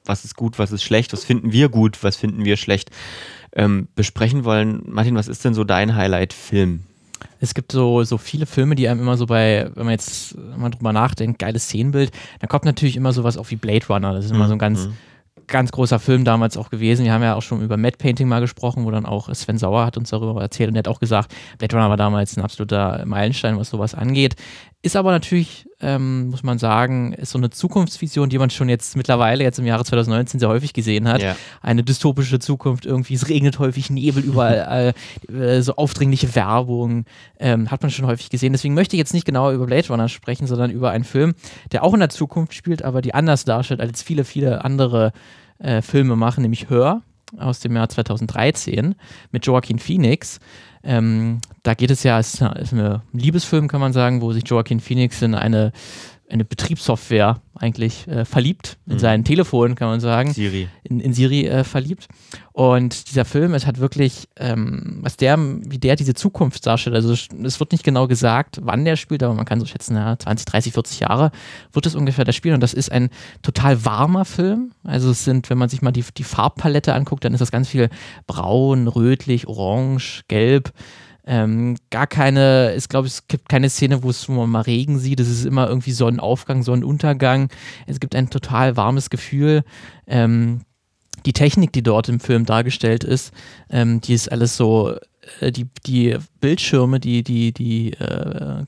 was 0.05 0.25
ist 0.25 0.37
gut, 0.37 0.59
was 0.59 0.73
ist 0.73 0.83
schlecht, 0.83 1.13
was 1.13 1.25
finden 1.25 1.53
wir 1.53 1.69
gut, 1.69 2.03
was 2.03 2.17
finden 2.17 2.45
wir 2.45 2.57
schlecht, 2.57 2.91
ähm, 3.53 3.89
besprechen 3.95 4.45
wollen. 4.45 4.83
Martin, 4.87 5.15
was 5.15 5.29
ist 5.29 5.45
denn 5.45 5.55
so 5.55 5.65
dein 5.65 5.95
Highlight-Film? 5.95 6.85
Es 7.41 7.55
gibt 7.55 7.73
so, 7.73 8.03
so 8.05 8.17
viele 8.17 8.47
Filme, 8.47 8.75
die 8.75 8.89
einem 8.89 9.01
immer 9.01 9.17
so 9.17 9.27
bei, 9.27 9.71
wenn 9.75 9.85
man 9.85 9.93
jetzt 9.93 10.37
mal 10.57 10.71
drüber 10.71 10.93
nachdenkt, 10.93 11.39
geiles 11.39 11.65
Szenenbild, 11.65 12.13
dann 12.41 12.49
kommt 12.49 12.65
natürlich 12.65 12.97
immer 12.97 13.13
sowas 13.13 13.37
auf 13.37 13.51
wie 13.51 13.57
Blade 13.57 13.87
Runner. 13.89 14.13
Das 14.13 14.25
ist 14.25 14.31
immer 14.31 14.47
so 14.47 14.55
ein 14.55 14.59
ganz, 14.59 14.87
mhm 14.87 14.95
ganz 15.49 15.73
großer 15.73 15.99
Film 15.99 16.25
damals 16.25 16.57
auch 16.57 16.71
gewesen. 16.71 17.05
Wir 17.05 17.13
haben 17.13 17.23
ja 17.23 17.35
auch 17.35 17.43
schon 17.43 17.63
über 17.63 17.77
Matte 17.77 17.99
Painting 17.99 18.29
mal 18.29 18.41
gesprochen, 18.41 18.85
wo 18.85 18.91
dann 18.91 19.07
auch 19.07 19.33
Sven 19.35 19.59
Sauer 19.59 19.85
hat 19.85 19.97
uns 19.97 20.11
darüber 20.11 20.41
erzählt 20.41 20.71
und 20.71 20.77
er 20.77 20.81
hat 20.81 20.89
auch 20.89 21.01
gesagt, 21.01 21.35
Blade 21.59 21.75
Runner 21.75 21.91
war 21.91 21.97
damals 21.97 22.37
ein 22.37 22.45
absoluter 22.45 23.03
Meilenstein, 23.07 23.59
was 23.59 23.71
sowas 23.71 23.95
angeht. 23.95 24.37
Ist 24.81 24.95
aber 24.95 25.11
natürlich, 25.11 25.69
ähm, 25.81 26.29
muss 26.29 26.45
man 26.45 26.59
sagen, 26.59 27.13
ist 27.13 27.33
so 27.33 27.39
eine 27.39 27.51
Zukunftsvision, 27.51 28.29
die 28.29 28.39
man 28.39 28.49
schon 28.49 28.69
jetzt 28.69 28.97
mittlerweile, 28.97 29.43
jetzt 29.43 29.59
im 29.59 29.67
Jahre 29.67 29.85
2019 29.85 30.39
sehr 30.39 30.49
häufig 30.49 30.73
gesehen 30.73 31.09
hat. 31.09 31.21
Ja. 31.21 31.35
Eine 31.61 31.83
dystopische 31.83 32.39
Zukunft, 32.39 32.87
irgendwie, 32.87 33.15
es 33.15 33.29
regnet 33.29 33.59
häufig, 33.59 33.91
Nebel 33.91 34.23
überall, 34.23 34.95
äh, 35.29 35.63
so 35.63 35.75
aufdringliche 35.75 36.33
Werbung, 36.37 37.07
ähm, 37.41 37.73
hat 37.73 37.83
man 37.83 37.91
schon 37.91 38.07
häufig 38.07 38.31
gesehen. 38.31 38.53
Deswegen 38.53 38.75
möchte 38.75 38.95
ich 38.95 38.99
jetzt 38.99 39.15
nicht 39.15 39.27
genau 39.27 39.51
über 39.51 39.67
Blade 39.67 39.89
Runner 39.89 40.09
sprechen, 40.09 40.47
sondern 40.47 40.71
über 40.71 40.91
einen 40.91 41.05
Film, 41.05 41.35
der 41.73 41.83
auch 41.83 41.93
in 41.93 42.01
der 42.01 42.11
Zukunft 42.11 42.55
spielt, 42.55 42.85
aber 42.85 43.03
die 43.03 43.15
anders 43.15 43.45
darstellt 43.45 43.81
als 43.81 44.05
viele, 44.05 44.23
viele 44.23 44.65
andere 44.65 45.13
äh, 45.59 45.83
Filme 45.83 46.15
machen, 46.15 46.43
nämlich 46.43 46.71
Hör 46.71 47.03
aus 47.37 47.61
dem 47.61 47.75
Jahr 47.75 47.89
2013 47.89 48.95
mit 49.33 49.45
Joaquin 49.45 49.79
Phoenix. 49.79 50.39
Ähm, 50.83 51.41
da 51.63 51.75
geht 51.75 51.91
es 51.91 52.03
ja, 52.03 52.19
es 52.19 52.35
ist 52.35 52.73
ein 52.73 53.03
Liebesfilm, 53.13 53.69
kann 53.69 53.81
man 53.81 53.93
sagen, 53.93 54.21
wo 54.21 54.33
sich 54.33 54.45
Joaquin 54.47 54.81
Phoenix 54.81 55.23
in 55.23 55.35
eine 55.35 55.73
eine 56.31 56.45
Betriebssoftware 56.45 57.41
eigentlich 57.55 58.07
äh, 58.07 58.25
verliebt, 58.25 58.79
in 58.87 58.95
mhm. 58.95 58.99
sein 58.99 59.25
Telefon, 59.25 59.75
kann 59.75 59.89
man 59.89 60.01
sagen. 60.01 60.33
Siri. 60.33 60.69
In, 60.85 61.01
in 61.01 61.13
Siri 61.13 61.47
äh, 61.47 61.65
verliebt. 61.65 62.07
Und 62.53 63.11
dieser 63.11 63.25
Film, 63.25 63.55
es 63.55 63.67
hat 63.67 63.79
wirklich, 63.79 64.29
ähm, 64.37 64.99
was 65.01 65.17
der, 65.17 65.39
wie 65.39 65.79
der 65.79 65.97
diese 65.97 66.15
Zukunft 66.15 66.67
darstellt, 66.67 66.95
also 66.95 67.13
es 67.13 67.61
wird 67.61 67.73
nicht 67.73 67.85
genau 67.85 68.07
gesagt, 68.07 68.61
wann 68.63 68.85
der 68.85 68.97
spielt, 68.97 69.23
aber 69.23 69.35
man 69.35 69.45
kann 69.45 69.61
so 69.61 69.67
schätzen, 69.67 69.97
ja, 69.97 70.19
20, 70.19 70.47
30, 70.47 70.73
40 70.73 71.01
Jahre 71.01 71.31
wird 71.73 71.87
es 71.87 71.95
ungefähr 71.95 72.25
der 72.25 72.33
Spiel. 72.33 72.55
Und 72.55 72.61
das 72.61 72.75
ist 72.75 72.93
ein 72.93 73.11
total 73.43 73.85
warmer 73.85 74.25
Film. 74.25 74.73
Also 74.85 75.11
es 75.11 75.25
sind, 75.25 75.51
wenn 75.51 75.59
man 75.59 75.69
sich 75.69 75.83
mal 75.83 75.93
die, 75.93 76.05
die 76.17 76.25
Farbpalette 76.25 76.95
anguckt, 76.95 77.25
dann 77.25 77.33
ist 77.33 77.41
das 77.41 77.51
ganz 77.51 77.69
viel 77.69 77.89
braun, 78.27 78.87
rötlich, 78.87 79.49
orange, 79.49 80.23
gelb. 80.29 80.73
Ähm, 81.31 81.77
gar 81.91 82.07
keine, 82.07 82.75
ich 82.75 82.89
glaube, 82.89 83.07
es 83.07 83.29
gibt 83.29 83.51
keine 83.51 83.69
Szene, 83.69 84.03
wo 84.03 84.09
es 84.09 84.29
mal 84.29 84.63
Regen 84.63 84.99
sieht. 84.99 85.21
Es 85.21 85.29
ist 85.29 85.45
immer 85.45 85.69
irgendwie 85.69 85.93
Sonnenaufgang, 85.93 86.63
Sonnenuntergang. 86.63 87.51
Es 87.87 88.01
gibt 88.01 88.15
ein 88.15 88.31
total 88.31 88.79
warmes 88.79 89.11
Gefühl. 89.11 89.63
Ähm, 90.07 90.63
die 91.27 91.35
Technik, 91.35 91.75
die 91.75 91.83
dort 91.83 92.09
im 92.09 92.19
Film 92.19 92.47
dargestellt 92.47 93.05
ist, 93.05 93.35
ähm, 93.69 94.01
die 94.01 94.15
ist 94.15 94.33
alles 94.33 94.57
so, 94.57 94.97
äh, 95.41 95.53
die, 95.53 95.67
die 95.87 96.17
Bildschirme, 96.41 96.99
die, 96.99 97.23
die, 97.23 97.53
die 97.53 97.93
äh, 97.93 98.65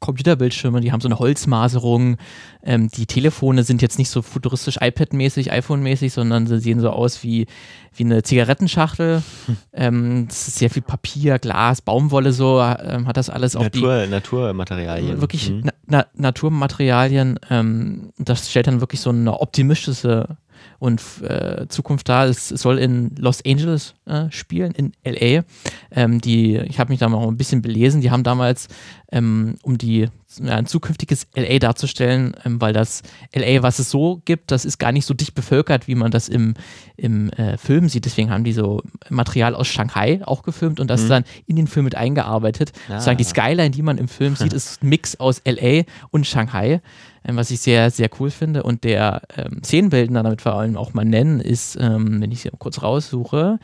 Computerbildschirme, 0.00 0.80
die 0.80 0.92
haben 0.92 1.00
so 1.00 1.08
eine 1.08 1.18
Holzmaserung. 1.18 2.18
Ähm, 2.62 2.88
die 2.88 3.06
Telefone 3.06 3.62
sind 3.62 3.80
jetzt 3.80 3.98
nicht 3.98 4.10
so 4.10 4.20
futuristisch 4.20 4.76
iPad-mäßig, 4.80 5.52
iPhone-mäßig, 5.52 6.12
sondern 6.12 6.46
sie 6.46 6.58
sehen 6.58 6.80
so 6.80 6.90
aus 6.90 7.22
wie, 7.22 7.46
wie 7.94 8.04
eine 8.04 8.22
Zigarettenschachtel. 8.22 9.22
Hm. 9.46 9.56
Ähm, 9.72 10.26
das 10.28 10.48
ist 10.48 10.58
sehr 10.58 10.68
viel 10.68 10.82
Papier, 10.82 11.38
Glas, 11.38 11.80
Baumwolle, 11.80 12.32
so 12.32 12.60
ähm, 12.60 13.06
hat 13.06 13.16
das 13.16 13.30
alles 13.30 13.54
Natur, 13.54 14.04
die, 14.04 14.10
Naturmaterialien. 14.10 15.20
Wirklich 15.20 15.50
mhm. 15.50 15.62
na, 15.64 15.72
na, 15.86 16.06
Naturmaterialien. 16.14 17.40
Ähm, 17.48 18.12
das 18.18 18.50
stellt 18.50 18.66
dann 18.66 18.80
wirklich 18.80 19.00
so 19.00 19.10
eine 19.10 19.40
optimistische 19.40 20.36
und 20.78 21.02
äh, 21.22 21.66
Zukunft 21.68 22.08
da. 22.08 22.26
Es, 22.26 22.48
soll 22.48 22.78
in 22.78 23.14
Los 23.16 23.44
Angeles 23.44 23.94
äh, 24.06 24.26
spielen, 24.30 24.72
in 24.72 24.92
LA. 25.04 25.44
Ähm, 25.90 26.20
die, 26.20 26.56
ich 26.56 26.78
habe 26.78 26.90
mich 26.90 27.00
da 27.00 27.08
mal 27.08 27.26
ein 27.26 27.36
bisschen 27.36 27.62
belesen. 27.62 28.00
Die 28.00 28.10
haben 28.10 28.22
damals, 28.22 28.68
ähm, 29.10 29.56
um 29.62 29.78
die 29.78 30.08
ja, 30.42 30.56
ein 30.56 30.66
zukünftiges 30.66 31.28
LA 31.34 31.58
darzustellen, 31.58 32.36
ähm, 32.44 32.60
weil 32.60 32.72
das 32.72 33.02
LA, 33.34 33.62
was 33.62 33.78
es 33.78 33.90
so 33.90 34.20
gibt, 34.24 34.50
das 34.50 34.64
ist 34.64 34.78
gar 34.78 34.92
nicht 34.92 35.06
so 35.06 35.14
dicht 35.14 35.34
bevölkert, 35.34 35.88
wie 35.88 35.94
man 35.94 36.10
das 36.10 36.28
im, 36.28 36.54
im 36.96 37.30
äh, 37.30 37.56
Film 37.56 37.88
sieht. 37.88 38.04
Deswegen 38.04 38.30
haben 38.30 38.44
die 38.44 38.52
so 38.52 38.82
Material 39.08 39.54
aus 39.54 39.68
Shanghai 39.68 40.20
auch 40.24 40.42
gefilmt 40.42 40.80
und 40.80 40.88
das 40.88 41.04
mhm. 41.04 41.08
dann 41.08 41.24
in 41.46 41.56
den 41.56 41.66
Film 41.66 41.84
mit 41.84 41.94
eingearbeitet. 41.94 42.72
Ah. 42.88 42.94
Sozusagen 42.94 43.18
die 43.18 43.24
Skyline, 43.24 43.70
die 43.70 43.82
man 43.82 43.98
im 43.98 44.08
Film 44.08 44.36
sieht, 44.36 44.52
ist 44.52 44.82
ein 44.82 44.88
Mix 44.88 45.16
aus 45.16 45.42
LA 45.46 45.84
und 46.10 46.26
Shanghai. 46.26 46.80
Ähm, 47.26 47.36
was 47.36 47.50
ich 47.50 47.60
sehr, 47.60 47.90
sehr 47.90 48.08
cool 48.20 48.30
finde. 48.30 48.62
Und 48.62 48.84
der 48.84 49.22
ähm, 49.36 49.62
Szenenbildner, 49.64 50.22
damit 50.22 50.42
vor 50.42 50.54
allem 50.54 50.76
auch 50.76 50.94
mal 50.94 51.04
nennen, 51.04 51.40
ist, 51.40 51.76
ähm, 51.80 52.20
wenn 52.20 52.30
ich 52.30 52.42
sie 52.42 52.50
kurz 52.58 52.82
raussuche, 52.82 53.58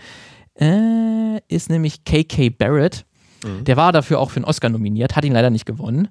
äh, 0.59 1.38
ist 1.48 1.70
nämlich 1.70 2.05
KK 2.05 2.51
Barrett. 2.51 3.05
Mhm. 3.44 3.64
Der 3.64 3.77
war 3.77 3.92
dafür 3.92 4.18
auch 4.18 4.31
für 4.31 4.37
einen 4.37 4.44
Oscar 4.44 4.68
nominiert, 4.68 5.16
hat 5.16 5.25
ihn 5.25 5.33
leider 5.33 5.51
nicht 5.51 5.66
gewonnen. 5.66 6.09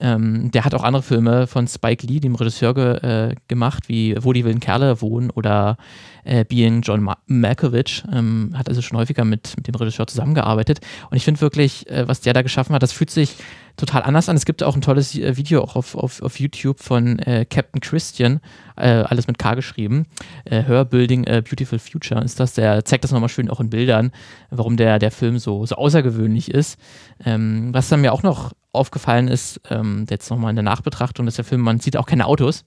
Ähm, 0.00 0.50
der 0.50 0.64
hat 0.64 0.74
auch 0.74 0.82
andere 0.82 1.02
Filme 1.02 1.46
von 1.46 1.68
Spike 1.68 2.06
Lee, 2.06 2.20
dem 2.20 2.34
Regisseur, 2.34 2.74
ge, 2.74 2.96
äh, 2.96 3.34
gemacht, 3.48 3.88
wie 3.88 4.16
Wo 4.20 4.32
die 4.32 4.44
wilden 4.44 4.60
Kerle 4.60 5.00
wohnen 5.00 5.30
oder 5.30 5.76
äh, 6.24 6.44
Being 6.44 6.82
John 6.82 7.02
Ma 7.02 7.18
Malkovich. 7.26 8.02
Ähm, 8.12 8.52
hat 8.54 8.68
also 8.68 8.82
schon 8.82 8.98
häufiger 8.98 9.24
mit, 9.24 9.54
mit 9.56 9.68
dem 9.68 9.74
Regisseur 9.74 10.06
zusammengearbeitet. 10.06 10.80
Und 11.10 11.16
ich 11.16 11.24
finde 11.24 11.40
wirklich, 11.40 11.88
äh, 11.88 12.08
was 12.08 12.20
der 12.20 12.32
da 12.32 12.42
geschaffen 12.42 12.74
hat, 12.74 12.82
das 12.82 12.92
fühlt 12.92 13.10
sich 13.10 13.36
total 13.76 14.02
anders 14.02 14.28
an. 14.28 14.36
Es 14.36 14.44
gibt 14.44 14.62
auch 14.62 14.74
ein 14.74 14.80
tolles 14.80 15.14
äh, 15.16 15.36
Video 15.36 15.62
auch 15.62 15.76
auf, 15.76 15.94
auf, 15.94 16.22
auf 16.22 16.40
YouTube 16.40 16.80
von 16.80 17.18
äh, 17.20 17.44
Captain 17.44 17.80
Christian, 17.80 18.40
äh, 18.76 18.88
alles 18.88 19.28
mit 19.28 19.38
K 19.38 19.54
geschrieben. 19.54 20.06
Her 20.48 20.84
Building 20.84 21.28
a 21.28 21.40
Beautiful 21.40 21.78
Future 21.78 22.22
ist 22.22 22.40
das. 22.40 22.54
Der 22.54 22.84
zeigt 22.84 23.04
das 23.04 23.12
nochmal 23.12 23.28
schön 23.28 23.48
auch 23.48 23.60
in 23.60 23.70
Bildern, 23.70 24.10
warum 24.50 24.76
der, 24.76 24.98
der 24.98 25.10
Film 25.10 25.38
so, 25.38 25.64
so 25.66 25.76
außergewöhnlich 25.76 26.50
ist. 26.50 26.78
Ähm, 27.24 27.68
was 27.72 27.88
dann 27.88 28.00
mir 28.00 28.12
auch 28.12 28.22
noch 28.22 28.52
aufgefallen 28.74 29.28
ist, 29.28 29.60
ähm, 29.70 30.06
jetzt 30.10 30.30
nochmal 30.30 30.50
in 30.50 30.56
der 30.56 30.62
Nachbetrachtung, 30.62 31.26
dass 31.26 31.36
der 31.36 31.44
Film, 31.44 31.60
man 31.60 31.80
sieht 31.80 31.96
auch 31.96 32.06
keine 32.06 32.26
Autos. 32.26 32.64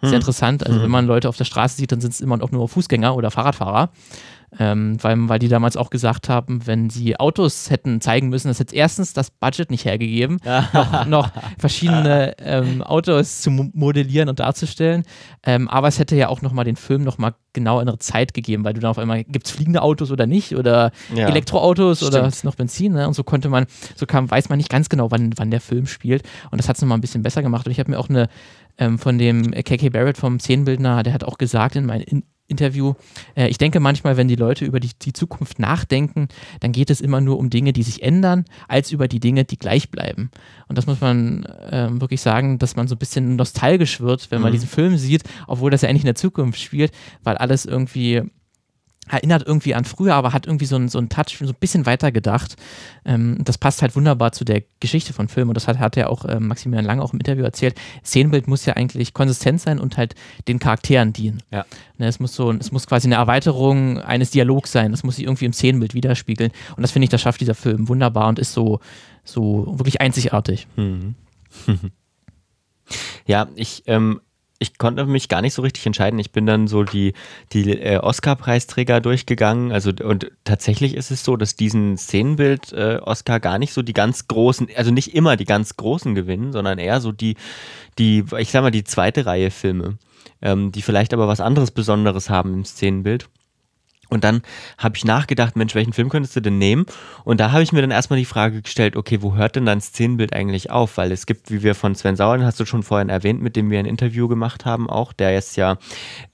Sehr 0.00 0.10
hm. 0.10 0.16
interessant. 0.16 0.64
Also, 0.64 0.78
wenn 0.78 0.84
hm. 0.84 0.92
man 0.92 1.06
Leute 1.06 1.28
auf 1.28 1.36
der 1.36 1.44
Straße 1.44 1.76
sieht, 1.76 1.92
dann 1.92 2.00
sind 2.00 2.12
es 2.12 2.20
immer 2.20 2.36
noch 2.36 2.50
nur 2.50 2.68
Fußgänger 2.68 3.14
oder 3.14 3.30
Fahrradfahrer. 3.30 3.90
Ähm, 4.58 4.96
weil, 5.02 5.28
weil 5.28 5.38
die 5.38 5.48
damals 5.48 5.76
auch 5.76 5.90
gesagt 5.90 6.28
haben, 6.28 6.66
wenn 6.66 6.88
sie 6.90 7.18
Autos 7.18 7.70
hätten 7.70 8.00
zeigen 8.00 8.28
müssen, 8.28 8.48
das 8.48 8.58
hätte 8.58 8.74
erstens 8.74 9.12
das 9.12 9.30
Budget 9.30 9.70
nicht 9.70 9.84
hergegeben, 9.84 10.38
noch, 10.72 11.06
noch, 11.06 11.30
verschiedene 11.58 12.34
ähm, 12.38 12.82
Autos 12.82 13.42
zu 13.42 13.50
modellieren 13.50 14.28
und 14.28 14.40
darzustellen. 14.40 15.04
Ähm, 15.42 15.68
aber 15.68 15.88
es 15.88 15.98
hätte 15.98 16.16
ja 16.16 16.28
auch 16.28 16.42
nochmal 16.42 16.64
den 16.64 16.76
Film 16.76 17.02
nochmal 17.02 17.34
genau 17.52 17.80
in 17.80 17.88
eine 17.88 17.98
Zeit 17.98 18.34
gegeben, 18.34 18.64
weil 18.64 18.74
du 18.74 18.80
dann 18.80 18.90
auf 18.90 18.98
einmal, 18.98 19.24
gibt 19.24 19.46
es 19.46 19.52
fliegende 19.52 19.82
Autos 19.82 20.10
oder 20.10 20.26
nicht? 20.26 20.56
Oder 20.56 20.92
ja, 21.14 21.26
Elektroautos 21.28 21.98
stimmt. 21.98 22.14
oder 22.14 22.26
ist 22.26 22.44
noch 22.44 22.54
Benzin? 22.54 22.92
Ne? 22.92 23.06
Und 23.06 23.14
so 23.14 23.24
konnte 23.24 23.48
man, 23.48 23.66
so 23.94 24.06
kam, 24.06 24.30
weiß 24.30 24.48
man 24.48 24.58
nicht 24.58 24.70
ganz 24.70 24.88
genau, 24.88 25.10
wann, 25.10 25.32
wann 25.36 25.50
der 25.50 25.60
Film 25.60 25.86
spielt. 25.86 26.22
Und 26.50 26.58
das 26.58 26.68
hat 26.68 26.76
es 26.76 26.82
nochmal 26.82 26.98
ein 26.98 27.02
bisschen 27.02 27.22
besser 27.22 27.42
gemacht. 27.42 27.66
Und 27.66 27.72
ich 27.72 27.78
habe 27.78 27.90
mir 27.90 27.98
auch 27.98 28.08
eine 28.08 28.28
ähm, 28.78 28.98
von 28.98 29.18
dem 29.18 29.52
KK 29.52 29.90
Barrett 29.90 30.18
vom 30.18 30.38
Szenenbildner, 30.38 31.02
der 31.02 31.12
hat 31.12 31.24
auch 31.24 31.38
gesagt 31.38 31.76
in 31.76 31.86
meinem 31.86 32.22
Interview. 32.48 32.94
Äh, 33.34 33.48
ich 33.48 33.58
denke 33.58 33.80
manchmal, 33.80 34.16
wenn 34.16 34.28
die 34.28 34.36
Leute 34.36 34.64
über 34.64 34.80
die, 34.80 34.90
die, 35.00 35.12
Zukunft 35.12 35.58
nachdenken, 35.58 36.28
dann 36.60 36.72
geht 36.72 36.90
es 36.90 37.00
immer 37.00 37.20
nur 37.20 37.38
um 37.38 37.50
Dinge, 37.50 37.72
die 37.72 37.82
sich 37.82 38.02
ändern, 38.02 38.44
als 38.68 38.92
über 38.92 39.08
die 39.08 39.20
Dinge, 39.20 39.44
die 39.44 39.58
gleich 39.58 39.90
bleiben. 39.90 40.30
Und 40.68 40.78
das 40.78 40.86
muss 40.86 41.00
man 41.00 41.44
äh, 41.44 41.88
wirklich 41.92 42.20
sagen, 42.20 42.58
dass 42.58 42.76
man 42.76 42.88
so 42.88 42.94
ein 42.94 42.98
bisschen 42.98 43.36
nostalgisch 43.36 44.00
wird, 44.00 44.30
wenn 44.30 44.40
man 44.40 44.50
mhm. 44.50 44.54
diesen 44.54 44.68
Film 44.68 44.96
sieht, 44.96 45.22
obwohl 45.46 45.70
das 45.70 45.82
ja 45.82 45.88
eigentlich 45.88 46.02
in 46.02 46.06
der 46.06 46.14
Zukunft 46.14 46.60
spielt, 46.60 46.92
weil 47.22 47.36
alles 47.36 47.64
irgendwie 47.64 48.22
erinnert 49.08 49.46
irgendwie 49.46 49.74
an 49.74 49.84
früher, 49.84 50.14
aber 50.14 50.32
hat 50.32 50.46
irgendwie 50.46 50.66
so 50.66 50.76
einen, 50.76 50.88
so 50.88 50.98
einen 50.98 51.08
Touch, 51.08 51.38
so 51.38 51.46
ein 51.46 51.54
bisschen 51.58 51.86
weiter 51.86 52.12
gedacht. 52.12 52.56
Ähm, 53.04 53.38
das 53.44 53.58
passt 53.58 53.82
halt 53.82 53.94
wunderbar 53.96 54.32
zu 54.32 54.44
der 54.44 54.62
Geschichte 54.80 55.12
von 55.12 55.28
Film 55.28 55.48
und 55.48 55.54
das 55.54 55.68
hat, 55.68 55.78
hat 55.78 55.96
ja 55.96 56.08
auch 56.08 56.24
äh, 56.24 56.40
Maximilian 56.40 56.84
Lang 56.84 57.00
auch 57.00 57.12
im 57.12 57.20
Interview 57.20 57.44
erzählt. 57.44 57.76
Szenenbild 58.04 58.48
muss 58.48 58.66
ja 58.66 58.74
eigentlich 58.74 59.14
konsistent 59.14 59.60
sein 59.60 59.78
und 59.78 59.96
halt 59.96 60.14
den 60.48 60.58
Charakteren 60.58 61.12
dienen. 61.12 61.42
Ja. 61.52 61.64
Ne, 61.98 62.06
es, 62.06 62.20
muss 62.20 62.34
so, 62.34 62.50
es 62.52 62.72
muss 62.72 62.86
quasi 62.86 63.06
eine 63.08 63.16
Erweiterung 63.16 63.98
eines 64.00 64.30
Dialogs 64.30 64.72
sein. 64.72 64.90
Das 64.90 65.04
muss 65.04 65.16
sich 65.16 65.24
irgendwie 65.24 65.44
im 65.44 65.52
Szenenbild 65.52 65.94
widerspiegeln. 65.94 66.50
Und 66.76 66.82
das 66.82 66.92
finde 66.92 67.04
ich, 67.04 67.10
das 67.10 67.20
schafft 67.20 67.40
dieser 67.40 67.54
Film 67.54 67.88
wunderbar 67.88 68.28
und 68.28 68.38
ist 68.38 68.52
so, 68.52 68.80
so 69.24 69.78
wirklich 69.78 70.00
einzigartig. 70.00 70.66
Mhm. 70.76 71.14
Ja, 73.26 73.48
ich 73.56 73.82
ähm, 73.86 74.20
ich 74.58 74.78
konnte 74.78 75.04
mich 75.06 75.28
gar 75.28 75.42
nicht 75.42 75.54
so 75.54 75.62
richtig 75.62 75.84
entscheiden. 75.86 76.18
Ich 76.18 76.32
bin 76.32 76.46
dann 76.46 76.66
so 76.66 76.82
die, 76.82 77.12
die 77.52 77.70
äh, 77.70 77.98
Oscar-Preisträger 77.98 79.00
durchgegangen. 79.00 79.72
Also, 79.72 79.90
und 80.02 80.30
tatsächlich 80.44 80.94
ist 80.94 81.10
es 81.10 81.24
so, 81.24 81.36
dass 81.36 81.56
diesen 81.56 81.96
Szenenbild-Oscar 81.96 83.36
äh, 83.36 83.40
gar 83.40 83.58
nicht 83.58 83.72
so 83.72 83.82
die 83.82 83.92
ganz 83.92 84.28
großen, 84.28 84.68
also 84.76 84.90
nicht 84.90 85.14
immer 85.14 85.36
die 85.36 85.44
ganz 85.44 85.76
großen 85.76 86.14
gewinnen, 86.14 86.52
sondern 86.52 86.78
eher 86.78 87.00
so 87.00 87.12
die, 87.12 87.36
die, 87.98 88.24
ich 88.38 88.50
sag 88.50 88.62
mal, 88.62 88.70
die 88.70 88.84
zweite 88.84 89.26
Reihe 89.26 89.50
Filme, 89.50 89.98
ähm, 90.40 90.72
die 90.72 90.82
vielleicht 90.82 91.12
aber 91.12 91.28
was 91.28 91.40
anderes 91.40 91.70
Besonderes 91.70 92.30
haben 92.30 92.54
im 92.54 92.64
Szenenbild. 92.64 93.28
Und 94.08 94.24
dann 94.24 94.42
habe 94.78 94.96
ich 94.96 95.04
nachgedacht, 95.04 95.56
Mensch, 95.56 95.74
welchen 95.74 95.92
Film 95.92 96.08
könntest 96.08 96.36
du 96.36 96.40
denn 96.40 96.58
nehmen? 96.58 96.86
Und 97.24 97.40
da 97.40 97.50
habe 97.52 97.62
ich 97.62 97.72
mir 97.72 97.80
dann 97.80 97.90
erstmal 97.90 98.18
die 98.18 98.24
Frage 98.24 98.62
gestellt, 98.62 98.96
okay, 98.96 99.20
wo 99.20 99.34
hört 99.34 99.56
denn 99.56 99.66
dein 99.66 99.80
Szenenbild 99.80 100.32
eigentlich 100.32 100.70
auf? 100.70 100.96
Weil 100.96 101.10
es 101.12 101.26
gibt, 101.26 101.50
wie 101.50 101.62
wir 101.62 101.74
von 101.74 101.94
Sven 101.94 102.16
Sauer, 102.16 102.40
hast 102.42 102.60
du 102.60 102.64
schon 102.64 102.82
vorhin 102.82 103.08
erwähnt, 103.08 103.42
mit 103.42 103.56
dem 103.56 103.70
wir 103.70 103.78
ein 103.78 103.86
Interview 103.86 104.28
gemacht 104.28 104.64
haben, 104.64 104.88
auch, 104.88 105.12
der 105.12 105.36
ist 105.36 105.56
ja 105.56 105.78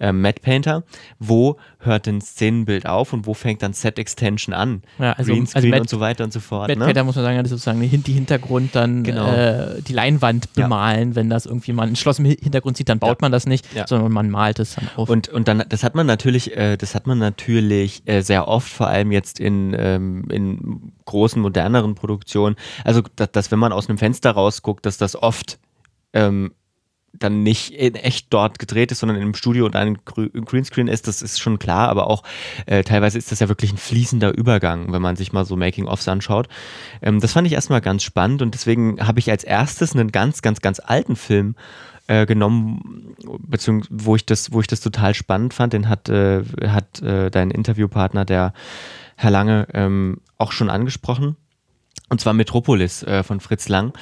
äh, 0.01 0.13
Matte 0.13 0.43
Painter. 0.43 0.85
Wo 1.19 1.57
hört 1.79 2.07
denn 2.07 2.21
Szenenbild 2.21 2.87
auf 2.87 3.13
und 3.13 3.27
wo 3.27 3.35
fängt 3.35 3.63
dann 3.63 3.73
Set 3.73 3.99
Extension 3.99 4.55
an? 4.55 4.83
Ja, 4.99 5.13
also, 5.13 5.33
Greenscreen 5.33 5.65
also 5.65 5.69
Matt, 5.69 5.81
und 5.81 5.91
so 5.91 6.01
weiter 6.01 6.25
und 6.25 6.33
so 6.33 6.41
fort. 6.41 6.69
Matte 6.69 6.79
ne? 6.79 6.85
Painter 6.85 7.05
muss 7.05 7.17
man 7.17 7.25
sagen, 7.25 7.39
das 7.39 7.47
ist 7.47 7.65
sozusagen 7.65 7.81
die 7.81 8.13
Hintergrund 8.13 8.75
dann 8.75 9.03
genau. 9.03 9.33
äh, 9.33 9.81
die 9.81 9.93
Leinwand 9.93 10.53
bemalen, 10.53 11.11
ja. 11.11 11.17
wenn 11.17 11.31
das 11.31 11.47
irgendwie 11.47 11.73
mal 11.73 11.87
ein 11.87 11.97
Schloss 11.97 12.19
im 12.19 12.27
Hintergrund 12.27 12.77
sieht, 12.77 12.89
dann 12.89 12.99
baut 12.99 13.11
ja. 13.11 13.17
man 13.23 13.33
das 13.33 13.47
nicht, 13.47 13.67
sondern 13.87 14.13
man 14.13 14.31
malt 14.31 14.59
es 14.59 14.75
dann 14.75 14.89
auf. 14.97 15.09
Und, 15.09 15.29
und 15.29 15.49
dann, 15.49 15.65
das 15.69 15.85
hat 15.85 15.95
man 15.95 16.07
natürlich, 16.07 16.57
äh, 16.57 16.77
das 16.77 16.95
hat 16.95 17.07
man 17.07 17.19
natürlich 17.19 17.62
äh, 17.71 18.23
sehr 18.23 18.49
oft, 18.49 18.69
vor 18.69 18.89
allem 18.89 19.13
jetzt 19.13 19.41
in, 19.41 19.75
ähm, 19.79 20.25
in 20.31 20.93
großen, 21.05 21.41
moderneren 21.41 21.95
Produktionen. 21.95 22.57
Also, 22.85 23.03
dass, 23.17 23.33
dass, 23.33 23.51
wenn 23.51 23.59
man 23.59 23.73
aus 23.73 23.89
einem 23.89 23.99
Fenster 23.99 24.33
rausguckt, 24.33 24.87
dass 24.87 24.99
das 24.99 25.17
oft 25.17 25.59
ähm, 26.13 26.53
dann 27.13 27.43
nicht 27.43 27.75
in 27.75 27.95
echt 27.95 28.29
dort 28.31 28.59
gedreht 28.59 28.91
ist, 28.91 29.01
sondern 29.01 29.17
in 29.17 29.23
einem 29.23 29.35
Studio 29.35 29.67
und 29.67 29.77
ein 29.77 29.99
Greenscreen 30.05 30.89
ist, 30.89 31.09
das 31.09 31.21
ist 31.21 31.41
schon 31.41 31.59
klar, 31.59 31.89
aber 31.89 32.09
auch 32.09 32.23
äh, 32.67 32.83
teilweise 32.83 33.19
ist 33.19 33.31
das 33.31 33.41
ja 33.41 33.49
wirklich 33.49 33.73
ein 33.73 33.79
fließender 33.79 34.37
Übergang, 34.37 34.93
wenn 34.93 35.03
man 35.03 35.17
sich 35.17 35.33
mal 35.33 35.45
so 35.45 35.57
Making-ofs 35.57 36.09
anschaut. 36.09 36.49
Ähm, 37.03 37.21
das 37.21 37.33
fand 37.33 37.47
ich 37.47 37.53
erstmal 37.53 37.81
ganz 37.81 38.03
spannend 38.03 38.41
und 38.41 38.55
deswegen 38.55 39.07
habe 39.07 39.19
ich 39.19 39.31
als 39.31 39.45
erstes 39.45 39.95
einen 39.95 40.11
ganz, 40.11 40.43
ganz, 40.43 40.61
ganz 40.61 40.81
alten 40.81 41.17
Film 41.17 41.55
äh, 42.07 42.27
genommen, 42.27 43.15
beziehungsweise 43.39 43.91
wo 43.93 44.17
ich 44.17 44.27
das, 44.27 44.53
wo 44.53 44.61
ich 44.61 44.67
das 44.67 44.81
total 44.81 45.15
spannend 45.15 45.55
fand. 45.55 45.73
Den 45.73 45.89
hat, 45.89 46.09
äh, 46.09 46.43
hat 46.67 47.01
äh, 47.03 47.31
dein 47.31 47.51
Interviewpartner, 47.51 48.25
der 48.25 48.53
Herr 49.17 49.31
Lange, 49.31 49.69
ähm, 49.73 50.21
auch 50.39 50.53
schon 50.53 50.71
angesprochen. 50.71 51.37
Und 52.09 52.21
zwar 52.21 52.35
Metropolis 52.35 53.03
äh, 53.05 53.23
von 53.23 53.41
Fritz 53.41 53.69
Lang, 53.69 53.95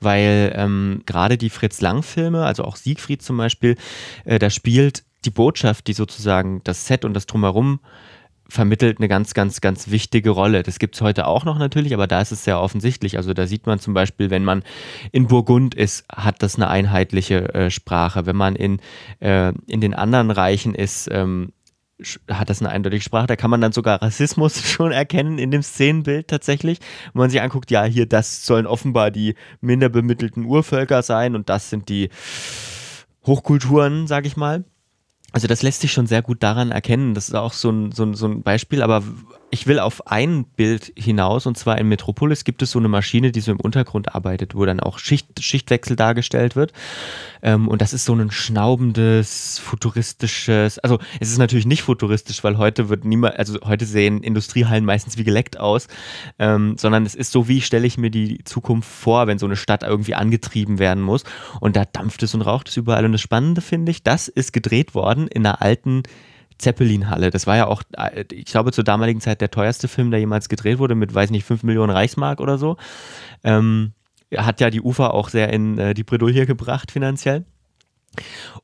weil 0.00 0.52
ähm, 0.56 1.02
gerade 1.04 1.36
die 1.36 1.50
Fritz 1.50 1.82
Lang-Filme, 1.82 2.44
also 2.44 2.64
auch 2.64 2.76
Siegfried 2.76 3.22
zum 3.22 3.36
Beispiel, 3.36 3.76
äh, 4.24 4.38
da 4.38 4.48
spielt 4.48 5.04
die 5.26 5.30
Botschaft, 5.30 5.86
die 5.86 5.92
sozusagen 5.92 6.62
das 6.64 6.86
Set 6.86 7.04
und 7.04 7.12
das 7.12 7.26
Drumherum 7.26 7.80
vermittelt 8.48 8.98
eine 8.98 9.08
ganz, 9.08 9.34
ganz, 9.34 9.60
ganz 9.60 9.90
wichtige 9.90 10.30
Rolle. 10.30 10.62
Das 10.62 10.78
gibt 10.78 10.94
es 10.94 11.02
heute 11.02 11.26
auch 11.26 11.44
noch 11.44 11.58
natürlich, 11.58 11.92
aber 11.92 12.06
da 12.06 12.20
ist 12.20 12.32
es 12.32 12.44
sehr 12.44 12.60
offensichtlich. 12.60 13.18
Also 13.18 13.34
da 13.34 13.46
sieht 13.46 13.66
man 13.66 13.78
zum 13.78 13.92
Beispiel, 13.92 14.30
wenn 14.30 14.44
man 14.44 14.62
in 15.12 15.26
Burgund 15.26 15.74
ist, 15.74 16.06
hat 16.10 16.42
das 16.42 16.56
eine 16.56 16.68
einheitliche 16.68 17.54
äh, 17.54 17.70
Sprache. 17.70 18.24
Wenn 18.24 18.36
man 18.36 18.56
in, 18.56 18.80
äh, 19.20 19.52
in 19.66 19.80
den 19.80 19.94
anderen 19.94 20.30
Reichen 20.30 20.74
ist, 20.74 21.08
ähm, 21.12 21.52
hat 22.30 22.48
das 22.48 22.62
eine 22.62 22.70
eindeutige 22.70 23.02
Sprache. 23.02 23.26
Da 23.26 23.36
kann 23.36 23.50
man 23.50 23.60
dann 23.60 23.72
sogar 23.72 24.00
Rassismus 24.00 24.62
schon 24.70 24.92
erkennen 24.92 25.38
in 25.38 25.50
dem 25.50 25.62
Szenenbild 25.62 26.28
tatsächlich. 26.28 26.78
Wenn 27.12 27.20
man 27.20 27.30
sich 27.30 27.42
anguckt, 27.42 27.70
ja, 27.70 27.84
hier, 27.84 28.06
das 28.06 28.46
sollen 28.46 28.66
offenbar 28.66 29.10
die 29.10 29.34
minder 29.60 29.90
bemittelten 29.90 30.44
Urvölker 30.44 31.02
sein 31.02 31.34
und 31.34 31.50
das 31.50 31.68
sind 31.68 31.88
die 31.88 32.08
Hochkulturen, 33.26 34.06
sag 34.06 34.24
ich 34.24 34.36
mal. 34.36 34.64
Also 35.32 35.46
das 35.46 35.62
lässt 35.62 35.80
sich 35.80 35.92
schon 35.92 36.06
sehr 36.06 36.22
gut 36.22 36.42
daran 36.42 36.70
erkennen. 36.70 37.14
Das 37.14 37.28
ist 37.28 37.34
auch 37.34 37.52
so 37.52 37.70
ein, 37.70 37.92
so 37.92 38.04
ein, 38.04 38.14
so 38.14 38.26
ein 38.26 38.42
Beispiel, 38.42 38.82
aber 38.82 39.02
ich 39.50 39.66
will 39.66 39.78
auf 39.78 40.06
ein 40.06 40.44
Bild 40.44 40.92
hinaus 40.96 41.46
und 41.46 41.56
zwar 41.56 41.78
in 41.78 41.88
Metropolis 41.88 42.44
gibt 42.44 42.60
es 42.62 42.72
so 42.72 42.78
eine 42.78 42.88
Maschine, 42.88 43.32
die 43.32 43.40
so 43.40 43.50
im 43.52 43.60
Untergrund 43.60 44.14
arbeitet, 44.14 44.54
wo 44.54 44.64
dann 44.66 44.80
auch 44.80 44.98
Schicht, 44.98 45.42
Schichtwechsel 45.42 45.96
dargestellt 45.96 46.54
wird. 46.54 46.72
Ähm, 47.42 47.66
und 47.68 47.80
das 47.80 47.92
ist 47.92 48.04
so 48.04 48.14
ein 48.14 48.30
schnaubendes, 48.30 49.58
futuristisches, 49.58 50.78
also 50.80 50.98
es 51.20 51.30
ist 51.30 51.38
natürlich 51.38 51.66
nicht 51.66 51.82
futuristisch, 51.82 52.44
weil 52.44 52.58
heute 52.58 52.88
wird 52.90 53.04
niemand, 53.04 53.38
also 53.38 53.58
heute 53.64 53.86
sehen 53.86 54.22
Industriehallen 54.22 54.84
meistens 54.84 55.16
wie 55.16 55.24
geleckt 55.24 55.58
aus, 55.58 55.88
ähm, 56.38 56.76
sondern 56.76 57.06
es 57.06 57.14
ist 57.14 57.32
so, 57.32 57.48
wie 57.48 57.62
stelle 57.62 57.86
ich 57.86 57.96
mir 57.96 58.10
die 58.10 58.44
Zukunft 58.44 58.90
vor, 58.90 59.26
wenn 59.26 59.38
so 59.38 59.46
eine 59.46 59.56
Stadt 59.56 59.82
irgendwie 59.82 60.14
angetrieben 60.14 60.78
werden 60.78 61.02
muss. 61.02 61.24
Und 61.60 61.74
da 61.76 61.84
dampft 61.84 62.22
es 62.22 62.34
und 62.34 62.42
raucht 62.42 62.68
es 62.68 62.76
überall. 62.76 63.04
Und 63.04 63.12
das 63.12 63.20
Spannende 63.22 63.62
finde 63.62 63.90
ich, 63.90 64.02
das 64.02 64.28
ist 64.28 64.52
gedreht 64.52 64.94
worden 64.94 65.26
in 65.26 65.46
einer 65.46 65.62
alten 65.62 66.02
Zeppelin-Halle. 66.58 67.30
Das 67.30 67.46
war 67.46 67.56
ja 67.56 67.66
auch, 67.66 67.82
äh, 67.96 68.24
ich 68.32 68.46
glaube, 68.46 68.72
zur 68.72 68.84
damaligen 68.84 69.20
Zeit 69.20 69.40
der 69.40 69.50
teuerste 69.50 69.88
Film, 69.88 70.10
der 70.10 70.20
jemals 70.20 70.48
gedreht 70.48 70.78
wurde, 70.78 70.94
mit, 70.94 71.14
weiß 71.14 71.30
nicht, 71.30 71.44
5 71.44 71.62
Millionen 71.62 71.90
Reichsmark 71.90 72.40
oder 72.40 72.58
so. 72.58 72.76
Ähm, 73.44 73.92
hat 74.36 74.60
ja 74.60 74.70
die 74.70 74.82
Ufer 74.82 75.14
auch 75.14 75.28
sehr 75.28 75.52
in 75.52 75.78
äh, 75.78 75.94
die 75.94 76.04
Bredouille 76.04 76.46
gebracht 76.46 76.90
finanziell. 76.90 77.44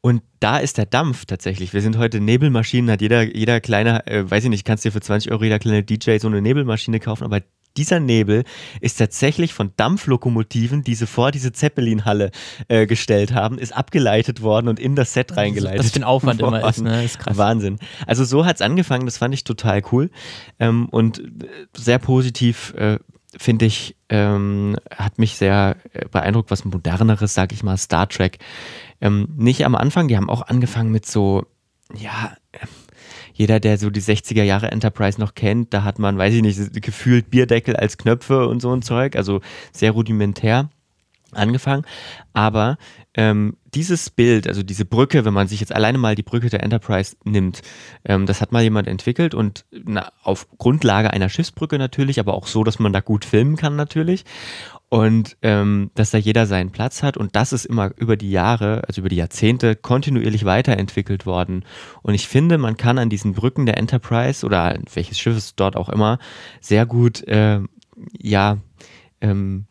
Und 0.01 0.23
da 0.41 0.59
ist 0.59 0.79
der 0.79 0.87
Dampf 0.87 1.27
tatsächlich. 1.27 1.73
Wir 1.73 1.81
sind 1.81 1.97
heute 1.97 2.21
Nebelmaschinen, 2.21 2.91
hat 2.91 3.01
jeder, 3.01 3.23
jeder 3.23 3.61
kleine, 3.61 4.07
äh, 4.07 4.29
weiß 4.29 4.45
ich 4.45 4.51
nicht, 4.51 4.65
kannst 4.65 4.85
dir 4.85 4.93
für 4.93 5.01
20 5.01 5.31
Euro 5.31 5.45
jeder 5.45 5.59
kleine 5.59 5.83
DJ 5.83 6.19
so 6.19 6.29
eine 6.29 6.43
Nebelmaschine 6.43 7.01
kaufen, 7.01 7.25
aber 7.25 7.41
dieser 7.77 8.01
Nebel 8.01 8.45
ist 8.81 8.99
tatsächlich 8.99 9.53
von 9.53 9.73
Dampflokomotiven, 9.77 10.83
die 10.83 10.95
sie 10.95 11.07
vor 11.07 11.31
diese 11.31 11.53
Zeppelin-Halle 11.53 12.31
äh, 12.69 12.87
gestellt 12.87 13.33
haben, 13.33 13.59
ist 13.59 13.75
abgeleitet 13.75 14.43
worden 14.43 14.69
und 14.69 14.79
in 14.79 14.97
das 14.97 15.13
Set 15.13 15.37
reingeleitet. 15.37 15.81
Was 15.81 15.91
für 15.91 16.01
ein 16.01 16.05
Aufwand 16.05 16.41
worden. 16.41 16.57
immer 16.57 16.69
ist, 16.69 16.81
ne? 16.81 17.05
Ist 17.05 17.19
krass. 17.19 17.37
Wahnsinn. 17.37 17.79
Also 18.07 18.25
so 18.25 18.47
hat 18.47 18.57
es 18.57 18.63
angefangen, 18.63 19.07
das 19.07 19.19
fand 19.19 19.35
ich 19.35 19.45
total 19.45 19.83
cool. 19.93 20.11
Ähm, 20.59 20.89
und 20.89 21.23
sehr 21.77 21.99
positiv 21.99 22.75
äh, 22.75 22.99
finde 23.37 23.67
ich, 23.67 23.97
ähm, 24.09 24.77
hat 24.95 25.19
mich 25.19 25.37
sehr 25.37 25.77
äh, 25.93 26.07
beeindruckt, 26.09 26.51
was 26.51 26.65
moderneres, 26.65 27.35
sag 27.35 27.53
ich 27.53 27.63
mal, 27.63 27.77
Star 27.77 28.09
Trek. 28.09 28.39
Ähm, 29.01 29.29
nicht 29.37 29.65
am 29.65 29.75
Anfang, 29.75 30.09
die 30.09 30.17
haben 30.17 30.31
auch 30.31 30.43
angefangen 30.43 30.93
mit 30.93 31.07
so, 31.07 31.45
ja, 31.95 32.37
jeder, 33.35 33.61
der 33.61 33.79
so 33.79 33.91
die 33.91 34.01
60er 34.01 34.43
Jahre 34.43 34.71
Enterprise 34.71 35.21
noch 35.21 35.35
kennt, 35.35 35.75
da 35.75 35.85
hat 35.85 35.99
man, 35.99 36.17
weiß 36.17 36.35
ich 36.35 36.43
nicht, 36.43 36.83
gefühlt 36.83 37.31
Bierdeckel 37.31 37.77
als 37.77 37.99
Knöpfe 37.99 38.47
und 38.47 38.61
so 38.61 38.73
ein 38.73 38.83
Zeug, 38.83 39.17
also 39.17 39.41
sehr 39.73 39.91
rudimentär 39.91 40.71
angefangen. 41.37 41.85
Aber 42.33 42.79
ähm, 43.15 43.57
dieses 43.75 44.11
Bild, 44.11 44.49
also 44.49 44.63
diese 44.63 44.85
Brücke, 44.85 45.25
wenn 45.25 45.35
man 45.35 45.47
sich 45.47 45.61
jetzt 45.61 45.75
alleine 45.75 45.99
mal 45.99 46.15
die 46.15 46.23
Brücke 46.23 46.49
der 46.51 46.63
Enterprise 46.63 47.17
nimmt, 47.25 47.63
ähm, 48.05 48.27
das 48.27 48.41
hat 48.41 48.53
mal 48.53 48.63
jemand 48.63 48.89
entwickelt 48.89 49.35
und 49.35 49.65
na, 49.71 50.13
auf 50.23 50.49
Grundlage 50.59 51.13
einer 51.13 51.29
Schiffsbrücke 51.29 51.79
natürlich, 51.79 52.19
aber 52.19 52.35
auch 52.35 52.47
so, 52.47 52.65
dass 52.65 52.79
man 52.79 52.93
da 52.93 53.01
gut 53.01 53.25
filmen 53.25 53.57
kann 53.57 53.77
natürlich 53.77 54.25
und 54.89 55.37
ähm, 55.43 55.91
dass 55.95 56.11
da 56.11 56.19
jeder 56.19 56.47
seinen 56.47 56.71
Platz 56.71 57.03
hat 57.03 57.17
und 57.17 57.37
das 57.37 57.53
ist 57.53 57.65
immer 57.65 57.93
über 57.97 58.17
die 58.17 58.31
Jahre, 58.31 58.83
also 58.87 59.01
über 59.01 59.09
die 59.09 59.17
Jahrzehnte 59.17 59.77
kontinuierlich 59.77 60.45
weiterentwickelt 60.45 61.27
worden 61.27 61.65
und 62.03 62.15
ich 62.15 62.29
finde, 62.29 62.59
man 62.59 62.77
kann 62.77 62.99
an 62.99 63.11
diesen 63.11 63.33
Brücken 63.33 63.67
der 63.67 63.79
Enterprise 63.79 64.45
oder 64.45 64.79
welches 64.93 65.19
Schiff 65.19 65.37
es 65.37 65.55
dort 65.55 65.77
auch 65.77 65.89
immer 65.89 66.19
sehr 66.61 66.87
gut, 66.87 67.27
äh, 67.27 67.61
ja, 68.19 68.59
ähm, 69.21 69.67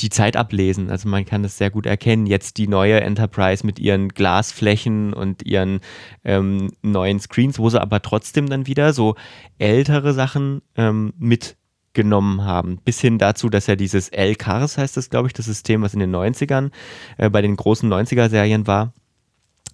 die 0.00 0.10
Zeit 0.10 0.36
ablesen. 0.36 0.90
Also 0.90 1.08
man 1.08 1.24
kann 1.24 1.44
es 1.44 1.58
sehr 1.58 1.70
gut 1.70 1.86
erkennen. 1.86 2.26
Jetzt 2.26 2.56
die 2.58 2.68
neue 2.68 3.00
Enterprise 3.00 3.64
mit 3.64 3.78
ihren 3.78 4.08
Glasflächen 4.08 5.12
und 5.12 5.44
ihren 5.44 5.80
ähm, 6.24 6.72
neuen 6.82 7.20
Screens, 7.20 7.58
wo 7.58 7.70
sie 7.70 7.80
aber 7.80 8.02
trotzdem 8.02 8.48
dann 8.48 8.66
wieder 8.66 8.92
so 8.92 9.14
ältere 9.58 10.12
Sachen 10.12 10.62
ähm, 10.76 11.12
mit 11.18 11.56
genommen 11.92 12.44
haben. 12.44 12.78
Bis 12.84 13.00
hin 13.00 13.18
dazu, 13.18 13.48
dass 13.48 13.68
ja 13.68 13.76
dieses 13.76 14.08
L-Cars 14.08 14.76
heißt 14.76 14.96
das, 14.96 15.10
glaube 15.10 15.28
ich, 15.28 15.32
das 15.32 15.46
System, 15.46 15.82
was 15.82 15.94
in 15.94 16.00
den 16.00 16.14
90ern 16.14 16.70
äh, 17.16 17.30
bei 17.30 17.40
den 17.40 17.56
großen 17.56 17.90
90er-Serien 17.90 18.66
war. 18.66 18.92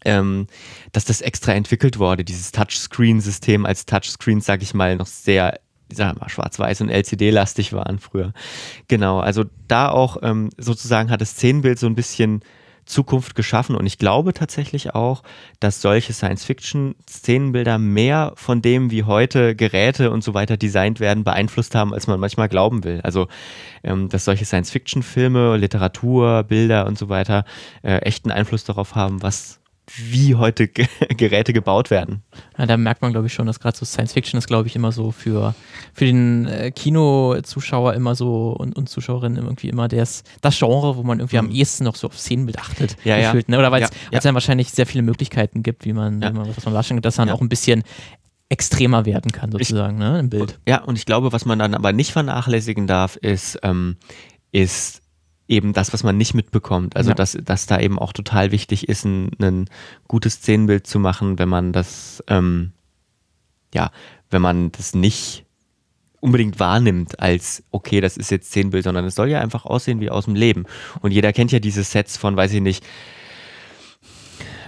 Ähm, 0.02 0.46
dass 0.92 1.04
das 1.04 1.20
extra 1.20 1.52
entwickelt 1.52 1.98
wurde, 1.98 2.24
dieses 2.24 2.52
Touchscreen-System 2.52 3.66
als 3.66 3.84
Touchscreen, 3.84 4.40
sage 4.40 4.62
ich 4.62 4.72
mal, 4.72 4.96
noch 4.96 5.06
sehr 5.06 5.60
ich 5.90 5.96
sag 5.96 6.18
mal, 6.20 6.28
schwarz-weiß 6.28 6.80
und 6.82 6.90
LCD-lastig 6.90 7.72
waren 7.72 7.98
früher. 7.98 8.32
Genau, 8.88 9.20
also 9.20 9.44
da 9.68 9.88
auch 9.88 10.18
ähm, 10.22 10.50
sozusagen 10.56 11.10
hat 11.10 11.20
das 11.20 11.32
Szenenbild 11.32 11.78
so 11.78 11.86
ein 11.86 11.94
bisschen 11.94 12.42
Zukunft 12.90 13.34
geschaffen. 13.34 13.76
Und 13.76 13.86
ich 13.86 13.98
glaube 13.98 14.34
tatsächlich 14.34 14.94
auch, 14.94 15.22
dass 15.60 15.80
solche 15.80 16.12
Science-Fiction-Szenenbilder 16.12 17.78
mehr 17.78 18.32
von 18.34 18.60
dem, 18.60 18.90
wie 18.90 19.04
heute 19.04 19.54
Geräte 19.54 20.10
und 20.10 20.22
so 20.22 20.34
weiter 20.34 20.56
designt 20.56 21.00
werden, 21.00 21.24
beeinflusst 21.24 21.74
haben, 21.74 21.94
als 21.94 22.06
man 22.06 22.20
manchmal 22.20 22.48
glauben 22.48 22.84
will. 22.84 23.00
Also, 23.02 23.28
ähm, 23.82 24.08
dass 24.08 24.24
solche 24.24 24.44
Science-Fiction-Filme, 24.44 25.56
Literatur, 25.56 26.42
Bilder 26.42 26.86
und 26.86 26.98
so 26.98 27.08
weiter 27.08 27.44
äh, 27.82 27.98
echten 27.98 28.30
Einfluss 28.30 28.64
darauf 28.64 28.94
haben, 28.94 29.22
was 29.22 29.59
wie 29.96 30.34
heute 30.34 30.68
Geräte 31.16 31.52
gebaut 31.52 31.90
werden. 31.90 32.22
Ja, 32.58 32.66
da 32.66 32.76
merkt 32.76 33.02
man, 33.02 33.12
glaube 33.12 33.26
ich, 33.26 33.32
schon, 33.32 33.46
dass 33.46 33.60
gerade 33.60 33.76
so 33.76 33.84
Science 33.84 34.12
Fiction 34.12 34.38
ist, 34.38 34.46
glaube 34.46 34.68
ich, 34.68 34.76
immer 34.76 34.92
so 34.92 35.10
für, 35.10 35.54
für 35.92 36.04
den 36.04 36.46
äh, 36.46 36.70
Kinozuschauer 36.70 37.94
immer 37.94 38.14
so 38.14 38.52
und, 38.52 38.76
und 38.76 38.88
Zuschauerinnen 38.88 39.42
irgendwie 39.42 39.68
immer 39.68 39.88
das, 39.88 40.22
das 40.40 40.58
Genre, 40.58 40.96
wo 40.96 41.02
man 41.02 41.20
irgendwie 41.20 41.36
mhm. 41.40 41.48
am 41.48 41.50
ehesten 41.50 41.84
noch 41.84 41.96
so 41.96 42.06
auf 42.06 42.18
Szenenbild 42.18 42.58
achtet. 42.58 42.96
Ja, 43.04 43.16
gefühlt, 43.16 43.48
ja. 43.48 43.52
Ne? 43.52 43.58
Oder 43.58 43.72
weil 43.72 43.82
es 43.82 43.90
ja, 44.12 44.20
dann 44.20 44.34
wahrscheinlich 44.34 44.70
sehr 44.70 44.86
viele 44.86 45.02
Möglichkeiten 45.02 45.62
gibt, 45.62 45.84
wie 45.84 45.92
man, 45.92 46.20
wie 46.22 46.32
man 46.32 46.56
was 46.56 46.64
man 46.64 46.74
darstellen 46.74 47.00
dass 47.00 47.16
dann 47.16 47.30
auch 47.30 47.40
ein 47.40 47.48
bisschen 47.48 47.82
extremer 48.50 49.06
werden 49.06 49.30
kann, 49.30 49.52
sozusagen, 49.52 49.94
ich, 49.94 50.00
ne, 50.00 50.18
im 50.18 50.28
Bild. 50.28 50.58
Ja, 50.66 50.82
und 50.82 50.98
ich 50.98 51.06
glaube, 51.06 51.32
was 51.32 51.46
man 51.46 51.58
dann 51.58 51.74
aber 51.74 51.92
nicht 51.92 52.10
vernachlässigen 52.10 52.86
darf, 52.86 53.16
ist, 53.16 53.58
ähm, 53.62 53.96
ist 54.52 54.99
eben 55.50 55.72
das, 55.72 55.92
was 55.92 56.04
man 56.04 56.16
nicht 56.16 56.32
mitbekommt. 56.32 56.96
Also, 56.96 57.10
ja. 57.10 57.14
dass, 57.14 57.36
dass 57.44 57.66
da 57.66 57.78
eben 57.80 57.98
auch 57.98 58.12
total 58.12 58.52
wichtig 58.52 58.88
ist, 58.88 59.04
ein, 59.04 59.30
ein 59.40 59.68
gutes 60.08 60.34
Szenenbild 60.34 60.86
zu 60.86 60.98
machen, 60.98 61.38
wenn 61.38 61.48
man 61.48 61.72
das, 61.72 62.22
ähm, 62.28 62.72
ja, 63.74 63.90
wenn 64.30 64.40
man 64.40 64.72
das 64.72 64.94
nicht 64.94 65.44
unbedingt 66.20 66.60
wahrnimmt 66.60 67.18
als, 67.18 67.64
okay, 67.70 68.00
das 68.00 68.16
ist 68.16 68.30
jetzt 68.30 68.48
Szenenbild, 68.48 68.84
sondern 68.84 69.04
es 69.06 69.14
soll 69.14 69.28
ja 69.28 69.40
einfach 69.40 69.64
aussehen 69.64 70.00
wie 70.00 70.10
aus 70.10 70.26
dem 70.26 70.34
Leben. 70.34 70.66
Und 71.00 71.12
jeder 71.12 71.32
kennt 71.32 71.50
ja 71.50 71.58
diese 71.58 71.82
Sets 71.82 72.16
von, 72.16 72.36
weiß 72.36 72.52
ich 72.52 72.60
nicht, 72.60 72.84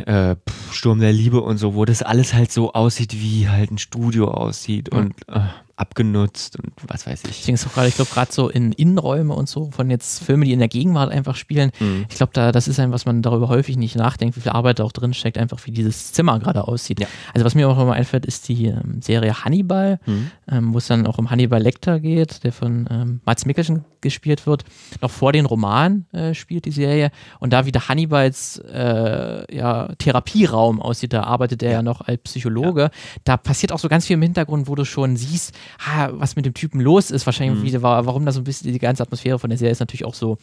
äh, 0.07 0.37
Sturm 0.73 0.99
der 0.99 1.13
Liebe 1.13 1.43
und 1.43 1.59
so, 1.59 1.75
wo 1.75 1.85
das 1.85 2.03
alles 2.03 2.35
halt 2.35 2.51
so 2.51 2.73
aussieht, 2.73 3.15
wie 3.15 3.49
halt 3.49 3.71
ein 3.71 3.79
Studio 3.79 4.31
aussieht. 4.31 4.89
Und 4.89 5.15
äh, 5.29 5.41
abgenutzt 5.83 6.59
und 6.59 6.73
was 6.87 7.07
weiß 7.07 7.25
ich. 7.25 7.39
Deswegen 7.39 7.57
ist 7.57 7.67
auch 7.67 7.75
gerade, 7.75 7.89
ich 7.89 7.97
glaube, 7.97 8.11
gerade 8.13 8.33
so 8.33 8.49
in 8.49 8.71
Innenräume 8.73 9.35
und 9.35 9.49
so 9.49 9.71
von 9.73 9.91
jetzt 9.91 10.23
Filmen, 10.23 10.45
die 10.45 10.53
in 10.53 10.61
der 10.61 10.69
Gegenwart 10.69 11.11
einfach 11.11 11.35
spielen, 11.35 11.73
mhm. 11.81 12.07
ich 12.09 12.17
glaube, 12.17 12.33
da, 12.33 12.53
das 12.53 12.69
ist 12.69 12.79
ein, 12.79 12.93
was 12.93 13.05
man 13.05 13.21
darüber 13.21 13.49
häufig 13.49 13.77
nicht 13.77 13.97
nachdenkt, 13.97 14.37
wie 14.37 14.41
viel 14.41 14.53
Arbeit 14.53 14.79
da 14.79 14.85
auch 14.85 14.93
drin 14.93 15.13
steckt, 15.13 15.39
einfach 15.39 15.59
wie 15.67 15.73
dieses 15.73 16.13
Zimmer 16.13 16.39
gerade 16.39 16.69
aussieht. 16.69 17.01
Ja. 17.01 17.09
Also 17.35 17.45
was 17.45 17.57
mir 17.57 17.69
auch 17.69 17.79
immer 17.81 17.95
einfällt, 17.95 18.25
ist 18.25 18.49
die 18.49 18.67
ähm, 18.67 19.03
Serie 19.03 19.45
Hannibal, 19.45 19.99
mhm. 20.07 20.31
ähm, 20.49 20.73
wo 20.73 20.79
es 20.79 20.87
dann 20.87 21.07
auch 21.07 21.19
um 21.19 21.31
Hannibal 21.31 21.61
Lecter 21.61 21.99
geht, 21.99 22.45
der 22.45 22.53
von 22.53 22.89
ähm, 22.91 23.21
Mats 23.25 23.45
Mikkelsen 23.45 23.85
gespielt 24.01 24.47
wird. 24.47 24.65
Noch 25.01 25.11
vor 25.11 25.33
den 25.33 25.47
Roman 25.47 26.07
äh, 26.13 26.35
spielt 26.35 26.65
die 26.65 26.71
Serie 26.71 27.11
und 27.41 27.53
da 27.53 27.67
wieder 27.67 27.89
Hannibals 27.89 28.59
äh, 28.59 29.57
ja, 29.57 29.89
Therapieraum 29.99 30.81
aussieht, 30.81 31.13
da 31.13 31.25
arbeitet 31.25 31.63
er 31.63 31.71
ja, 31.71 31.77
ja 31.79 31.83
noch 31.83 32.03
als 32.03 32.23
Psychologe. 32.23 32.83
Ja. 32.83 32.91
Da 33.25 33.37
passiert 33.37 33.73
auch 33.73 33.79
so 33.79 33.89
ganz 33.89 34.07
viel 34.07 34.15
im 34.15 34.23
Hintergrund, 34.23 34.69
wo 34.69 34.75
du 34.75 34.85
schon 34.85 35.17
siehst, 35.17 35.55
ha, 35.79 36.11
was 36.13 36.37
mit 36.37 36.47
dem 36.47 36.55
Typen 36.55 36.81
los 36.81 37.11
ist, 37.11 37.27
wahrscheinlich 37.27 37.59
mhm. 37.59 37.65
wieder, 37.65 37.83
warum 37.83 38.25
da 38.25 38.33
so 38.33 38.41
ein 38.41 38.45
bisschen 38.45 38.73
die 38.73 38.79
ganze 38.79 39.03
Atmosphäre 39.03 39.39
von 39.39 39.51
der 39.51 39.59
Serie 39.59 39.73
ist 39.73 39.81
natürlich 39.81 40.05
auch 40.05 40.15
so 40.15 40.39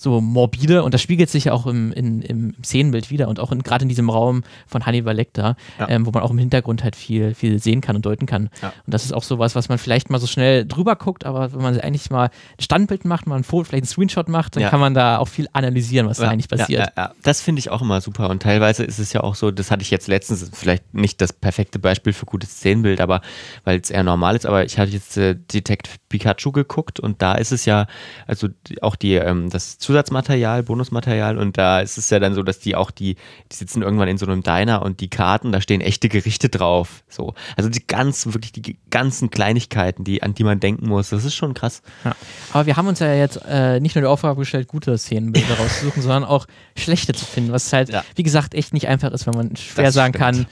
so 0.00 0.20
morbide 0.20 0.84
und 0.84 0.94
das 0.94 1.02
spiegelt 1.02 1.28
sich 1.28 1.44
ja 1.44 1.52
auch 1.52 1.66
im, 1.66 1.92
in, 1.92 2.22
im 2.22 2.54
Szenenbild 2.64 3.10
wieder 3.10 3.26
und 3.26 3.40
auch 3.40 3.50
gerade 3.50 3.82
in 3.82 3.88
diesem 3.88 4.10
Raum 4.10 4.44
von 4.68 4.86
Hannibal 4.86 5.14
Lecter, 5.14 5.56
ja. 5.80 5.88
ähm, 5.88 6.06
wo 6.06 6.12
man 6.12 6.22
auch 6.22 6.30
im 6.30 6.38
Hintergrund 6.38 6.84
halt 6.84 6.94
viel, 6.94 7.34
viel 7.34 7.58
sehen 7.58 7.80
kann 7.80 7.96
und 7.96 8.06
deuten 8.06 8.24
kann. 8.24 8.48
Ja. 8.62 8.72
Und 8.86 8.94
das 8.94 9.04
ist 9.04 9.12
auch 9.12 9.24
sowas, 9.24 9.56
was 9.56 9.68
man 9.68 9.76
vielleicht 9.76 10.08
mal 10.08 10.20
so 10.20 10.28
schnell 10.28 10.64
drüber 10.64 10.94
guckt, 10.94 11.26
aber 11.26 11.52
wenn 11.52 11.62
man 11.62 11.78
eigentlich 11.80 12.10
mal 12.10 12.26
ein 12.26 12.62
Standbild 12.62 13.04
macht, 13.04 13.26
mal 13.26 13.34
ein 13.34 13.42
Foto, 13.42 13.64
vielleicht 13.64 13.82
einen 13.82 13.88
Screenshot 13.88 14.28
macht, 14.28 14.54
dann 14.54 14.62
ja. 14.62 14.70
kann 14.70 14.78
man 14.78 14.94
da 14.94 15.18
auch 15.18 15.26
viel 15.26 15.48
analysieren, 15.52 16.08
was 16.08 16.18
da 16.18 16.28
eigentlich 16.28 16.48
passiert. 16.48 16.92
Ja, 16.96 17.12
Das 17.24 17.40
finde 17.40 17.58
ich 17.58 17.70
auch 17.70 17.82
immer 17.82 18.00
super 18.00 18.30
und 18.30 18.40
teilweise 18.40 18.84
ist 18.84 19.00
es 19.00 19.12
ja 19.12 19.24
auch 19.24 19.34
so, 19.34 19.50
das 19.50 19.72
hatte 19.72 19.82
ich 19.82 19.90
jetzt 19.90 20.06
letztens, 20.06 20.48
vielleicht 20.54 20.94
nicht 20.94 21.20
das 21.20 21.32
perfekte 21.32 21.80
Beispiel 21.80 22.12
für 22.12 22.24
gutes 22.24 22.50
Szenenbild, 22.50 23.00
aber 23.00 23.20
weil 23.64 23.80
es 23.80 23.90
eher 23.90 24.04
normal 24.04 24.36
ist, 24.36 24.46
aber 24.46 24.64
ich 24.64 24.78
hatte 24.78 24.92
jetzt 24.92 25.16
äh, 25.16 25.34
Detect 25.34 25.88
Pikachu 26.08 26.52
geguckt 26.52 27.00
und 27.00 27.20
da 27.20 27.34
ist 27.34 27.50
es 27.50 27.64
ja, 27.64 27.86
also 28.28 28.48
auch 28.80 28.94
die, 28.94 29.14
ähm, 29.14 29.50
das 29.50 29.78
Zusatzmaterial, 29.88 30.64
Bonusmaterial 30.64 31.38
und 31.38 31.56
da 31.56 31.80
ist 31.80 31.96
es 31.96 32.10
ja 32.10 32.18
dann 32.18 32.34
so, 32.34 32.42
dass 32.42 32.58
die 32.58 32.76
auch 32.76 32.90
die, 32.90 33.14
die 33.50 33.56
sitzen 33.56 33.80
irgendwann 33.80 34.08
in 34.08 34.18
so 34.18 34.26
einem 34.26 34.42
Diner 34.42 34.82
und 34.82 35.00
die 35.00 35.08
Karten, 35.08 35.50
da 35.50 35.62
stehen 35.62 35.80
echte 35.80 36.10
Gerichte 36.10 36.50
drauf. 36.50 37.04
So. 37.08 37.32
Also 37.56 37.70
die 37.70 37.86
ganzen, 37.86 38.34
wirklich 38.34 38.52
die 38.52 38.76
ganzen 38.90 39.30
Kleinigkeiten, 39.30 40.04
die, 40.04 40.22
an 40.22 40.34
die 40.34 40.44
man 40.44 40.60
denken 40.60 40.88
muss, 40.88 41.08
das 41.08 41.24
ist 41.24 41.34
schon 41.34 41.54
krass. 41.54 41.80
Ja. 42.04 42.14
Aber 42.52 42.66
wir 42.66 42.76
haben 42.76 42.86
uns 42.86 42.98
ja 42.98 43.14
jetzt 43.14 43.40
äh, 43.48 43.80
nicht 43.80 43.94
nur 43.94 44.02
die 44.02 44.08
Aufgabe 44.08 44.40
gestellt, 44.40 44.68
gute 44.68 44.98
Szenenbilder 44.98 45.54
rauszusuchen, 45.58 46.02
sondern 46.02 46.24
auch 46.24 46.46
schlechte 46.76 47.14
zu 47.14 47.24
finden, 47.24 47.50
was 47.52 47.72
halt, 47.72 47.88
ja. 47.88 48.04
wie 48.14 48.24
gesagt, 48.24 48.52
echt 48.52 48.74
nicht 48.74 48.88
einfach 48.88 49.10
ist, 49.12 49.26
wenn 49.26 49.36
man 49.36 49.56
schwer 49.56 49.86
das 49.86 49.94
sagen 49.94 50.12
stimmt. 50.12 50.22
kann, 50.22 50.46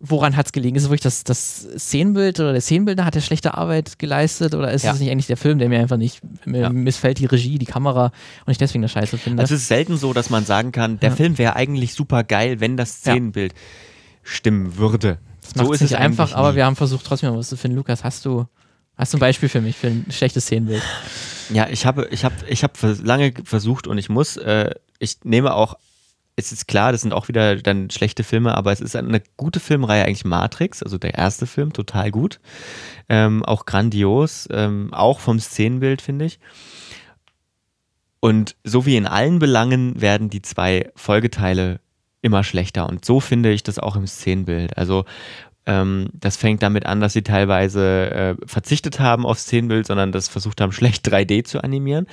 woran 0.00 0.36
hat 0.36 0.46
es 0.46 0.52
gelegen? 0.52 0.76
Ist 0.76 0.84
es 0.84 0.88
wirklich 0.88 1.02
das, 1.02 1.24
das 1.24 1.66
Szenenbild 1.78 2.38
oder 2.38 2.52
der 2.52 2.60
Szenenbilder 2.60 3.04
hat 3.04 3.14
der 3.14 3.20
schlechte 3.20 3.54
Arbeit 3.54 3.98
geleistet 3.98 4.54
oder 4.54 4.70
ist 4.70 4.82
es 4.82 4.84
ja. 4.84 4.92
nicht 4.92 5.10
eigentlich 5.10 5.26
der 5.26 5.36
Film, 5.36 5.58
der 5.58 5.68
mir 5.68 5.80
einfach 5.80 5.96
nicht, 5.96 6.20
mir 6.44 6.62
ja. 6.62 6.68
missfällt 6.70 7.18
die 7.18 7.26
Regie, 7.26 7.58
die 7.58 7.66
Kamera 7.66 8.12
und 8.44 8.50
ich 8.50 8.58
deswegen 8.58 8.82
das 8.82 8.92
scheiße 8.92 9.16
finde? 9.16 9.42
Also 9.42 9.54
es 9.54 9.62
ist 9.62 9.68
selten 9.68 9.96
so, 9.96 10.12
dass 10.12 10.28
man 10.28 10.44
sagen 10.44 10.72
kann, 10.72 11.00
der 11.00 11.10
ja. 11.10 11.16
Film 11.16 11.38
wäre 11.38 11.56
eigentlich 11.56 11.94
super 11.94 12.24
geil, 12.24 12.60
wenn 12.60 12.76
das 12.76 12.96
Szenenbild 12.96 13.54
stimmen 14.22 14.76
würde. 14.76 15.18
Das 15.54 15.66
so 15.66 15.72
ist 15.72 15.80
es 15.80 15.90
nicht 15.90 15.98
einfach, 15.98 16.34
aber 16.34 16.56
wir 16.56 16.66
haben 16.66 16.76
versucht 16.76 17.06
trotzdem 17.06 17.34
was 17.34 17.48
zu 17.48 17.56
finden. 17.56 17.76
Lukas, 17.76 18.04
hast 18.04 18.24
du, 18.24 18.46
hast 18.96 19.14
du 19.14 19.16
ein 19.16 19.20
Beispiel 19.20 19.48
für 19.48 19.60
mich 19.60 19.76
für 19.76 19.86
ein 19.86 20.06
schlechtes 20.10 20.44
Szenenbild? 20.44 20.82
Ja, 21.50 21.68
ich 21.70 21.86
habe, 21.86 22.08
ich 22.10 22.24
habe, 22.24 22.34
ich 22.48 22.64
habe 22.64 22.96
lange 23.02 23.32
versucht 23.44 23.86
und 23.86 23.96
ich 23.96 24.08
muss, 24.08 24.36
äh, 24.36 24.74
ich 24.98 25.18
nehme 25.22 25.54
auch 25.54 25.76
es 26.36 26.52
ist 26.52 26.68
klar, 26.68 26.92
das 26.92 27.00
sind 27.00 27.14
auch 27.14 27.28
wieder 27.28 27.56
dann 27.56 27.90
schlechte 27.90 28.22
Filme, 28.22 28.54
aber 28.54 28.70
es 28.70 28.82
ist 28.82 28.94
eine 28.94 29.22
gute 29.38 29.58
Filmreihe 29.58 30.04
eigentlich 30.04 30.26
Matrix, 30.26 30.82
also 30.82 30.98
der 30.98 31.14
erste 31.14 31.46
Film, 31.46 31.72
total 31.72 32.10
gut. 32.10 32.40
Ähm, 33.08 33.42
auch 33.44 33.64
grandios, 33.64 34.46
ähm, 34.52 34.92
auch 34.92 35.20
vom 35.20 35.40
Szenenbild, 35.40 36.02
finde 36.02 36.26
ich. 36.26 36.38
Und 38.20 38.56
so 38.64 38.84
wie 38.84 38.96
in 38.96 39.06
allen 39.06 39.38
Belangen 39.38 40.00
werden 40.00 40.28
die 40.28 40.42
zwei 40.42 40.90
Folgeteile 40.94 41.80
immer 42.20 42.44
schlechter. 42.44 42.86
Und 42.88 43.04
so 43.04 43.20
finde 43.20 43.52
ich 43.52 43.62
das 43.62 43.78
auch 43.78 43.96
im 43.96 44.06
Szenenbild. 44.06 44.76
Also 44.76 45.04
ähm, 45.64 46.08
das 46.12 46.36
fängt 46.36 46.62
damit 46.62 46.84
an, 46.86 47.00
dass 47.00 47.14
sie 47.14 47.22
teilweise 47.22 48.10
äh, 48.10 48.34
verzichtet 48.46 49.00
haben 49.00 49.24
auf 49.24 49.38
Szenenbild, 49.38 49.86
sondern 49.86 50.12
das 50.12 50.28
versucht 50.28 50.60
haben, 50.60 50.72
schlecht 50.72 51.06
3D 51.08 51.44
zu 51.44 51.62
animieren. 51.62 52.06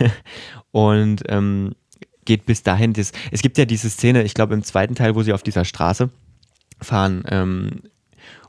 und 0.72 1.22
ähm, 1.28 1.74
geht 2.24 2.46
bis 2.46 2.62
dahin. 2.62 2.92
Das, 2.92 3.12
es 3.30 3.42
gibt 3.42 3.58
ja 3.58 3.64
diese 3.64 3.90
Szene, 3.90 4.22
ich 4.22 4.34
glaube 4.34 4.54
im 4.54 4.62
zweiten 4.62 4.94
Teil, 4.94 5.14
wo 5.14 5.22
sie 5.22 5.32
auf 5.32 5.42
dieser 5.42 5.64
Straße 5.64 6.10
fahren, 6.80 7.24
ähm, 7.28 7.82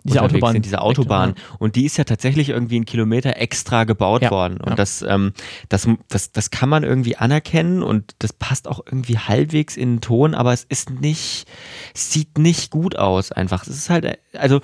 diese 0.03 0.21
Autobahn. 0.21 0.53
Sind, 0.53 0.65
diese 0.65 0.81
Autobahn. 0.81 1.35
Und 1.59 1.75
die 1.75 1.85
ist 1.85 1.97
ja 1.97 2.03
tatsächlich 2.03 2.49
irgendwie 2.49 2.75
einen 2.75 2.85
Kilometer 2.85 3.37
extra 3.37 3.85
gebaut 3.85 4.21
ja. 4.21 4.31
worden. 4.31 4.57
Und 4.57 4.71
ja. 4.71 4.75
das, 4.75 5.01
ähm, 5.01 5.31
das, 5.69 5.87
das, 6.09 6.31
das 6.31 6.51
kann 6.51 6.67
man 6.69 6.83
irgendwie 6.83 7.15
anerkennen 7.15 7.81
und 7.81 8.15
das 8.19 8.33
passt 8.33 8.67
auch 8.67 8.81
irgendwie 8.85 9.17
halbwegs 9.17 9.77
in 9.77 9.95
den 9.95 10.01
Ton, 10.01 10.35
aber 10.35 10.51
es 10.51 10.65
ist 10.65 10.89
nicht, 10.89 11.47
sieht 11.93 12.37
nicht 12.37 12.69
gut 12.69 12.97
aus 12.97 13.31
einfach. 13.31 13.63
Es 13.63 13.69
ist 13.69 13.89
halt, 13.89 14.19
also 14.33 14.59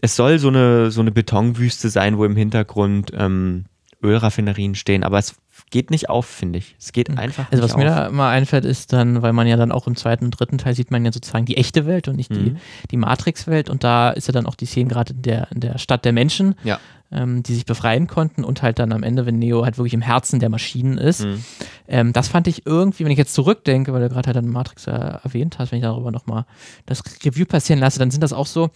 es 0.00 0.14
soll 0.14 0.38
so 0.38 0.48
eine, 0.48 0.90
so 0.90 1.00
eine 1.00 1.10
Betonwüste 1.10 1.88
sein, 1.88 2.18
wo 2.18 2.24
im 2.24 2.36
Hintergrund 2.36 3.12
ähm, 3.14 3.64
Ölraffinerien 4.02 4.74
stehen, 4.74 5.04
aber 5.04 5.18
es 5.18 5.36
geht 5.72 5.90
nicht 5.90 6.08
auf, 6.08 6.26
finde 6.26 6.60
ich. 6.60 6.76
Es 6.78 6.92
geht 6.92 7.08
hm. 7.08 7.18
einfach 7.18 7.50
also 7.50 7.64
nicht 7.64 7.74
auf. 7.74 7.80
Also 7.80 7.88
was 7.88 7.96
mir 7.96 8.04
da 8.04 8.10
mal 8.10 8.30
einfällt, 8.30 8.64
ist 8.64 8.92
dann, 8.92 9.22
weil 9.22 9.32
man 9.32 9.48
ja 9.48 9.56
dann 9.56 9.72
auch 9.72 9.88
im 9.88 9.96
zweiten 9.96 10.26
und 10.26 10.30
dritten 10.30 10.58
Teil 10.58 10.74
sieht 10.74 10.92
man 10.92 11.04
ja 11.04 11.12
sozusagen 11.12 11.46
die 11.46 11.56
echte 11.56 11.86
Welt 11.86 12.06
und 12.06 12.16
nicht 12.16 12.30
mhm. 12.30 12.44
die, 12.44 12.56
die 12.92 12.96
Matrix-Welt 12.96 13.68
und 13.68 13.82
da 13.82 14.10
ist 14.10 14.28
ja 14.28 14.32
dann 14.32 14.46
auch 14.46 14.54
die 14.54 14.66
Szene 14.66 14.90
gerade 14.90 15.14
in 15.14 15.22
der, 15.22 15.48
in 15.50 15.60
der 15.60 15.78
Stadt 15.78 16.04
der 16.04 16.12
Menschen, 16.12 16.54
ja. 16.62 16.78
Ähm, 17.12 17.42
die 17.42 17.54
sich 17.54 17.66
befreien 17.66 18.06
konnten 18.06 18.44
und 18.44 18.62
halt 18.62 18.78
dann 18.78 18.92
am 18.92 19.02
Ende, 19.02 19.26
wenn 19.26 19.38
Neo 19.38 19.64
halt 19.64 19.78
wirklich 19.78 19.94
im 19.94 20.00
Herzen 20.00 20.40
der 20.40 20.48
Maschinen 20.48 20.98
ist. 20.98 21.24
Mhm. 21.24 21.44
Ähm, 21.88 22.12
das 22.12 22.28
fand 22.28 22.46
ich 22.48 22.66
irgendwie, 22.66 23.04
wenn 23.04 23.12
ich 23.12 23.18
jetzt 23.18 23.34
zurückdenke, 23.34 23.92
weil 23.92 24.02
du 24.02 24.08
gerade 24.08 24.26
halt 24.26 24.36
dann 24.36 24.48
Matrix 24.48 24.86
äh, 24.86 24.90
erwähnt 24.90 25.58
hast, 25.58 25.72
wenn 25.72 25.78
ich 25.78 25.84
darüber 25.84 26.10
nochmal 26.10 26.46
das 26.86 27.02
Review 27.24 27.44
passieren 27.44 27.80
lasse, 27.80 27.98
dann 27.98 28.10
sind 28.10 28.22
das 28.22 28.32
auch 28.32 28.46
so, 28.46 28.70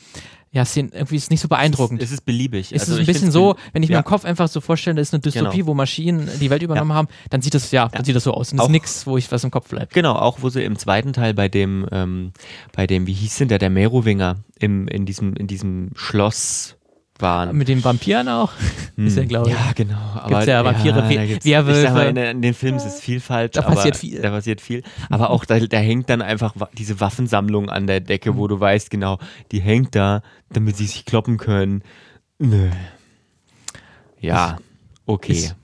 ja, 0.57 0.62
es 0.62 0.70
ist 0.70 0.76
irgendwie 0.76 1.16
ist 1.16 1.30
nicht 1.30 1.41
so 1.41 1.49
beeindruckend. 1.49 2.03
Es 2.03 2.11
ist 2.11 2.24
beliebig. 2.24 2.72
Es 2.72 2.82
also 2.82 2.95
ist 2.95 3.01
ein 3.01 3.07
bisschen 3.07 3.30
so, 3.30 3.57
wenn 3.74 3.82
ich 3.82 3.91
ja. 3.91 3.97
mir 3.97 3.99
im 3.99 4.05
Kopf 4.05 4.24
einfach 4.24 4.49
so 4.49 4.62
vorstelle, 4.62 4.97
das 4.97 5.09
ist 5.09 5.14
eine 5.14 5.20
Dystopie, 5.20 5.59
genau. 5.59 5.66
wo 5.66 5.74
Maschinen 5.74 6.30
die 6.41 6.49
Welt 6.49 6.62
übernommen 6.62 6.93
ja. 6.93 6.97
haben, 6.97 7.09
dann 7.28 7.43
sieht 7.43 7.53
das, 7.53 7.70
ja, 7.72 7.89
dann 7.89 8.05
sieht 8.05 8.16
das 8.16 8.24
so 8.24 8.32
aus. 8.32 8.53
Und 8.53 8.59
es 8.59 8.64
ist 8.64 8.70
nichts, 8.70 9.07
wo 9.07 9.18
ich 9.18 9.30
was 9.30 9.45
im 9.45 9.51
Kopf 9.51 9.68
bleibt. 9.68 9.93
Genau, 9.93 10.14
auch 10.14 10.39
wo 10.41 10.49
sie 10.49 10.62
im 10.62 10.78
zweiten 10.78 11.12
Teil 11.12 11.34
bei 11.34 11.49
dem, 11.49 11.87
ähm, 11.93 12.32
bei 12.72 12.87
dem, 12.87 13.07
wie 13.07 13.12
hieß 13.12 13.37
denn 13.37 13.49
der, 13.49 13.59
der 13.59 13.70
Merowinger, 13.70 14.37
im, 14.59 14.89
in 14.89 15.05
diesem, 15.05 15.34
in 15.34 15.47
diesem 15.47 15.91
Schloss 15.95 16.76
waren. 17.20 17.56
Mit 17.56 17.68
den 17.68 17.84
Vampiren 17.84 18.28
auch? 18.28 18.52
Hm. 18.96 19.06
Ist 19.06 19.16
ja, 19.16 19.24
glaube 19.24 19.50
ich. 19.50 19.54
Ja, 19.54 19.72
genau. 19.74 19.98
Aber 20.14 20.28
gibt's 20.28 20.46
ja 20.46 20.64
Vampire, 20.64 21.38
ja, 21.44 21.66
Werwölfe. 21.66 21.92
Mal, 21.92 22.08
in, 22.08 22.16
in, 22.16 22.42
den 22.42 22.54
Filmen 22.54 22.78
ist 22.78 22.86
es 22.86 23.00
viel 23.00 23.20
falsch. 23.20 23.52
Da 23.52 23.62
passiert 23.62 23.96
viel. 23.96 24.20
Da 24.20 24.30
passiert 24.30 24.60
viel. 24.60 24.82
Aber 25.10 25.30
auch 25.30 25.44
da, 25.44 25.58
da 25.58 25.78
hängt 25.78 26.08
dann 26.08 26.22
einfach 26.22 26.54
diese 26.72 26.98
Waffensammlung 27.00 27.68
an 27.68 27.86
der 27.86 28.00
Decke, 28.00 28.36
wo 28.36 28.44
mhm. 28.44 28.48
du 28.48 28.60
weißt, 28.60 28.90
genau, 28.90 29.18
die 29.52 29.60
hängt 29.60 29.94
da, 29.94 30.22
damit 30.50 30.76
sie 30.76 30.86
sich 30.86 31.04
kloppen 31.04 31.36
können. 31.36 31.82
Nö. 32.38 32.70
Ja, 34.18 34.58
okay. 35.04 35.32
Ich, 35.32 35.54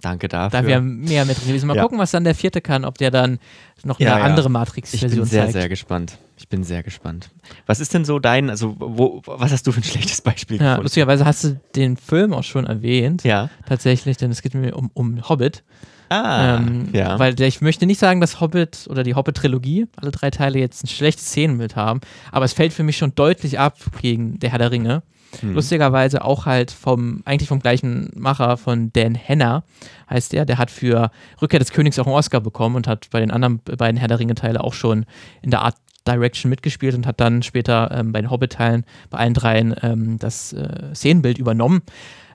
Danke 0.00 0.28
dafür. 0.28 0.60
Da 0.60 0.66
wäre 0.66 0.80
mehr 0.80 1.24
mit 1.24 1.38
drin 1.38 1.48
gewesen. 1.48 1.66
Mal 1.66 1.76
ja. 1.76 1.82
gucken, 1.82 1.98
was 1.98 2.10
dann 2.10 2.24
der 2.24 2.34
vierte 2.34 2.60
kann, 2.60 2.84
ob 2.84 2.98
der 2.98 3.10
dann 3.10 3.38
noch 3.84 3.98
eine 3.98 4.08
ja, 4.08 4.16
andere 4.16 4.48
Matrix-Version 4.48 5.10
zeigt. 5.10 5.12
Ich 5.12 5.18
bin 5.18 5.26
sehr, 5.26 5.50
sehr 5.50 5.68
gespannt. 5.68 6.18
Ich 6.36 6.48
bin 6.48 6.62
sehr 6.62 6.82
gespannt. 6.82 7.30
Was 7.66 7.80
ist 7.80 7.94
denn 7.94 8.04
so 8.04 8.18
dein, 8.18 8.48
also 8.48 8.76
wo, 8.78 9.22
was 9.26 9.50
hast 9.50 9.66
du 9.66 9.72
für 9.72 9.80
ein 9.80 9.84
schlechtes 9.84 10.20
Beispiel 10.20 10.60
ja, 10.60 10.76
Lustigerweise 10.76 11.24
hast 11.24 11.44
du 11.44 11.60
den 11.74 11.96
Film 11.96 12.32
auch 12.32 12.44
schon 12.44 12.64
erwähnt. 12.64 13.24
Ja. 13.24 13.50
Tatsächlich, 13.66 14.16
denn 14.16 14.30
es 14.30 14.42
geht 14.42 14.54
mir 14.54 14.76
um, 14.76 14.90
um 14.94 15.28
Hobbit. 15.28 15.64
Ah, 16.10 16.56
ähm, 16.56 16.88
ja. 16.92 17.18
Weil 17.18 17.38
ich 17.40 17.60
möchte 17.60 17.86
nicht 17.86 17.98
sagen, 17.98 18.20
dass 18.20 18.40
Hobbit 18.40 18.86
oder 18.88 19.02
die 19.02 19.14
Hobbit-Trilogie, 19.14 19.86
alle 19.96 20.10
drei 20.10 20.30
Teile 20.30 20.58
jetzt 20.58 20.84
ein 20.84 20.88
schlechtes 20.88 21.26
Szenenbild 21.26 21.76
haben, 21.76 22.00
aber 22.32 22.44
es 22.44 22.52
fällt 22.52 22.72
für 22.72 22.82
mich 22.82 22.96
schon 22.96 23.14
deutlich 23.14 23.58
ab 23.58 23.76
gegen 24.00 24.38
Der 24.38 24.50
Herr 24.50 24.58
der 24.58 24.70
Ringe. 24.70 25.02
Hm. 25.40 25.54
Lustigerweise 25.54 26.24
auch 26.24 26.46
halt 26.46 26.70
vom, 26.70 27.22
eigentlich 27.24 27.48
vom 27.48 27.60
gleichen 27.60 28.10
Macher 28.14 28.56
von 28.56 28.92
Dan 28.92 29.14
Henner, 29.14 29.64
heißt 30.08 30.32
der. 30.32 30.44
Der 30.44 30.58
hat 30.58 30.70
für 30.70 31.10
Rückkehr 31.40 31.58
des 31.58 31.72
Königs 31.72 31.98
auch 31.98 32.06
einen 32.06 32.14
Oscar 32.14 32.40
bekommen 32.40 32.76
und 32.76 32.86
hat 32.86 33.08
bei 33.10 33.20
den 33.20 33.30
anderen 33.30 33.58
beiden 33.60 33.98
Herr 33.98 34.08
der 34.08 34.18
Ringe-Teile 34.18 34.62
auch 34.62 34.74
schon 34.74 35.04
in 35.42 35.50
der 35.50 35.62
Art 35.62 35.76
Direction 36.06 36.50
mitgespielt 36.50 36.94
und 36.94 37.06
hat 37.06 37.20
dann 37.20 37.42
später 37.42 37.90
ähm, 37.92 38.12
bei 38.12 38.20
den 38.20 38.30
Hobbit-Teilen 38.30 38.84
bei 39.10 39.18
allen 39.18 39.34
dreien 39.34 39.74
ähm, 39.82 40.18
das 40.18 40.52
äh, 40.52 40.94
Szenenbild 40.94 41.38
übernommen. 41.38 41.82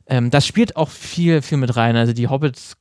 Ähm, 0.07 0.29
das 0.29 0.45
spielt 0.45 0.75
auch 0.75 0.89
viel, 0.89 1.41
viel 1.41 1.57
mit 1.57 1.75
rein. 1.75 1.95
Also 1.95 2.13
die 2.13 2.27
Hobbits 2.27 2.77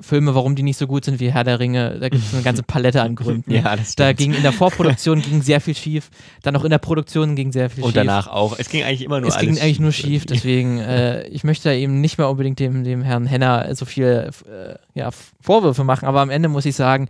Filme, 0.00 0.34
warum 0.34 0.54
die 0.54 0.62
nicht 0.62 0.76
so 0.76 0.86
gut 0.86 1.04
sind 1.04 1.18
wie 1.18 1.32
Herr 1.32 1.42
der 1.42 1.58
Ringe, 1.58 1.98
da 1.98 2.08
gibt 2.08 2.24
es 2.24 2.32
eine 2.32 2.42
ganze 2.42 2.62
Palette 2.62 3.02
an 3.02 3.16
Gründen. 3.16 3.50
ja, 3.52 3.74
das 3.74 3.96
da 3.96 4.12
ging 4.12 4.32
in 4.32 4.42
der 4.42 4.52
Vorproduktion 4.52 5.20
ging 5.20 5.42
sehr 5.42 5.60
viel 5.60 5.74
schief, 5.74 6.10
dann 6.42 6.54
auch 6.54 6.64
in 6.64 6.70
der 6.70 6.78
Produktion 6.78 7.34
ging 7.34 7.50
sehr 7.50 7.68
viel 7.68 7.82
Und 7.82 7.90
schief. 7.90 8.00
Und 8.00 8.06
danach 8.06 8.28
auch. 8.28 8.56
Es 8.58 8.68
ging 8.68 8.84
eigentlich 8.84 9.02
immer 9.02 9.20
nur 9.20 9.28
es 9.28 9.34
alles. 9.34 9.48
Es 9.48 9.54
ging 9.54 9.62
eigentlich 9.62 9.80
nur 9.80 9.92
schief, 9.92 10.24
deswegen 10.24 10.78
äh, 10.78 11.26
ich 11.28 11.42
möchte 11.42 11.68
da 11.68 11.74
eben 11.74 12.00
nicht 12.00 12.16
mehr 12.18 12.28
unbedingt 12.28 12.60
dem, 12.60 12.84
dem 12.84 13.02
Herrn 13.02 13.26
Henner 13.26 13.74
so 13.74 13.84
viel 13.84 14.30
äh, 14.46 14.74
ja, 14.94 15.10
Vorwürfe 15.40 15.82
machen, 15.82 16.06
aber 16.06 16.20
am 16.20 16.30
Ende 16.30 16.48
muss 16.48 16.64
ich 16.64 16.76
sagen, 16.76 17.08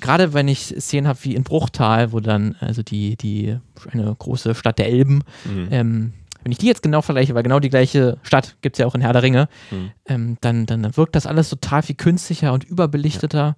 gerade 0.00 0.32
wenn 0.32 0.48
ich 0.48 0.74
Szenen 0.78 1.06
habe 1.06 1.18
wie 1.22 1.34
in 1.34 1.44
Bruchtal, 1.44 2.12
wo 2.12 2.18
dann 2.18 2.56
also 2.60 2.82
die 2.82 3.16
die 3.16 3.56
eine 3.92 4.14
große 4.18 4.54
Stadt 4.54 4.78
der 4.78 4.88
Elben 4.88 5.22
mhm. 5.44 5.68
ähm, 5.70 6.12
wenn 6.42 6.52
ich 6.52 6.58
die 6.58 6.66
jetzt 6.66 6.82
genau 6.82 7.02
vergleiche, 7.02 7.34
weil 7.34 7.42
genau 7.42 7.60
die 7.60 7.70
gleiche 7.70 8.18
Stadt 8.22 8.56
gibt 8.62 8.76
es 8.76 8.80
ja 8.80 8.86
auch 8.86 8.94
in 8.94 9.00
Herr 9.00 9.12
der 9.12 9.22
Ringe, 9.22 9.48
mhm. 9.70 9.90
ähm, 10.06 10.36
dann, 10.40 10.66
dann 10.66 10.96
wirkt 10.96 11.14
das 11.14 11.26
alles 11.26 11.50
total 11.50 11.82
viel 11.82 11.96
künstlicher 11.96 12.52
und 12.52 12.64
überbelichteter. 12.64 13.56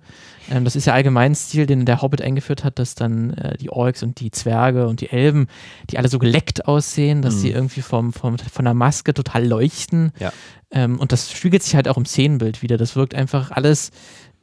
Ja. 0.49 0.57
Ähm, 0.57 0.65
das 0.65 0.77
ist 0.77 0.87
ja 0.87 0.95
allgemein 0.95 1.35
Stil, 1.35 1.67
den 1.67 1.85
der 1.85 2.03
Hobbit 2.03 2.23
eingeführt 2.23 2.65
hat, 2.65 2.79
dass 2.79 2.95
dann 2.95 3.35
äh, 3.35 3.57
die 3.57 3.71
Orks 3.71 4.03
und 4.03 4.21
die 4.21 4.31
Zwerge 4.31 4.87
und 4.87 5.01
die 5.01 5.11
Elben, 5.11 5.47
die 5.91 5.99
alle 5.99 6.09
so 6.09 6.19
geleckt 6.19 6.67
aussehen, 6.67 7.23
dass 7.23 7.37
mhm. 7.37 7.39
sie 7.39 7.51
irgendwie 7.51 7.83
vom, 7.83 8.13
vom, 8.13 8.39
von 8.39 8.65
der 8.65 8.75
Maske 8.75 9.15
total 9.15 9.47
leuchten. 9.47 10.13
Ja. 10.19 10.33
Ähm, 10.71 10.99
und 10.99 11.13
das 11.13 11.31
spiegelt 11.31 11.63
sich 11.63 11.75
halt 11.75 11.89
auch 11.89 11.97
im 11.97 12.07
Szenenbild 12.07 12.63
wieder. 12.63 12.77
Das 12.77 12.97
wirkt 12.97 13.15
einfach 13.15 13.51
alles 13.51 13.91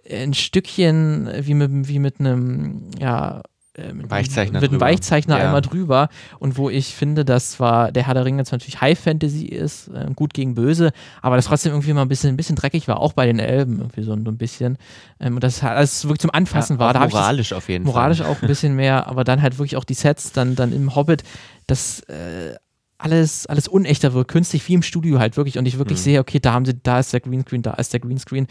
ein 0.10 0.34
Stückchen 0.34 1.30
wie 1.42 1.54
mit, 1.54 1.88
wie 1.88 2.00
mit 2.00 2.20
einem, 2.20 2.90
ja, 3.00 3.42
äh, 3.76 3.94
mit, 3.94 4.10
Weichzeichner 4.10 4.60
mit 4.62 4.72
einem. 4.72 4.82
Weichzeichner 4.82 5.38
Ja. 5.38 5.46
einmal 5.46 5.62
drüber 5.62 6.10
und 6.40 6.58
wo 6.58 6.70
ich 6.70 6.94
finde, 6.96 7.24
dass 7.26 7.52
zwar 7.52 7.92
der 7.92 8.08
Herr 8.08 8.14
der 8.16 8.26
Ringe 8.26 8.40
jetzt 8.40 8.52
natürlich 8.52 8.82
High 8.82 8.98
Fantasy 9.00 9.46
ist, 9.46 9.90
äh, 9.90 10.08
gut 10.16 10.34
gegen 10.34 10.56
böse, 10.56 10.92
aber 11.22 11.36
das 11.36 11.46
trotzdem 11.46 11.72
irgendwie 11.74 11.94
mal 11.94 12.02
ein 12.02 12.08
bisschen, 12.08 12.30
ein 12.34 12.38
bisschen 12.38 12.56
dreckig 12.56 12.88
war, 12.88 13.00
auch 13.00 13.14
bei 13.14 13.26
den 13.26 13.40
Elben 13.40 13.78
irgendwie 13.80 14.02
so, 14.04 14.12
so 14.12 14.32
ein 14.32 14.38
bisschen. 14.38 14.78
Ähm, 15.20 15.36
und 15.36 15.44
das 15.44 15.62
alles 15.64 16.04
wirklich 16.06 16.20
zum 16.20 16.32
Anfassen 16.32 16.78
Ja, 16.78 16.80
war. 16.80 16.94
Da 16.94 17.00
ich 17.06 17.12
das- 17.12 17.14
moralisch 17.14 17.54
auf 17.54 17.70
jeden 17.70 17.86
moralisch 17.86 18.18
Fall. 18.20 18.28
auch 18.28 18.42
ein 18.42 18.48
bisschen 18.48 18.76
mehr, 18.76 19.08
aber 19.08 19.24
dann 19.24 19.42
halt 19.42 19.58
wirklich 19.60 19.78
auch 19.78 19.84
die 19.86 19.94
Sets, 19.94 20.32
dann, 20.32 20.56
dann 20.56 20.74
im 20.74 20.96
Hobbit, 20.96 21.24
das 21.68 22.00
äh, 22.10 22.56
alles, 22.98 23.46
alles 23.48 23.70
unechter 23.70 24.14
wird, 24.14 24.28
künstlich 24.28 24.68
wie 24.68 24.74
im 24.74 24.82
Studio 24.82 25.20
halt 25.20 25.38
wirklich 25.38 25.58
und 25.58 25.66
ich 25.66 25.78
wirklich 25.78 26.00
Mhm. 26.00 26.04
sehe, 26.04 26.20
okay, 26.20 26.40
da 26.42 26.52
haben 26.52 26.66
sie, 26.66 26.74
da 26.74 27.00
ist 27.00 27.14
der 27.14 27.22
Greenscreen, 27.22 27.62
da 27.62 27.72
ist 27.76 27.94
der 27.94 28.02
Greenscreen. 28.02 28.48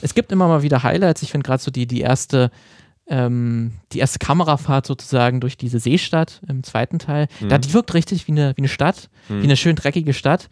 Es 0.00 0.14
gibt 0.14 0.32
immer 0.32 0.48
mal 0.48 0.62
wieder 0.62 0.82
Highlights, 0.82 1.22
ich 1.22 1.30
finde 1.30 1.46
gerade 1.46 1.62
so 1.62 1.70
die, 1.70 1.86
die 1.86 2.00
erste 2.00 2.50
ähm, 3.08 3.72
die 3.92 3.98
erste 3.98 4.18
Kamerafahrt 4.18 4.86
sozusagen 4.86 5.40
durch 5.40 5.56
diese 5.56 5.78
Seestadt 5.80 6.40
im 6.48 6.62
zweiten 6.62 6.98
Teil, 6.98 7.26
Mhm. 7.40 7.48
da 7.48 7.58
die 7.58 7.72
wirkt 7.74 7.94
richtig 7.94 8.26
wie 8.28 8.32
eine, 8.32 8.52
wie 8.56 8.60
eine 8.62 8.68
Stadt, 8.68 9.10
Mhm. 9.28 9.40
wie 9.40 9.44
eine 9.44 9.56
schön 9.56 9.76
dreckige 9.76 10.14
Stadt, 10.14 10.48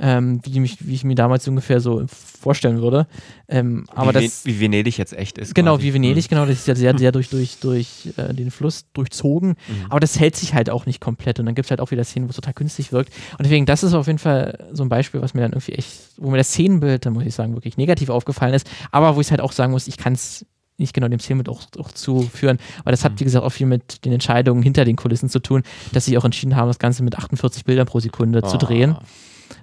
ähm, 0.00 0.40
wie, 0.44 0.60
mich, 0.60 0.86
wie 0.86 0.94
ich 0.94 1.02
mir 1.02 1.16
damals 1.16 1.48
ungefähr 1.48 1.80
so 1.80 2.06
vorstellen 2.06 2.80
würde. 2.80 3.08
Ähm, 3.48 3.84
aber 3.92 4.14
wie, 4.14 4.26
das, 4.26 4.46
wie 4.46 4.60
Venedig 4.60 4.96
jetzt 4.96 5.12
echt 5.12 5.38
ist. 5.38 5.56
Genau, 5.56 5.74
quasi. 5.74 5.88
wie 5.88 5.94
Venedig, 5.94 6.28
genau, 6.28 6.46
das 6.46 6.54
ist 6.60 6.68
ja 6.68 6.76
sehr, 6.76 6.96
sehr 6.96 7.10
durch, 7.10 7.30
durch, 7.30 7.58
durch 7.58 8.10
äh, 8.16 8.32
den 8.32 8.52
Fluss 8.52 8.86
durchzogen. 8.92 9.56
Mhm. 9.66 9.86
Aber 9.88 9.98
das 9.98 10.20
hält 10.20 10.36
sich 10.36 10.54
halt 10.54 10.70
auch 10.70 10.86
nicht 10.86 11.00
komplett. 11.00 11.40
Und 11.40 11.46
dann 11.46 11.56
gibt 11.56 11.66
es 11.66 11.70
halt 11.70 11.80
auch 11.80 11.90
wieder 11.90 12.04
Szenen, 12.04 12.28
wo 12.28 12.30
es 12.30 12.36
total 12.36 12.54
künstlich 12.54 12.92
wirkt. 12.92 13.12
Und 13.32 13.42
deswegen, 13.44 13.66
das 13.66 13.82
ist 13.82 13.92
auf 13.94 14.06
jeden 14.06 14.20
Fall 14.20 14.68
so 14.72 14.84
ein 14.84 14.88
Beispiel, 14.88 15.20
was 15.20 15.34
mir 15.34 15.40
dann 15.40 15.50
irgendwie 15.52 15.72
echt, 15.72 15.90
wo 16.16 16.30
mir 16.30 16.36
das 16.38 16.50
Szenenbild, 16.50 17.04
da 17.04 17.10
muss 17.10 17.24
ich 17.24 17.34
sagen, 17.34 17.54
wirklich 17.54 17.76
negativ 17.76 18.08
aufgefallen 18.08 18.54
ist. 18.54 18.70
Aber 18.92 19.16
wo 19.16 19.20
ich 19.20 19.30
halt 19.32 19.40
auch 19.40 19.50
sagen 19.50 19.72
muss, 19.72 19.88
ich 19.88 19.96
kann 19.96 20.12
es 20.12 20.46
nicht 20.78 20.94
genau 20.94 21.08
dem 21.08 21.18
Szenenbild 21.20 21.48
auch, 21.48 21.62
auch 21.78 21.92
zuführen. 21.92 22.58
Weil 22.84 22.92
das 22.92 23.04
hat, 23.04 23.12
Mhm. 23.12 23.20
wie 23.20 23.24
gesagt, 23.24 23.44
auch 23.44 23.50
viel 23.50 23.66
mit 23.66 24.04
den 24.04 24.12
Entscheidungen 24.12 24.62
hinter 24.62 24.84
den 24.84 24.96
Kulissen 24.96 25.28
zu 25.28 25.40
tun, 25.40 25.62
dass 25.92 26.04
sie 26.06 26.16
auch 26.16 26.24
entschieden 26.24 26.56
haben, 26.56 26.68
das 26.68 26.78
Ganze 26.78 27.02
mit 27.02 27.16
48 27.18 27.64
Bildern 27.64 27.86
pro 27.86 28.00
Sekunde 28.00 28.42
zu 28.42 28.54
Oh, 28.56 28.58
drehen. 28.58 28.96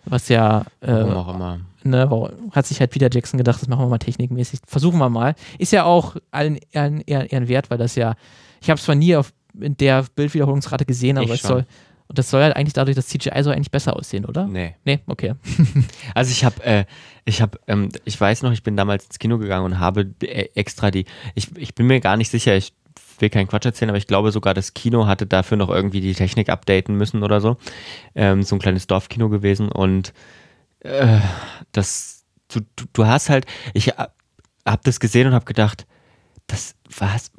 Was 0.06 0.30
ja 0.30 0.62
äh, 0.82 0.88
Warum 0.92 1.14
auch 1.14 1.36
immer. 1.36 1.60
ne, 1.84 2.30
hat 2.52 2.66
sich 2.66 2.80
halt 2.80 2.92
Peter 2.92 3.10
Jackson 3.12 3.38
gedacht, 3.38 3.62
das 3.62 3.68
machen 3.68 3.82
wir 3.86 3.88
mal 3.90 3.98
technikmäßig. 4.00 4.60
Versuchen 4.68 4.98
wir 5.00 5.10
mal. 5.10 5.36
Ist 5.60 5.72
ja 5.72 5.84
auch 5.84 6.16
allen 6.32 6.58
Ehren, 6.72 7.02
Ehren 7.02 7.48
wert, 7.48 7.70
weil 7.70 7.78
das 7.78 7.96
ja, 7.96 8.16
ich 8.62 8.70
habe 8.70 8.78
es 8.80 8.84
zwar 8.86 8.96
nie 8.96 9.16
auf 9.16 9.32
in 9.60 9.78
der 9.78 10.04
Bildwiederholungsrate 10.16 10.86
gesehen, 10.86 11.18
aber 11.18 11.28
Ich 11.28 11.34
es 11.36 11.40
schon. 11.42 11.50
soll, 11.50 11.66
und 12.08 12.18
das 12.20 12.30
soll 12.30 12.44
halt 12.44 12.56
eigentlich 12.56 12.74
dadurch, 12.74 12.96
das 12.96 13.08
CGI 13.08 13.44
soll 13.44 13.54
eigentlich 13.54 13.72
besser 13.72 13.96
aussehen, 13.96 14.26
oder? 14.26 14.46
Nee. 14.46 14.76
Nee, 14.86 15.00
okay. 15.08 15.34
Also 16.14 16.32
ich 16.32 16.46
habe, 16.46 16.64
äh, 16.64 16.86
ich 17.26 17.42
habe, 17.42 17.60
ähm, 17.68 17.90
ich 18.06 18.20
weiß 18.20 18.44
noch, 18.44 18.52
ich 18.52 18.64
bin 18.64 18.78
damals 18.78 19.06
ins 19.06 19.20
Kino 19.20 19.38
gegangen 19.38 19.66
und 19.66 19.80
habe 19.80 20.14
äh, 20.22 20.50
extra 20.56 20.92
die, 20.92 21.06
ich, 21.34 21.56
ich 21.58 21.74
bin 21.74 21.88
mir 21.88 22.00
gar 22.00 22.18
nicht 22.18 22.30
sicher, 22.30 22.56
ich 22.56 22.74
will 23.20 23.30
keinen 23.30 23.48
Quatsch 23.48 23.66
erzählen, 23.66 23.90
aber 23.90 23.98
ich 23.98 24.08
glaube 24.08 24.32
sogar 24.32 24.54
das 24.54 24.74
Kino 24.74 25.08
hatte 25.08 25.26
dafür 25.26 25.58
noch 25.58 25.70
irgendwie 25.70 26.02
die 26.02 26.14
Technik 26.14 26.50
updaten 26.50 26.96
müssen 26.96 27.24
oder 27.24 27.42
so. 27.42 27.58
Ähm, 28.14 28.44
so 28.44 28.56
ein 28.56 28.60
kleines 28.60 28.88
Dorfkino 28.88 29.30
gewesen 29.30 29.70
und 29.70 30.14
äh, 30.82 31.20
das, 31.72 32.24
du, 32.50 32.60
du, 32.76 32.86
du 32.94 33.08
hast 33.08 33.30
halt, 33.30 33.46
ich 33.74 33.88
habe 33.88 34.82
das 34.84 35.00
gesehen 35.00 35.28
und 35.28 35.34
habe 35.34 35.46
gedacht, 35.46 35.86
das 36.56 36.76
was, 37.00 37.32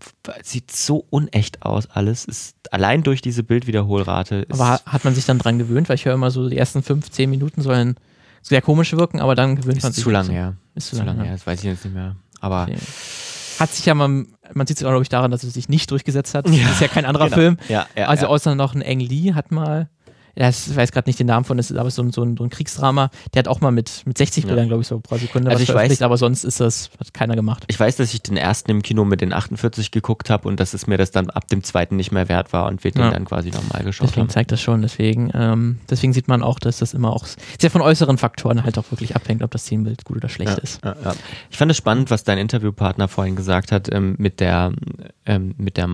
sieht 0.42 0.70
so 0.70 1.06
unecht 1.10 1.62
aus 1.62 1.88
alles. 1.90 2.24
Ist 2.24 2.56
allein 2.72 3.02
durch 3.02 3.20
diese 3.22 3.42
Bildwiederholrate. 3.42 4.36
Ist, 4.48 4.52
Aber 4.60 4.68
ha- 4.68 4.80
hat 4.86 5.04
man 5.04 5.14
sich 5.14 5.24
dann 5.24 5.38
dran 5.38 5.58
gewöhnt, 5.58 5.88
weil 5.88 5.94
ich 5.96 6.04
höre 6.04 6.14
immer 6.14 6.30
so, 6.30 6.48
die 6.48 6.56
ersten 6.58 6.82
fünf, 6.82 7.10
zehn 7.10 7.30
Minuten 7.30 7.62
sollen 7.62 7.96
sehr 8.42 8.62
komisch 8.62 8.92
wirken, 8.92 9.20
aber 9.20 9.34
dann 9.34 9.56
gewöhnt 9.56 9.82
man 9.82 9.90
ist 9.90 9.96
sich. 9.96 10.04
zu 10.04 10.10
dazu. 10.10 10.32
her. 10.32 10.54
Ist 10.74 10.88
zu 10.88 10.96
Zu 10.96 11.02
lange 11.04 11.18
her. 11.18 11.24
her. 11.26 11.32
Das 11.34 11.46
weiß 11.46 11.58
ich 11.60 11.64
jetzt 11.64 11.84
nicht 11.84 11.94
mehr. 11.94 12.16
Aber 12.40 12.62
Okay. 12.64 12.76
Hat 13.58 13.72
sich 13.72 13.86
ja 13.86 13.94
mal, 13.94 14.26
man 14.52 14.66
sieht 14.66 14.76
es 14.76 14.82
auch, 14.84 14.90
glaube 14.90 15.02
ich, 15.02 15.08
daran, 15.08 15.30
dass 15.30 15.42
es 15.42 15.54
sich 15.54 15.70
nicht 15.70 15.90
durchgesetzt 15.90 16.34
hat. 16.34 16.46
Ja, 16.50 16.64
Das 16.64 16.72
ist 16.72 16.80
ja 16.82 16.88
kein 16.88 17.06
anderer 17.06 17.24
genau. 17.30 17.36
Film. 17.36 17.56
Ja, 17.68 17.86
ja, 17.96 18.06
also 18.08 18.24
ja. 18.24 18.28
außer 18.28 18.54
noch 18.54 18.74
ein 18.74 18.82
Eng 18.82 19.00
Lee 19.00 19.32
hat 19.32 19.50
mal, 19.50 19.88
das, 20.36 20.68
ich 20.68 20.76
weiß 20.76 20.92
gerade 20.92 21.08
nicht 21.08 21.18
den 21.18 21.26
Namen 21.26 21.44
von, 21.44 21.56
das 21.56 21.70
ist 21.70 21.76
aber 21.76 21.90
so 21.90 22.02
ein, 22.02 22.12
so 22.12 22.22
ein, 22.22 22.36
so 22.36 22.44
ein 22.44 22.50
Kriegsdrama, 22.50 23.10
der 23.34 23.40
hat 23.40 23.48
auch 23.48 23.60
mal 23.60 23.70
mit, 23.72 24.02
mit 24.06 24.16
60 24.18 24.44
Ja. 24.44 24.48
Bildern, 24.48 24.68
glaube 24.68 24.82
ich, 24.82 24.88
so 24.88 25.00
pro 25.00 25.16
Sekunde 25.16 25.50
Also 25.50 25.62
was 25.62 25.68
ich 25.68 25.74
weiß- 25.98 26.04
aber 26.04 26.16
sonst 26.16 26.44
ist 26.44 26.60
das, 26.60 26.90
hat 27.00 27.12
keiner 27.14 27.34
gemacht. 27.34 27.64
Ich 27.68 27.80
weiß, 27.80 27.96
dass 27.96 28.12
ich 28.14 28.22
den 28.22 28.36
ersten 28.36 28.70
im 28.70 28.82
Kino 28.82 29.04
mit 29.04 29.20
den 29.22 29.32
48 29.32 29.90
geguckt 29.90 30.30
habe 30.30 30.46
und 30.46 30.60
dass 30.60 30.74
es 30.74 30.86
mir 30.86 30.98
das 30.98 31.10
dann 31.10 31.30
ab 31.30 31.48
dem 31.48 31.62
zweiten 31.64 31.96
nicht 31.96 32.12
mehr 32.12 32.28
wert 32.28 32.52
war 32.52 32.66
und 32.66 32.84
wir 32.84 32.90
den 32.90 33.02
Ja. 33.02 33.10
dann 33.10 33.24
quasi 33.24 33.50
nochmal 33.50 33.82
geschaut 33.82 34.08
Deswegen 34.08 34.22
haben. 34.26 34.28
zeigt 34.30 34.52
das 34.52 34.60
schon, 34.60 34.82
deswegen, 34.82 35.30
ähm, 35.34 35.78
deswegen 35.90 36.12
sieht 36.12 36.28
man 36.28 36.42
auch, 36.42 36.58
dass 36.58 36.78
das 36.78 36.92
immer 36.94 37.12
auch 37.12 37.26
sehr 37.58 37.70
von 37.70 37.80
äußeren 37.80 38.18
Faktoren 38.18 38.62
halt 38.62 38.78
auch 38.78 38.90
wirklich 38.90 39.16
abhängt, 39.16 39.42
ob 39.42 39.50
das 39.50 39.62
Szenenbild 39.62 40.04
gut 40.04 40.18
oder 40.18 40.28
schlecht 40.28 40.52
Ja, 40.52 40.58
ist. 40.58 40.80
Ich 41.50 41.56
fand 41.56 41.70
es 41.70 41.76
spannend, 41.76 42.10
was 42.10 42.24
dein 42.24 42.38
Interviewpartner 42.38 43.08
vorhin 43.08 43.36
gesagt 43.36 43.72
hat, 43.72 43.92
ähm, 43.92 44.14
mit 44.18 44.40
der, 44.40 44.72
ähm, 45.24 45.54
mit 45.56 45.76
der, 45.78 45.88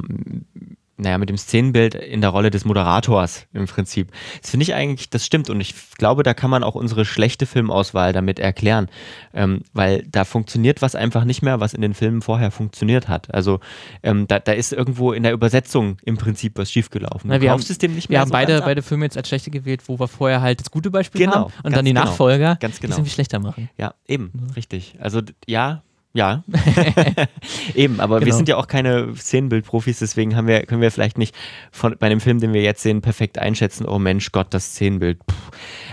naja, 1.03 1.19
mit 1.19 1.29
dem 1.29 1.37
Szenenbild 1.37 1.95
in 1.95 2.21
der 2.21 2.31
Rolle 2.31 2.51
des 2.51 2.65
Moderators 2.65 3.47
im 3.53 3.67
Prinzip. 3.67 4.11
Das 4.41 4.51
finde 4.51 4.65
ich 4.65 4.75
eigentlich, 4.75 5.11
das 5.11 5.27
stimmt 5.27 5.51
und 5.51 5.61
ich 5.61 5.75
glaube, 5.99 6.23
da 6.23 6.35
kann 6.35 6.51
man 6.51 6.63
auch 6.65 6.75
unsere 6.75 7.05
schlechte 7.05 7.47
Filmauswahl 7.47 8.13
damit 8.13 8.39
erklären, 8.39 8.89
ähm, 9.35 9.63
weil 9.73 10.05
da 10.11 10.25
funktioniert 10.25 10.83
was 10.83 10.95
einfach 10.95 11.25
nicht 11.25 11.43
mehr, 11.43 11.61
was 11.61 11.75
in 11.75 11.83
den 11.83 11.95
Filmen 11.95 12.23
vorher 12.23 12.51
funktioniert 12.51 13.09
hat. 13.09 13.33
Also 13.35 13.61
ähm, 14.03 14.27
da, 14.29 14.39
da 14.39 14.53
ist 14.53 14.73
irgendwo 14.73 15.13
in 15.13 15.23
der 15.23 15.33
Übersetzung 15.33 15.99
im 16.05 16.17
Prinzip 16.17 16.57
was 16.59 16.71
schiefgelaufen. 16.73 17.29
Na, 17.31 17.41
wir 17.41 17.51
haben- 17.51 17.63
dem 17.63 17.95
nicht 17.95 18.09
Wir 18.09 18.15
mehr 18.15 18.21
haben 18.21 18.29
so 18.29 18.33
beide, 18.33 18.61
beide 18.61 18.83
Filme 18.83 19.05
jetzt 19.05 19.17
als 19.17 19.29
schlechte 19.29 19.51
gewählt, 19.51 19.83
wo 19.87 19.99
wir 19.99 20.09
vorher 20.09 20.41
halt 20.41 20.61
das 20.61 20.71
gute 20.71 20.91
Beispiel 20.91 21.21
Genau, 21.23 21.35
haben 21.35 21.53
und 21.63 21.77
dann 21.77 21.85
die 21.85 21.93
genau. 21.93 22.05
Nachfolger, 22.05 22.57
Ganz 22.61 22.77
die 22.77 22.83
genau. 22.83 22.93
es 22.93 22.99
irgendwie 22.99 23.11
schlechter 23.13 23.39
machen. 23.39 23.69
Ja, 23.77 23.95
eben, 24.07 24.31
richtig. 24.57 24.97
Also 25.01 25.21
ja, 25.47 25.83
ja. 26.15 26.45
eben, 27.75 28.01
aber 28.01 28.21
wir 28.21 28.27
Genau. 28.27 28.37
sind 28.37 28.49
ja 28.49 28.57
auch 28.57 28.67
keine 28.67 29.15
Szenenbildprofis, 29.17 29.99
deswegen 30.01 30.37
haben 30.37 30.47
wir, 30.47 30.65
können 30.67 30.81
wir 30.83 30.91
vielleicht 30.91 31.19
nicht 31.19 31.35
von, 31.71 31.97
bei 31.99 32.07
einem 32.07 32.21
Film, 32.21 32.41
den 32.41 32.53
wir 32.53 32.63
jetzt 32.63 32.83
sehen, 32.83 33.01
perfekt 33.03 33.39
einschätzen, 33.39 33.87
oh 33.87 33.99
Mensch, 33.99 34.33
Gott, 34.33 34.49
das 34.51 34.67
Szenenbild. 34.73 35.25
Puh. 35.27 35.35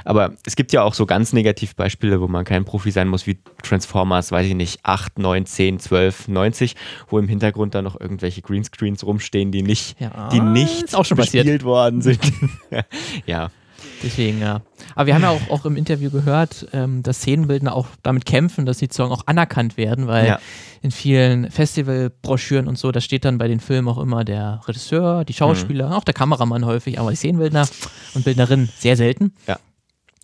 Aber 0.05 0.33
es 0.45 0.55
gibt 0.55 0.71
ja 0.73 0.83
auch 0.83 0.93
so 0.93 1.05
ganz 1.05 1.33
Negativbeispiele, 1.33 2.19
wo 2.21 2.27
man 2.27 2.45
kein 2.45 2.65
Profi 2.65 2.91
sein 2.91 3.07
muss, 3.07 3.27
wie 3.27 3.37
Transformers, 3.63 4.31
weiß 4.31 4.47
ich 4.47 4.55
nicht, 4.55 4.79
8, 4.83 5.19
9, 5.19 5.45
10, 5.45 5.79
12, 5.79 6.27
90, 6.29 6.75
wo 7.09 7.19
im 7.19 7.27
Hintergrund 7.27 7.75
dann 7.75 7.83
noch 7.83 7.99
irgendwelche 7.99 8.41
Greenscreens 8.41 9.05
rumstehen, 9.05 9.51
die 9.51 9.61
nicht, 9.61 9.99
Ja, 9.99 10.29
die 10.29 10.39
nicht 10.41 10.95
auch 10.95 11.05
schon 11.05 11.17
passiert. 11.17 11.45
bespielt 11.45 11.63
worden 11.63 12.01
sind. 12.01 12.19
ja. 13.25 13.49
Deswegen, 14.03 14.39
ja. 14.39 14.61
Aber 14.95 15.07
wir 15.07 15.13
haben 15.15 15.21
ja 15.23 15.29
auch, 15.29 15.49
auch 15.49 15.65
im 15.65 15.75
Interview 15.75 16.09
gehört, 16.09 16.67
ähm, 16.73 17.03
dass 17.03 17.17
Szenenbildner 17.17 17.75
auch 17.75 17.87
damit 18.03 18.25
kämpfen, 18.25 18.65
dass 18.65 18.77
die 18.77 18.87
Song 18.91 19.11
auch 19.11 19.23
anerkannt 19.27 19.75
werden, 19.77 20.07
weil 20.07 20.27
Ja. 20.27 20.39
in 20.81 20.91
vielen 20.91 21.51
Festivalbroschüren 21.51 22.67
und 22.67 22.77
so, 22.77 22.91
da 22.91 23.01
steht 23.01 23.25
dann 23.25 23.37
bei 23.37 23.47
den 23.47 23.59
Filmen 23.59 23.87
auch 23.89 23.97
immer 23.97 24.23
der 24.23 24.61
Regisseur, 24.67 25.25
die 25.25 25.33
Schauspieler, 25.33 25.87
Mhm. 25.87 25.93
auch 25.93 26.03
der 26.03 26.13
Kameramann 26.13 26.65
häufig, 26.65 26.99
aber 26.99 27.09
die 27.11 27.17
Szenenbildner 27.17 27.67
und 28.15 28.23
Bildnerin 28.25 28.69
sehr 28.77 28.95
selten. 28.95 29.33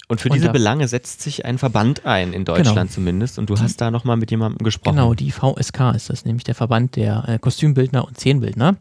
Und 0.07 0.21
für 0.21 0.29
Und 0.29 0.35
diese 0.35 0.49
Belange 0.51 0.87
setzt 0.87 1.21
sich 1.21 1.45
ein 1.45 1.57
Verband 1.57 2.05
ein, 2.05 2.33
in 2.33 2.45
Deutschland 2.45 2.75
Genau. 2.75 2.91
zumindest. 2.91 3.39
Und 3.39 3.49
du 3.49 3.57
hast 3.59 3.81
da 3.81 3.89
nochmal 3.89 4.17
mit 4.17 4.29
jemandem 4.29 4.63
gesprochen. 4.63 4.97
Genau, 4.97 5.13
die 5.13 5.31
VSK 5.31 5.95
ist 5.95 6.09
das, 6.09 6.25
nämlich 6.25 6.43
der 6.43 6.55
Verband 6.55 6.95
der 6.95 7.27
äh, 7.27 7.39
Kostümbildner 7.39 8.05
und 8.05 8.17
Szenenbildner. 8.17 8.75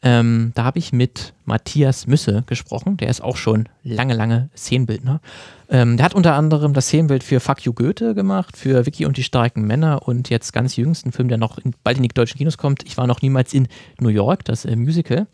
Ähm, 0.00 0.52
da 0.54 0.62
habe 0.62 0.78
ich 0.78 0.92
mit 0.92 1.34
Matthias 1.44 2.06
Müsse 2.06 2.44
gesprochen, 2.46 2.96
der 2.98 3.08
ist 3.08 3.20
auch 3.20 3.36
schon 3.36 3.68
lange, 3.82 4.14
lange 4.14 4.48
Szenenbildner. 4.56 5.20
Ähm, 5.68 5.96
der 5.96 6.04
hat 6.06 6.14
unter 6.14 6.34
anderem 6.34 6.72
das 6.72 6.86
Szenenbild 6.86 7.24
für 7.24 7.40
Fuck 7.40 7.64
You 7.64 7.72
Goethe 7.72 8.14
gemacht, 8.14 8.56
für 8.56 8.86
Vicky 8.86 9.06
und 9.06 9.16
die 9.16 9.24
starken 9.24 9.62
Männer 9.62 10.06
und 10.06 10.30
jetzt 10.30 10.52
ganz 10.52 10.76
jüngst 10.76 11.04
ein 11.04 11.10
Film, 11.10 11.26
der 11.26 11.38
noch 11.38 11.58
in, 11.58 11.74
bald 11.82 11.96
in 11.96 12.04
die 12.04 12.08
deutschen 12.10 12.38
Kinos 12.38 12.58
kommt. 12.58 12.84
Ich 12.86 12.96
war 12.96 13.08
noch 13.08 13.22
niemals 13.22 13.52
in 13.52 13.66
New 13.98 14.08
York, 14.08 14.44
das 14.44 14.64
äh, 14.64 14.76
Musical. 14.76 15.26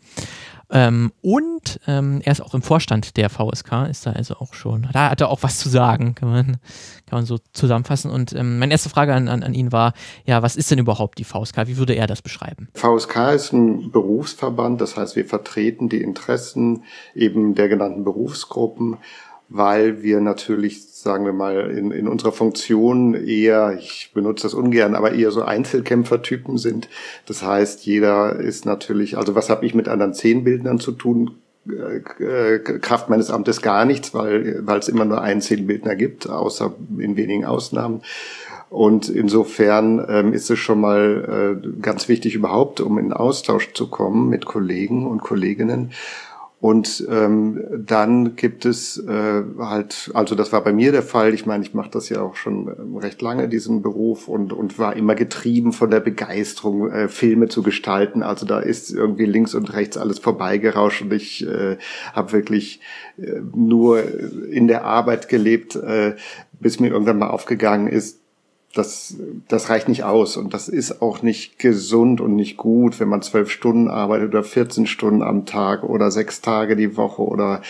Ähm, 0.71 1.11
und 1.21 1.79
ähm, 1.87 2.21
er 2.23 2.31
ist 2.31 2.41
auch 2.41 2.53
im 2.53 2.61
Vorstand 2.61 3.17
der 3.17 3.29
VSK, 3.29 3.87
ist 3.89 4.05
da 4.05 4.11
also 4.11 4.35
auch 4.35 4.53
schon, 4.53 4.87
da 4.93 5.11
hat 5.11 5.21
er 5.21 5.29
auch 5.29 5.43
was 5.43 5.59
zu 5.59 5.69
sagen, 5.69 6.15
kann 6.15 6.29
man, 6.29 6.45
kann 7.05 7.19
man 7.19 7.25
so 7.25 7.37
zusammenfassen. 7.53 8.09
Und 8.11 8.33
ähm, 8.33 8.59
meine 8.59 8.73
erste 8.73 8.89
Frage 8.89 9.13
an, 9.13 9.27
an, 9.27 9.43
an 9.43 9.53
ihn 9.53 9.71
war, 9.71 9.93
ja, 10.25 10.41
was 10.41 10.55
ist 10.55 10.71
denn 10.71 10.79
überhaupt 10.79 11.19
die 11.19 11.23
VSK? 11.23 11.67
Wie 11.67 11.77
würde 11.77 11.93
er 11.93 12.07
das 12.07 12.21
beschreiben? 12.21 12.69
VSK 12.73 13.33
ist 13.33 13.53
ein 13.53 13.91
Berufsverband, 13.91 14.81
das 14.81 14.97
heißt, 14.97 15.15
wir 15.15 15.25
vertreten 15.25 15.89
die 15.89 16.01
Interessen 16.01 16.83
eben 17.13 17.55
der 17.55 17.69
genannten 17.69 18.03
Berufsgruppen, 18.03 18.97
weil 19.49 20.01
wir 20.01 20.21
natürlich, 20.21 20.81
sagen 21.05 21.23
wir 21.23 21.33
mal, 21.33 21.69
in, 21.69 21.91
in 21.91 22.07
unserer 22.07 22.31
Funktion 22.31 23.13
eher, 23.13 23.77
ich 23.79 24.09
benutze 24.13 24.43
das 24.43 24.55
ungern, 24.55 24.95
aber 24.95 25.13
eher 25.13 25.29
so 25.29 25.43
Einzelkämpfertypen 25.43 26.57
sind. 26.57 26.89
Das 27.27 27.43
heißt, 27.43 27.85
jeder 27.85 28.35
ist 28.35 28.65
natürlich, 28.65 29.15
also 29.15 29.35
was 29.35 29.51
habe 29.51 29.65
ich 29.67 29.75
mit 29.75 29.87
anderen 29.87 30.15
Szenenbildnern 30.15 30.79
zu 30.79 30.91
tun? 30.91 31.35
Äh, 31.69 32.23
äh, 32.23 32.59
Kraft 32.59 33.09
meines 33.09 33.29
Amtes 33.29 33.61
gar 33.61 33.85
nichts, 33.85 34.15
weil, 34.15 34.63
es 34.79 34.87
immer 34.87 35.05
nur 35.05 35.21
einen 35.21 35.41
Szenenbildner 35.41 35.95
gibt, 35.95 36.27
außer 36.27 36.73
in 36.97 37.15
wenigen 37.15 37.45
Ausnahmen. 37.45 38.01
Und 38.71 39.07
insofern 39.07 40.03
ähm, 40.09 40.33
ist 40.33 40.49
es 40.49 40.57
schon 40.57 40.81
mal 40.81 41.61
äh, 41.63 41.81
ganz 41.81 42.09
wichtig 42.09 42.33
überhaupt, 42.33 42.81
um 42.81 42.97
in 42.97 43.13
Austausch 43.13 43.73
zu 43.73 43.87
kommen 43.87 44.27
mit 44.27 44.45
Kollegen 44.45 45.05
und 45.05 45.21
Kolleginnen. 45.21 45.91
Und 46.61 47.05
ähm, 47.11 47.63
dann 47.85 48.35
gibt 48.35 48.65
es 48.65 48.97
äh, 48.97 49.43
halt, 49.59 50.09
also 50.13 50.35
das 50.35 50.51
war 50.51 50.63
bei 50.63 50.71
mir 50.71 50.91
der 50.91 51.03
Fall. 51.03 51.33
Ich 51.33 51.45
meine, 51.45 51.63
ich 51.63 51.73
mache 51.73 51.91
das 51.91 52.09
ja 52.09 52.21
auch 52.21 52.35
schon 52.35 52.67
ähm, 52.67 52.97
recht 52.97 53.21
lange, 53.21 53.49
diesen 53.49 53.81
Beruf, 53.81 54.27
und, 54.27 54.53
und 54.53 54.79
war 54.79 54.95
immer 54.95 55.15
getrieben 55.15 55.73
von 55.73 55.91
der 55.91 55.99
Begeisterung, 55.99 56.89
äh, 56.89 57.07
Filme 57.07 57.49
zu 57.49 57.61
gestalten. 57.61 58.23
Also 58.23 58.45
da 58.45 58.59
ist 58.59 58.91
irgendwie 58.91 59.25
links 59.25 59.53
und 59.53 59.73
rechts 59.73 59.97
alles 59.97 60.19
vorbeigerauscht 60.19 61.01
und 61.01 61.13
ich 61.13 61.45
äh, 61.45 61.77
habe 62.13 62.31
wirklich 62.31 62.79
äh, 63.17 63.41
nur 63.53 64.01
in 64.49 64.67
der 64.67 64.85
Arbeit 64.85 65.27
gelebt, 65.27 65.75
äh, 65.75 66.15
bis 66.59 66.79
mir 66.79 66.89
irgendwann 66.89 67.19
mal 67.19 67.29
aufgegangen 67.29 67.87
ist, 67.87 68.24
das, 68.75 69.15
das 69.47 69.69
reicht 69.69 69.87
nicht 69.87 70.03
aus 70.03 70.35
und 70.35 70.53
das 70.53 70.67
ist 70.67 71.01
auch 71.01 71.21
nicht 71.21 71.59
gesund 71.59 72.19
und 72.19 72.35
nicht 72.35 72.57
gut, 72.57 72.99
wenn 72.99 73.07
man 73.07 73.21
zwölf 73.21 73.49
Stunden 73.49 73.87
arbeitet 73.87 74.29
oder 74.29 74.43
14 74.43 74.85
Stunden 74.85 75.23
am 75.23 75.45
Tag 75.45 75.83
oder 75.83 76.11
sechs 76.11 76.41
Tage 76.41 76.75
die 76.75 76.97
Woche 76.97 77.21
oder 77.21 77.61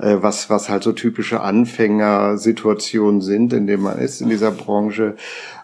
äh, 0.00 0.16
was, 0.20 0.50
was 0.50 0.68
halt 0.68 0.82
so 0.82 0.92
typische 0.92 1.40
Anfängersituationen 1.40 3.20
sind, 3.20 3.52
in 3.52 3.68
denen 3.68 3.84
man 3.84 3.98
ist 3.98 4.20
in 4.20 4.28
dieser 4.28 4.50
Branche. 4.50 5.14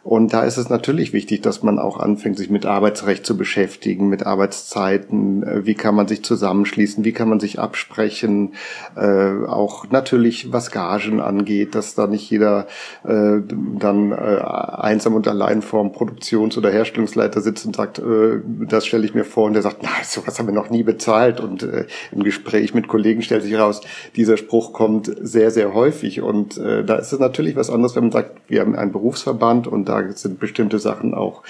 Und 0.05 0.34
da 0.34 0.42
ist 0.42 0.59
es 0.59 0.68
natürlich 0.68 1.14
wichtig, 1.14 1.40
dass 1.40 1.62
man 1.62 1.78
auch 1.78 1.98
anfängt, 1.98 2.36
sich 2.36 2.50
mit 2.50 2.66
Arbeitsrecht 2.66 3.24
zu 3.24 3.38
beschäftigen, 3.38 4.11
mit 4.11 4.26
Arbeitszeiten. 4.26 5.42
Äh, 5.42 5.64
wie 5.64 5.74
kann 5.74 5.94
man 5.94 6.07
sich 6.07 6.22
zusammenschließen? 6.22 7.05
Wie 7.07 7.12
kann 7.12 7.30
man 7.30 7.40
sich 7.40 7.59
absprechen? 7.59 8.52
Äh, 8.96 9.46
auch 9.46 9.90
natürlich, 9.90 10.52
was 10.52 10.70
Gagen 10.70 11.20
angeht, 11.20 11.74
dass 11.74 11.94
da 11.94 12.07
nicht 12.07 12.30
jeder 12.30 12.66
äh, 13.05 13.38
dann 13.78 14.12
äh, 14.12 14.14
einsam 14.14 15.14
und 15.14 15.26
allein 15.26 15.62
vorm 15.62 15.92
Produktions- 15.92 16.59
oder 16.59 16.70
Herstellungsleiter 16.70 17.40
sitzt 17.40 17.64
und 17.64 17.74
sagt, 17.74 17.98
äh, 17.98 18.40
das 18.68 18.84
stelle 18.84 19.07
ich 19.07 19.14
mir 19.14 19.24
vor. 19.24 19.44
Und 19.46 19.55
der 19.55 19.62
sagt, 19.62 19.78
na, 19.80 19.88
sowas 20.05 20.38
haben 20.38 20.48
wir 20.48 20.55
noch 20.55 20.68
nie 20.68 20.82
bezahlt. 20.82 21.40
Und 21.40 21.62
äh, 21.62 21.86
im 22.12 22.24
Gespräch 22.24 22.74
mit 22.74 22.88
Kollegen 22.88 23.22
stellt 23.22 23.42
sich 23.42 23.52
heraus, 23.52 23.80
dieser 24.16 24.36
Spruch 24.36 24.74
kommt 24.74 25.11
sehr, 25.18 25.50
sehr 25.50 25.72
häufig. 25.72 26.20
Und 26.20 26.59
da 26.59 26.96
ist 26.96 27.12
es 27.12 27.18
natürlich 27.18 27.57
was 27.57 27.70
anderes, 27.70 27.96
wenn 27.96 28.05
man 28.05 28.12
sagt, 28.12 28.42
wir 28.48 28.61
haben 28.61 28.76
einen 28.76 28.92
Berufsverband 28.92 29.66
und 29.66 29.88
da 29.88 29.93
sind 30.14 30.38
bestimmte 30.38 30.78
Sachen 30.78 31.14
auch 31.14 31.42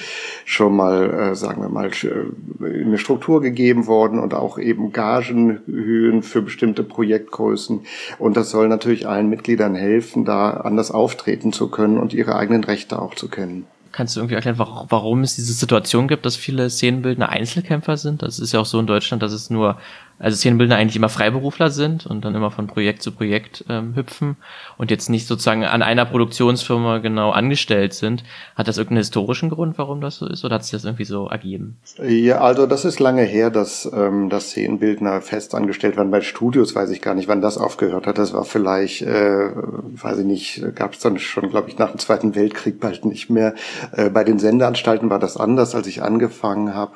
schon 0.44 0.76
mal, 0.76 1.10
äh, 1.10 1.34
sagen 1.34 1.62
wir 1.62 1.68
mal, 1.68 1.90
äh, 2.02 2.66
in 2.66 2.88
eine 2.88 2.98
Struktur 2.98 3.40
gegeben 3.40 3.86
worden 3.86 4.18
und 4.18 4.34
auch 4.34 4.58
eben 4.58 4.92
Gagenhöhen 4.92 6.22
für 6.22 6.42
bestimmte 6.42 6.82
Projektgrößen. 6.82 7.80
Und 8.18 8.36
das 8.36 8.50
soll 8.50 8.68
natürlich 8.68 9.08
allen 9.08 9.28
Mitgliedern 9.28 9.74
helfen, 9.74 10.24
da 10.24 10.50
anders 10.50 10.90
auftreten 10.90 11.52
zu 11.52 11.68
können 11.68 11.98
und 11.98 12.14
ihre 12.14 12.36
eigenen 12.36 12.64
Rechte 12.64 13.00
auch 13.00 13.14
zu 13.14 13.28
kennen. 13.28 13.66
Kannst 13.94 14.16
du 14.16 14.20
irgendwie 14.20 14.34
erklären, 14.34 14.58
warum 14.58 15.20
es 15.20 15.36
diese 15.36 15.52
Situation 15.52 16.08
gibt, 16.08 16.26
dass 16.26 16.34
viele 16.34 16.68
Szenenbildner 16.68 17.28
Einzelkämpfer 17.28 17.96
sind? 17.96 18.22
Das 18.22 18.40
ist 18.40 18.52
ja 18.52 18.58
auch 18.58 18.66
so 18.66 18.80
in 18.80 18.88
Deutschland, 18.88 19.22
dass 19.22 19.32
es 19.32 19.50
nur 19.50 19.78
also 20.18 20.36
Szenenbildner 20.36 20.76
eigentlich 20.76 20.96
immer 20.96 21.08
Freiberufler 21.08 21.70
sind 21.70 22.06
und 22.06 22.24
dann 22.24 22.34
immer 22.34 22.50
von 22.50 22.66
Projekt 22.66 23.02
zu 23.02 23.12
Projekt 23.12 23.64
ähm, 23.68 23.94
hüpfen 23.96 24.36
und 24.78 24.90
jetzt 24.90 25.10
nicht 25.10 25.26
sozusagen 25.26 25.64
an 25.64 25.82
einer 25.82 26.04
Produktionsfirma 26.04 26.98
genau 26.98 27.30
angestellt 27.30 27.94
sind. 27.94 28.24
Hat 28.54 28.68
das 28.68 28.78
irgendeinen 28.78 28.98
historischen 28.98 29.50
Grund, 29.50 29.78
warum 29.78 30.00
das 30.00 30.16
so 30.16 30.26
ist, 30.26 30.44
oder 30.44 30.56
hat 30.56 30.64
sich 30.64 30.72
das 30.72 30.84
irgendwie 30.84 31.04
so 31.04 31.26
ergeben? 31.26 31.76
Ja, 32.02 32.40
also 32.40 32.66
das 32.66 32.84
ist 32.84 33.00
lange 33.00 33.22
her, 33.22 33.50
dass, 33.50 33.90
ähm, 33.92 34.30
dass 34.30 34.50
Szenenbildner 34.50 35.20
fest 35.20 35.54
angestellt 35.54 35.96
waren. 35.96 36.10
Bei 36.10 36.20
Studios 36.20 36.74
weiß 36.74 36.90
ich 36.90 37.02
gar 37.02 37.14
nicht, 37.14 37.28
wann 37.28 37.42
das 37.42 37.58
aufgehört 37.58 38.06
hat. 38.06 38.18
Das 38.18 38.32
war 38.32 38.44
vielleicht, 38.44 39.02
äh, 39.02 39.50
weiß 39.54 40.18
ich 40.18 40.26
nicht, 40.26 40.64
gab 40.74 40.94
es 40.94 41.00
dann 41.00 41.18
schon, 41.18 41.50
glaube 41.50 41.68
ich, 41.68 41.78
nach 41.78 41.90
dem 41.90 41.98
Zweiten 41.98 42.34
Weltkrieg 42.34 42.80
bald 42.80 43.04
nicht 43.04 43.30
mehr. 43.30 43.54
Äh, 43.92 44.10
bei 44.10 44.24
den 44.24 44.38
Sendeanstalten 44.38 45.10
war 45.10 45.18
das 45.18 45.36
anders, 45.36 45.74
als 45.74 45.86
ich 45.86 46.02
angefangen 46.02 46.74
habe. 46.74 46.92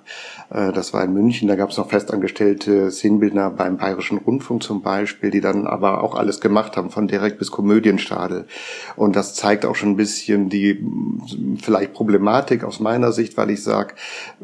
Äh, 0.50 0.72
das 0.72 0.92
war 0.92 1.04
in 1.04 1.12
München, 1.12 1.48
da 1.48 1.56
gab 1.56 1.70
es 1.70 1.76
noch 1.76 1.90
festangestellte 1.90 2.90
Szenenbildner 2.90 3.50
beim 3.50 3.76
Bayerischen 3.76 4.18
Rundfunk 4.18 4.62
zum 4.62 4.82
Beispiel, 4.82 5.30
die 5.30 5.40
dann 5.40 5.66
aber 5.66 6.02
auch 6.02 6.14
alles 6.14 6.40
gemacht 6.40 6.76
haben, 6.76 6.90
von 6.90 7.08
direkt 7.08 7.38
bis 7.38 7.50
Komödienstadel. 7.50 8.46
Und 8.96 9.16
das 9.16 9.34
zeigt 9.34 9.66
auch 9.66 9.76
schon 9.76 9.90
ein 9.90 9.96
bisschen 9.96 10.48
die 10.48 10.74
mm, 10.74 11.58
vielleicht 11.62 11.92
Problematik 11.92 12.64
aus 12.64 12.80
meiner 12.80 13.12
Sicht, 13.12 13.36
weil 13.36 13.50
ich 13.50 13.62
sage, 13.62 13.94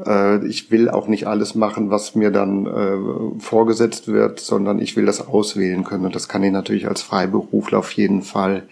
äh, 0.04 0.44
ich 0.46 0.70
will 0.70 0.90
auch 0.90 1.08
nicht 1.08 1.26
alles 1.26 1.54
machen, 1.54 1.90
was 1.90 2.14
mir 2.14 2.30
dann 2.30 2.66
äh, 2.66 3.40
vorgesetzt 3.40 4.08
wird, 4.08 4.40
sondern 4.40 4.78
ich 4.78 4.96
will 4.96 5.06
das 5.06 5.26
auswählen 5.26 5.84
können. 5.84 6.04
Und 6.06 6.14
das 6.14 6.28
kann 6.28 6.42
ich 6.42 6.52
natürlich 6.52 6.88
als 6.88 7.02
Freiberufler 7.02 7.78
auf 7.78 7.92
jeden 7.92 8.22
Fall. 8.22 8.64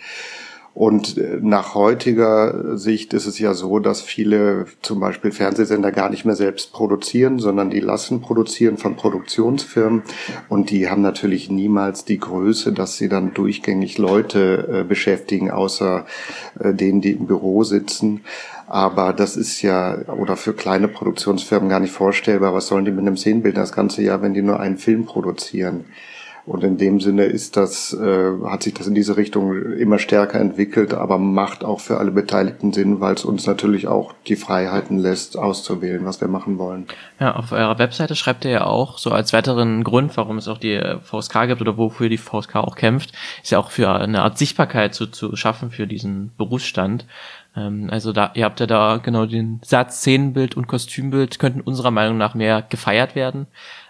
Und 0.75 1.19
äh, 1.19 1.39
nach 1.41 1.75
heutiger 1.75 2.79
Sicht 2.79 3.13
ist 3.13 3.27
es 3.27 3.39
ja 3.39 3.53
so, 3.53 3.79
dass 3.79 4.01
viele 4.01 4.67
zum 4.81 5.01
Beispiel 5.01 5.31
Fernsehsender 5.31 5.93
gar 5.93 6.09
nicht 6.09 6.25
mehr 6.25 6.37
selbst 6.37 6.73
produzieren, 6.73 7.39
sondern 7.39 7.69
die 7.69 7.81
lassen 7.81 8.23
produzieren 8.23 8.79
von 8.79 8.97
Produktionsfirmen. 8.97 10.03
Und 10.49 10.71
die 10.71 10.89
haben 10.89 11.03
natürlich 11.03 11.51
niemals 11.51 12.05
die 12.05 12.19
Größe, 12.19 12.73
dass 12.73 12.97
sie 12.97 13.09
dann 13.09 13.35
durchgängig 13.35 13.99
Leute 13.99 14.81
äh, 14.81 14.85
beschäftigen, 14.85 15.51
außer 15.51 16.07
äh, 16.59 16.73
denen, 16.73 17.03
die 17.03 17.13
im 17.13 17.27
Büro 17.27 17.65
sitzen. 17.65 18.23
Aber 18.67 19.13
das 19.13 19.37
ist 19.37 19.61
ja, 19.61 19.99
oder 20.09 20.39
für 20.39 20.55
kleine 20.55 20.89
Produktionsfirmen 20.89 21.69
gar 21.69 21.81
nicht 21.81 21.93
vorstellbar. 21.93 22.55
Was 22.55 22.69
sollen 22.69 22.87
die 22.87 22.91
mit 22.91 23.01
einem 23.01 23.19
Szenenbild 23.19 23.59
das 23.59 23.73
ganze 23.73 24.03
Jahr, 24.03 24.23
wenn 24.23 24.33
die 24.33 24.41
nur 24.41 24.61
einen 24.61 24.79
Film 24.79 25.05
produzieren? 25.05 25.85
Und 26.45 26.65
in 26.65 26.77
dem 26.77 27.01
Sinne 27.01 27.25
ist 27.25 27.57
das, 27.57 27.93
äh, 27.93 28.33
hat 28.45 28.65
sich 28.65 28.75
das 28.75 28.89
in 28.89 28.95
diese 28.95 29.17
Richtung 29.17 29.55
immer 29.75 30.01
stärker 30.01 30.41
entwickelt, 30.41 30.93
aber 30.93 31.17
macht 31.19 31.65
auch 31.65 31.79
für 31.79 31.99
alle 31.99 32.11
Beteiligten 32.11 32.73
Sinn, 32.73 33.01
weil 33.01 33.15
es 33.15 33.25
uns 33.25 33.47
natürlich 33.47 33.87
auch 33.87 34.13
die 34.27 34.35
Freiheiten 34.35 34.99
lässt, 34.99 35.39
auszuwählen, 35.39 36.05
was 36.05 36.21
wir 36.21 36.27
machen 36.27 36.59
wollen. 36.59 36.87
Ja, 37.21 37.37
auf 37.37 37.53
eurer 37.53 37.79
Webseite 37.79 38.17
schreibt 38.17 38.45
ihr 38.45 38.51
ja 38.51 38.65
auch, 38.65 38.99
so 38.99 39.11
als 39.13 39.33
weiteren 39.33 39.85
Grund, 39.85 40.17
warum 40.17 40.37
es 40.37 40.49
auch 40.49 40.59
die 40.59 40.81
VSK 41.05 41.47
gibt 41.47 41.61
oder 41.61 41.77
wofür 41.77 42.09
die 42.09 42.19
VSK 42.19 42.57
auch 42.57 42.75
kämpft, 42.75 43.13
ist 43.43 43.53
ja 43.53 43.61
auch 43.61 43.71
für 43.71 43.93
eine 43.93 44.23
Art 44.23 44.37
Sichtbarkeit 44.37 44.95
zu, 44.95 45.07
zu 45.07 45.37
schaffen 45.37 45.71
für 45.71 45.87
diesen 45.87 46.33
Berufsstand. 46.37 47.07
Ähm, 47.57 47.89
also 47.91 48.13
da, 48.13 48.33
ihr 48.35 48.45
habt 48.45 48.61
ja 48.61 48.67
da 48.67 48.99
genau 49.03 49.27
den 49.27 49.61
Satz, 49.63 49.99
Szenenbild 49.99 50.57
und 50.57 50.67
Kostümbild 50.67 51.39
könnten 51.39 51.61
unserer 51.61 51.91
Meinung 51.91 52.19
nach 52.19 52.35
mehr 52.35 52.63
gefeiert 52.63 53.15
werden. 53.15 53.47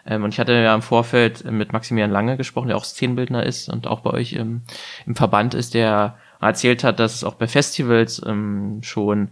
Ähm, 0.07 0.25
und 0.25 0.35
ich 0.35 0.41
hatte 0.41 0.53
ja 0.53 0.75
im 0.75 0.83
Vorfeld 0.83 1.45
mit 1.51 1.73
Maximilian 1.73 2.11
Lange 2.11 2.37
gesprochen, 2.37 2.69
der 2.69 2.77
auch 2.77 2.85
Szenenbildner 2.85 3.45
ist 3.45 3.69
und 3.69 3.87
auch 3.87 4.01
bei 4.01 4.11
euch 4.11 4.33
im, 4.33 4.63
im 5.07 5.17
Verband 5.17 5.55
ist, 5.55 5.75
der 5.75 6.17
erzählt 6.41 6.83
hat, 6.85 6.99
dass 6.99 7.15
es 7.15 7.25
auch 7.25 7.35
bei 7.35 7.47
Festivals 7.47 8.21
ähm, 8.27 8.81
schon 8.83 9.29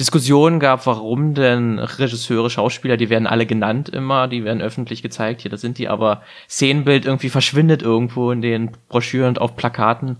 Diskussionen 0.00 0.60
gab, 0.60 0.86
warum 0.86 1.34
denn 1.34 1.78
Regisseure, 1.78 2.48
Schauspieler, 2.48 2.96
die 2.96 3.10
werden 3.10 3.26
alle 3.26 3.44
genannt 3.44 3.90
immer, 3.90 4.28
die 4.28 4.44
werden 4.44 4.62
öffentlich 4.62 5.02
gezeigt, 5.02 5.42
hier, 5.42 5.50
da 5.50 5.58
sind 5.58 5.76
die, 5.76 5.88
aber 5.88 6.22
Szenenbild 6.48 7.04
irgendwie 7.04 7.28
verschwindet 7.28 7.82
irgendwo 7.82 8.30
in 8.30 8.40
den 8.40 8.70
Broschüren 8.88 9.28
und 9.28 9.40
auf 9.40 9.56
Plakaten. 9.56 10.16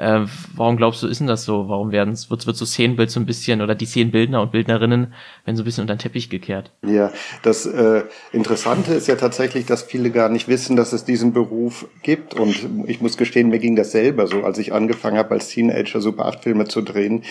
Äh, 0.00 0.26
warum 0.54 0.78
glaubst 0.78 1.02
du, 1.02 1.08
ist 1.08 1.20
denn 1.20 1.26
das 1.26 1.44
so? 1.44 1.68
Warum 1.68 1.92
werden 1.92 2.16
wird, 2.30 2.46
wird 2.46 2.56
so 2.56 2.64
Szenenbild 2.64 3.10
so 3.10 3.20
ein 3.20 3.26
bisschen 3.26 3.60
oder 3.60 3.74
die 3.74 3.84
Szenenbildner 3.84 4.40
und 4.40 4.50
Bildnerinnen 4.50 5.12
werden 5.44 5.56
so 5.56 5.62
ein 5.62 5.64
bisschen 5.64 5.82
unter 5.82 5.94
den 5.94 5.98
Teppich 5.98 6.30
gekehrt? 6.30 6.72
Ja, 6.86 7.12
das 7.42 7.66
äh, 7.66 8.04
Interessante 8.32 8.94
ist 8.94 9.08
ja 9.08 9.16
tatsächlich, 9.16 9.66
dass 9.66 9.82
viele 9.82 10.10
gar 10.10 10.30
nicht 10.30 10.48
wissen, 10.48 10.74
dass 10.74 10.94
es 10.94 11.04
diesen 11.04 11.34
Beruf 11.34 11.86
gibt. 12.02 12.32
Und 12.32 12.56
ich 12.86 13.02
muss 13.02 13.18
gestehen, 13.18 13.50
mir 13.50 13.58
ging 13.58 13.76
das 13.76 13.92
selber 13.92 14.26
so, 14.26 14.42
als 14.42 14.56
ich 14.56 14.72
angefangen 14.72 15.18
habe, 15.18 15.32
als 15.32 15.48
Teenager 15.48 16.00
Super 16.00 16.24
8 16.24 16.44
Filme 16.44 16.64
zu 16.64 16.80
drehen, 16.80 17.24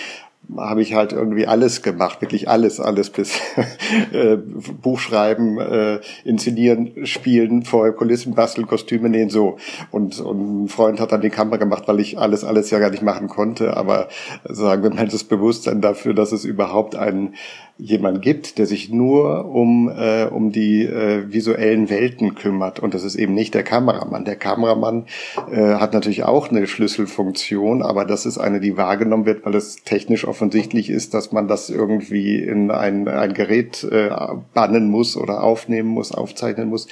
habe 0.57 0.81
ich 0.81 0.93
halt 0.93 1.13
irgendwie 1.13 1.47
alles 1.47 1.81
gemacht, 1.81 2.21
wirklich 2.21 2.49
alles, 2.49 2.79
alles 2.79 3.09
bis 3.09 3.39
äh, 4.11 4.37
Buchschreiben, 4.81 5.59
äh, 5.59 5.99
inszenieren, 6.23 7.05
spielen, 7.05 7.63
vorher 7.63 7.93
Kulissen 7.93 8.33
basteln, 8.33 8.67
Kostüme 8.67 9.09
nähen, 9.09 9.29
so. 9.29 9.57
Und, 9.91 10.19
und 10.19 10.63
ein 10.63 10.67
Freund 10.67 10.99
hat 10.99 11.11
dann 11.11 11.21
die 11.21 11.29
Kamera 11.29 11.57
gemacht, 11.57 11.83
weil 11.87 11.99
ich 11.99 12.17
alles, 12.17 12.43
alles 12.43 12.69
ja 12.71 12.79
gar 12.79 12.89
nicht 12.89 13.03
machen 13.03 13.27
konnte. 13.27 13.77
Aber 13.77 14.07
sagen 14.43 14.83
wir 14.83 14.93
mal 14.93 15.07
das 15.07 15.23
Bewusstsein 15.23 15.81
dafür, 15.81 16.13
dass 16.13 16.31
es 16.31 16.45
überhaupt 16.45 16.95
einen 16.95 17.35
jemand 17.79 18.21
gibt, 18.21 18.57
der 18.57 18.65
sich 18.65 18.89
nur 18.89 19.45
um, 19.45 19.89
äh, 19.89 20.25
um 20.25 20.51
die 20.51 20.83
äh, 20.83 21.31
visuellen 21.31 21.89
Welten 21.89 22.35
kümmert. 22.35 22.79
Und 22.79 22.93
das 22.93 23.03
ist 23.03 23.15
eben 23.15 23.33
nicht 23.33 23.53
der 23.53 23.63
Kameramann. 23.63 24.25
Der 24.25 24.35
Kameramann 24.35 25.05
äh, 25.49 25.75
hat 25.75 25.93
natürlich 25.93 26.23
auch 26.23 26.49
eine 26.49 26.67
Schlüsselfunktion, 26.67 27.81
aber 27.81 28.03
das 28.03 28.25
ist 28.25 28.37
eine, 28.37 28.59
die 28.59 28.75
wahrgenommen 28.75 29.25
wird, 29.25 29.45
weil 29.45 29.55
es 29.55 29.77
technisch 29.77 30.27
offensichtlich 30.27 30.89
ist, 30.89 31.13
dass 31.13 31.31
man 31.31 31.47
das 31.47 31.69
irgendwie 31.69 32.37
in 32.37 32.69
ein, 32.69 33.07
ein 33.07 33.33
Gerät 33.33 33.83
äh, 33.89 34.09
bannen 34.53 34.89
muss 34.89 35.15
oder 35.15 35.41
aufnehmen 35.41 35.89
muss, 35.89 36.11
aufzeichnen 36.11 36.67
muss. 36.67 36.87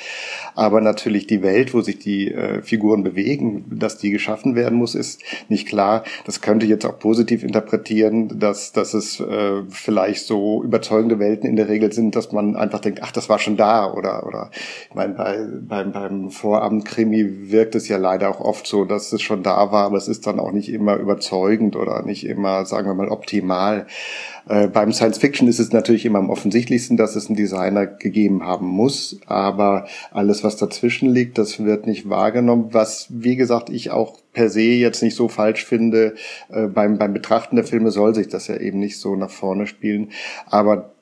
Aber 0.55 0.79
natürlich 0.79 1.27
die 1.27 1.43
Welt, 1.43 1.73
wo 1.73 1.81
sich 1.81 1.99
die 1.99 2.31
äh, 2.31 2.61
Figuren 2.61 3.03
bewegen, 3.03 3.65
dass 3.69 3.97
die 3.97 4.09
geschaffen 4.09 4.55
werden 4.55 4.77
muss, 4.77 4.95
ist 4.95 5.21
nicht 5.49 5.67
klar. 5.67 6.05
Das 6.25 6.39
könnte 6.39 6.65
jetzt 6.65 6.85
auch 6.85 6.97
positiv 6.97 7.43
interpretieren, 7.43 8.39
dass, 8.39 8.71
dass 8.71 8.93
es 8.93 9.19
äh, 9.19 9.63
vielleicht 9.69 10.25
so 10.25 10.63
über 10.63 10.76
überzeugende 10.77 11.17
Welten 11.17 11.49
in 11.49 11.55
der 11.55 11.69
Regel 11.69 11.91
sind, 11.91 12.15
dass 12.15 12.31
man 12.31 12.55
einfach 12.55 12.79
denkt, 12.79 12.99
ach, 13.01 13.11
das 13.11 13.29
war 13.29 13.39
schon 13.39 13.57
da 13.57 13.91
oder 13.91 14.27
oder 14.27 14.51
ich 14.89 14.95
meine 14.95 15.13
bei 15.13 15.39
beim 15.61 15.91
beim 15.91 16.29
Vorabendkrimi 16.29 17.51
wirkt 17.51 17.73
es 17.73 17.87
ja 17.87 17.97
leider 17.97 18.29
auch 18.29 18.39
oft 18.39 18.67
so, 18.67 18.85
dass 18.85 19.11
es 19.11 19.21
schon 19.21 19.41
da 19.41 19.71
war, 19.71 19.85
aber 19.85 19.97
es 19.97 20.07
ist 20.07 20.27
dann 20.27 20.39
auch 20.39 20.51
nicht 20.51 20.69
immer 20.69 20.95
überzeugend 20.97 21.75
oder 21.75 22.03
nicht 22.03 22.25
immer, 22.25 22.65
sagen 22.65 22.87
wir 22.87 22.93
mal, 22.93 23.09
optimal. 23.09 23.87
Äh, 24.47 24.67
beim 24.67 24.93
Science 24.93 25.17
Fiction 25.17 25.47
ist 25.47 25.59
es 25.59 25.73
natürlich 25.73 26.05
immer 26.05 26.19
am 26.19 26.29
offensichtlichsten, 26.29 26.95
dass 26.95 27.15
es 27.15 27.27
einen 27.27 27.35
Designer 27.35 27.87
gegeben 27.87 28.43
haben 28.43 28.67
muss, 28.67 29.19
aber 29.25 29.87
alles, 30.11 30.43
was 30.43 30.57
dazwischen 30.57 31.09
liegt, 31.09 31.37
das 31.37 31.63
wird 31.63 31.87
nicht 31.87 32.09
wahrgenommen, 32.09 32.69
was, 32.71 33.07
wie 33.09 33.35
gesagt, 33.35 33.69
ich 33.69 33.91
auch 33.91 34.17
per 34.37 34.51
se 34.51 34.61
jetzt 34.61 35.01
nicht 35.01 35.15
so 35.15 35.27
falsch 35.29 35.65
finde. 35.65 36.13
Äh, 36.49 36.67
beim, 36.67 36.99
beim 36.99 37.11
Betrachten 37.11 37.55
der 37.55 37.65
Filme 37.65 37.89
soll 37.89 38.13
sich 38.13 38.27
das 38.27 38.47
ja 38.47 38.55
eben 38.57 38.77
nicht 38.77 38.99
so 38.99 39.15
nach 39.15 39.31
vorne 39.31 39.65
spielen, 39.65 40.11
aber 40.45 40.93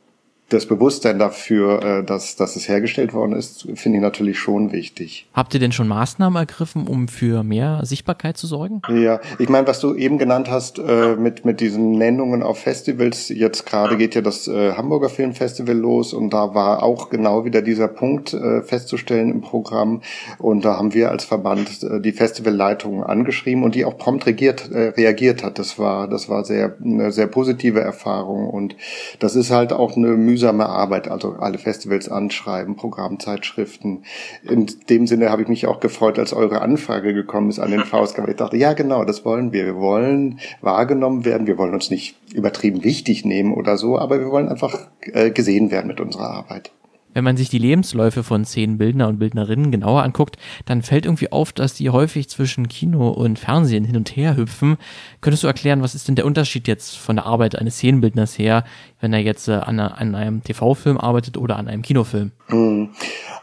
das 0.49 0.67
Bewusstsein 0.67 1.17
dafür, 1.17 1.83
äh, 1.83 2.03
dass, 2.03 2.35
dass 2.35 2.55
es 2.55 2.67
hergestellt 2.67 3.13
worden 3.13 3.33
ist, 3.33 3.67
finde 3.75 3.97
ich 3.97 4.01
natürlich 4.01 4.37
schon 4.37 4.71
wichtig. 4.71 5.27
Habt 5.33 5.53
ihr 5.55 5.59
denn 5.59 5.71
schon 5.71 5.87
Maßnahmen 5.87 6.37
ergriffen, 6.37 6.87
um 6.87 7.07
für 7.07 7.43
mehr 7.43 7.81
Sichtbarkeit 7.83 8.37
zu 8.37 8.45
sorgen? 8.45 8.81
Ja, 8.89 9.19
ich 9.39 9.49
meine, 9.49 9.65
was 9.65 9.79
du 9.79 9.95
eben 9.95 10.19
genannt 10.19 10.49
hast 10.51 10.77
äh, 10.77 11.15
mit, 11.15 11.45
mit 11.45 11.61
diesen 11.61 11.93
Nennungen 11.93 12.43
auf 12.43 12.59
Festivals, 12.59 13.29
jetzt 13.29 13.65
gerade 13.65 13.97
geht 13.97 14.13
ja 14.13 14.21
das 14.21 14.47
äh, 14.47 14.73
Hamburger 14.73 15.09
Filmfestival 15.09 15.75
los 15.75 16.13
und 16.13 16.31
da 16.31 16.53
war 16.53 16.83
auch 16.83 17.09
genau 17.09 17.45
wieder 17.45 17.61
dieser 17.61 17.87
Punkt 17.87 18.35
festzustellen 18.65 19.31
im 19.31 19.41
Programm 19.41 20.01
und 20.37 20.65
da 20.65 20.77
haben 20.77 20.93
wir 20.93 21.11
als 21.11 21.25
Verband 21.25 21.85
die 22.03 22.11
Festivalleitung 22.11 23.03
angeschrieben 23.03 23.63
und 23.63 23.75
die 23.75 23.85
auch 23.85 23.97
prompt 23.97 24.25
regiert, 24.25 24.69
reagiert 24.71 25.43
hat. 25.43 25.59
Das 25.59 25.79
war, 25.79 26.07
das 26.07 26.29
war 26.29 26.43
sehr, 26.43 26.75
eine 26.83 27.11
sehr 27.11 27.27
positive 27.27 27.79
Erfahrung 27.79 28.49
und 28.49 28.75
das 29.19 29.35
ist 29.35 29.51
halt 29.51 29.73
auch 29.73 29.95
eine 29.95 30.09
mühsame 30.35 30.67
Arbeit, 30.67 31.07
also 31.07 31.37
alle 31.39 31.57
Festivals 31.57 32.09
anschreiben, 32.09 32.75
Programmzeitschriften. 32.75 34.03
In 34.43 34.67
dem 34.89 35.07
Sinne 35.07 35.29
habe 35.29 35.43
ich 35.43 35.47
mich 35.47 35.65
auch 35.65 35.79
gefreut, 35.79 36.19
als 36.19 36.33
eure 36.33 36.61
Anfrage 36.61 37.13
gekommen 37.13 37.49
ist 37.49 37.59
an 37.59 37.71
den 37.71 37.79
VSK. 37.85 38.27
Ich 38.27 38.35
dachte, 38.35 38.57
ja 38.57 38.73
genau, 38.73 39.05
das 39.05 39.23
wollen 39.23 39.53
wir. 39.53 39.65
Wir 39.65 39.77
wollen 39.77 40.39
wahrgenommen 40.59 41.23
werden. 41.23 41.47
Wir 41.47 41.57
wollen 41.57 41.73
uns 41.73 41.89
nicht 41.89 42.17
übertrieben 42.33 42.83
wichtig 42.83 43.23
nehmen 43.23 43.53
oder 43.53 43.77
so, 43.77 43.97
aber 43.97 44.19
wir 44.19 44.29
wollen 44.29 44.49
einfach 44.49 44.87
äh, 45.13 45.31
gesehen 45.31 45.71
werden 45.71 45.87
mit 45.87 46.01
unserer 46.01 46.29
Arbeit. 46.31 46.71
Wenn 47.15 47.23
man 47.23 47.37
sich 47.37 47.47
die 47.47 47.59
Lebensläufe 47.59 48.23
von 48.23 48.43
zehn 48.43 48.77
Bildner 48.77 49.07
und 49.07 49.19
Bildnerinnen 49.19 49.71
genauer 49.71 50.03
anguckt, 50.03 50.35
dann 50.65 50.81
fällt 50.81 51.05
irgendwie 51.05 51.31
auf, 51.31 51.53
dass 51.53 51.73
die 51.73 51.89
häufig 51.89 52.27
zwischen 52.27 52.67
Kino 52.67 53.07
und 53.07 53.39
Fernsehen 53.39 53.85
hin 53.85 53.95
und 53.95 54.17
her 54.17 54.35
hüpfen. 54.35 54.75
Könntest 55.21 55.43
du 55.43 55.47
erklären, 55.47 55.81
was 55.81 55.95
ist 55.95 56.09
denn 56.09 56.15
der 56.15 56.25
Unterschied 56.25 56.67
jetzt 56.67 56.97
von 56.97 57.15
der 57.15 57.25
Arbeit 57.25 57.57
eines 57.57 57.75
Szenenbildners 57.75 58.37
her, 58.37 58.65
wenn 59.05 59.13
er 59.13 59.19
jetzt 59.19 59.47
äh, 59.47 59.51
an, 59.51 59.79
an, 59.79 60.15
einem 60.15 60.43
TV-Film 60.43 60.97
arbeitet 60.97 61.37
oder 61.37 61.57
an 61.57 61.67
einem 61.67 61.83
Kinofilm? 61.83 62.31
Hm. 62.47 62.89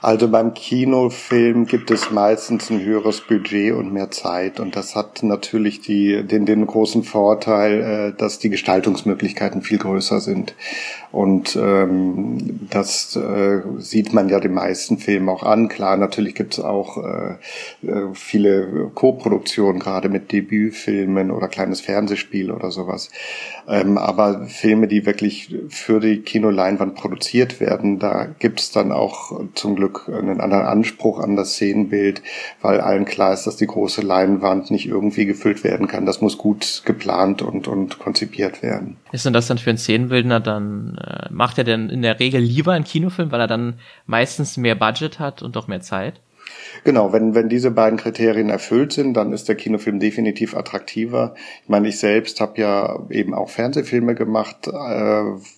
Also 0.01 0.27
beim 0.27 0.55
Kinofilm 0.55 1.67
gibt 1.67 1.93
es 1.93 2.11
meistens 2.11 2.69
ein 2.69 2.83
höheres 2.83 3.21
Budget 3.21 3.73
und 3.73 3.93
mehr 3.93 4.11
Zeit 4.11 4.59
und 4.59 4.75
das 4.75 4.97
hat 4.97 5.23
natürlich 5.23 5.81
die, 5.81 6.25
den, 6.25 6.47
den 6.47 6.67
großen 6.67 7.05
Vorteil, 7.05 7.81
äh, 7.81 8.19
dass 8.19 8.41
die 8.41 8.51
Gestaltungsmöglichkeiten 8.51 9.63
viel 9.63 9.79
größer 9.79 10.21
sind. 10.21 10.57
Und 11.13 11.57
ähm, 11.57 12.67
das 12.71 13.15
äh, 13.17 13.61
sieht 13.79 14.15
man 14.15 14.31
ja 14.31 14.41
den 14.41 14.55
meisten 14.55 14.97
Filmen 14.97 15.29
auch 15.29 15.43
an. 15.43 15.69
Klar, 15.69 15.99
natürlich 15.99 16.35
gibt 16.35 16.55
es 16.55 16.61
auch 16.65 16.97
äh, 16.97 17.35
äh, 17.87 18.15
viele 18.15 18.91
Co-Produktionen, 18.95 19.79
gerade 19.79 20.09
mit 20.09 20.33
Debütfilmen 20.33 21.31
oder 21.31 21.49
kleines 21.49 21.83
Fernsehspiel 21.83 22.51
oder 22.51 22.71
sowas. 22.71 23.11
Ähm, 23.69 23.99
aber 23.99 24.47
Filme, 24.47 24.89
die 24.89 25.05
wirklich 25.05 25.52
für 25.69 26.01
die 26.01 26.21
Kinoleinwand 26.21 26.95
produziert 26.95 27.61
werden, 27.61 27.99
da 27.99 28.27
gibt 28.39 28.61
es 28.61 28.71
dann 28.71 28.93
auch 28.93 29.41
zum 29.55 29.77
Glück 29.77 30.09
einen 30.09 30.41
anderen 30.41 30.65
Anspruch 30.65 31.19
an 31.19 31.37
das 31.37 31.53
Szenenbild, 31.55 32.23
weil 32.61 32.81
allen 32.81 33.05
klar 33.05 33.33
ist, 33.33 33.47
dass 33.47 33.57
die 33.57 33.67
große 33.67 34.03
Leinwand 34.03 34.71
nicht 34.71 34.87
irgendwie 34.87 35.27
gefüllt 35.27 35.65
werden 35.65 35.89
kann. 35.89 36.07
Das 36.07 36.21
muss 36.21 36.39
gut 36.39 36.83
geplant 36.85 37.43
und, 37.43 37.69
und 37.69 37.99
konzipiert 37.99 38.63
werden. 38.63 38.97
Ist 39.13 39.27
denn 39.27 39.33
das 39.33 39.47
dann 39.47 39.59
für 39.59 39.71
einen 39.71 39.79
Szenenbildner 39.79 40.41
dann 40.41 40.99
äh, 40.99 41.29
macht 41.31 41.59
er 41.59 41.65
denn 41.65 41.89
in 41.91 42.03
der 42.03 42.21
Regel 42.21 42.41
lieber 42.41 42.73
einen 42.73 42.85
Kinofilm, 42.85 43.33
weil 43.33 43.41
er 43.41 43.47
dann 43.47 43.75
meistens 44.07 44.57
mehr 44.57 44.75
Budget 44.75 45.19
hat 45.19 45.43
und 45.43 45.57
auch 45.57 45.69
mehr 45.69 45.81
Zeit? 45.81 46.21
Genau, 46.85 47.13
wenn, 47.13 47.35
wenn 47.35 47.49
diese 47.49 47.71
beiden 47.71 47.99
Kriterien 47.99 48.51
erfüllt 48.51 48.93
sind, 48.93 49.15
dann 49.15 49.33
ist 49.33 49.49
der 49.49 49.57
Kinofilm 49.57 50.01
definitiv 50.01 50.57
attraktiver. 50.57 51.35
Ich 51.63 51.69
meine, 51.69 51.89
ich 51.89 51.99
selbst 51.99 52.41
habe 52.41 52.61
ja 52.61 52.99
eben 53.11 53.35
auch 53.35 53.51
Fernsehfilme 53.51 54.15
gemacht, 54.15 54.69
äh, 54.69 54.73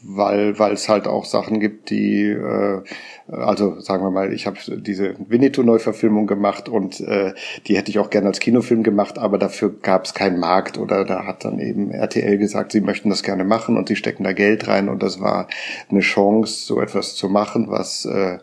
weil 0.03 0.59
weil 0.59 0.73
es 0.73 0.89
halt 0.89 1.07
auch 1.07 1.25
Sachen 1.25 1.61
gibt, 1.61 1.91
die, 1.91 2.29
äh, 2.29 2.83
also 3.29 3.81
sagen 3.81 4.05
wir 4.05 4.11
mal, 4.11 4.33
ich 4.33 4.47
habe 4.47 4.59
diese 4.79 5.15
Winnetou-Neuverfilmung 5.19 6.27
gemacht 6.27 6.69
und 6.69 7.01
äh, 7.01 7.33
die 7.67 7.77
hätte 7.77 7.91
ich 7.91 7.99
auch 7.99 8.11
gerne 8.11 8.29
als 8.29 8.41
Kinofilm 8.41 8.83
gemacht, 8.83 9.19
aber 9.19 9.39
dafür 9.39 9.71
gab 9.71 10.05
es 10.05 10.15
keinen 10.15 10.39
Markt 10.39 10.79
oder 10.79 11.05
da 11.05 11.27
hat 11.27 11.45
dann 11.45 11.59
eben 11.59 11.91
RTL 11.91 12.39
gesagt, 12.39 12.73
sie 12.73 12.81
möchten 12.81 13.11
das 13.11 13.23
gerne 13.23 13.45
machen 13.45 13.77
und 13.77 13.89
sie 13.89 13.97
stecken 13.97 14.25
da 14.25 14.33
Geld 14.33 14.69
rein 14.69 14.89
und 14.89 15.03
das 15.03 15.21
war 15.21 15.49
eine 15.91 16.01
Chance, 16.01 16.67
so 16.67 16.81
etwas 16.81 17.15
zu 17.15 17.29
machen, 17.29 17.67
was 17.69 18.05
äh, 18.05 18.39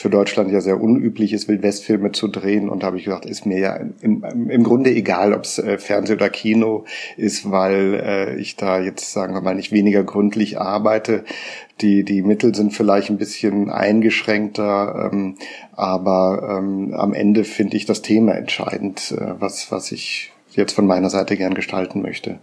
für 0.00 0.08
Deutschland 0.08 0.50
ja 0.50 0.62
sehr 0.62 0.80
unüblich 0.80 1.34
ist, 1.34 1.46
Wildwestfilme 1.46 2.12
zu 2.12 2.26
drehen. 2.26 2.70
Und 2.70 2.82
da 2.82 2.86
habe 2.86 2.96
ich 2.96 3.04
gesagt, 3.04 3.26
ist 3.26 3.44
mir 3.44 3.58
ja 3.58 3.76
im, 4.00 4.24
im 4.48 4.64
Grunde 4.64 4.90
egal, 4.90 5.34
ob 5.34 5.44
es 5.44 5.58
äh, 5.58 5.76
Fernseh 5.76 6.14
oder 6.14 6.30
Kino 6.30 6.86
ist, 7.18 7.50
weil 7.50 8.00
äh, 8.02 8.36
ich 8.36 8.56
da 8.56 8.80
jetzt, 8.80 9.12
sagen 9.12 9.34
wir 9.34 9.42
mal, 9.42 9.54
nicht 9.54 9.72
weniger 9.72 10.02
gründlich 10.02 10.58
arbeite. 10.58 11.24
Die, 11.82 12.02
die 12.02 12.22
Mittel 12.22 12.54
sind 12.54 12.72
vielleicht 12.72 13.10
ein 13.10 13.18
bisschen 13.18 13.68
eingeschränkter, 13.68 15.10
ähm, 15.12 15.36
aber 15.72 16.56
ähm, 16.58 16.94
am 16.94 17.12
Ende 17.12 17.44
finde 17.44 17.76
ich 17.76 17.84
das 17.84 18.00
Thema 18.00 18.32
entscheidend, 18.32 19.12
äh, 19.12 19.38
was, 19.38 19.70
was 19.70 19.92
ich 19.92 20.32
jetzt 20.52 20.72
von 20.72 20.86
meiner 20.86 21.10
Seite 21.10 21.36
gern 21.36 21.52
gestalten 21.52 22.00
möchte. 22.00 22.38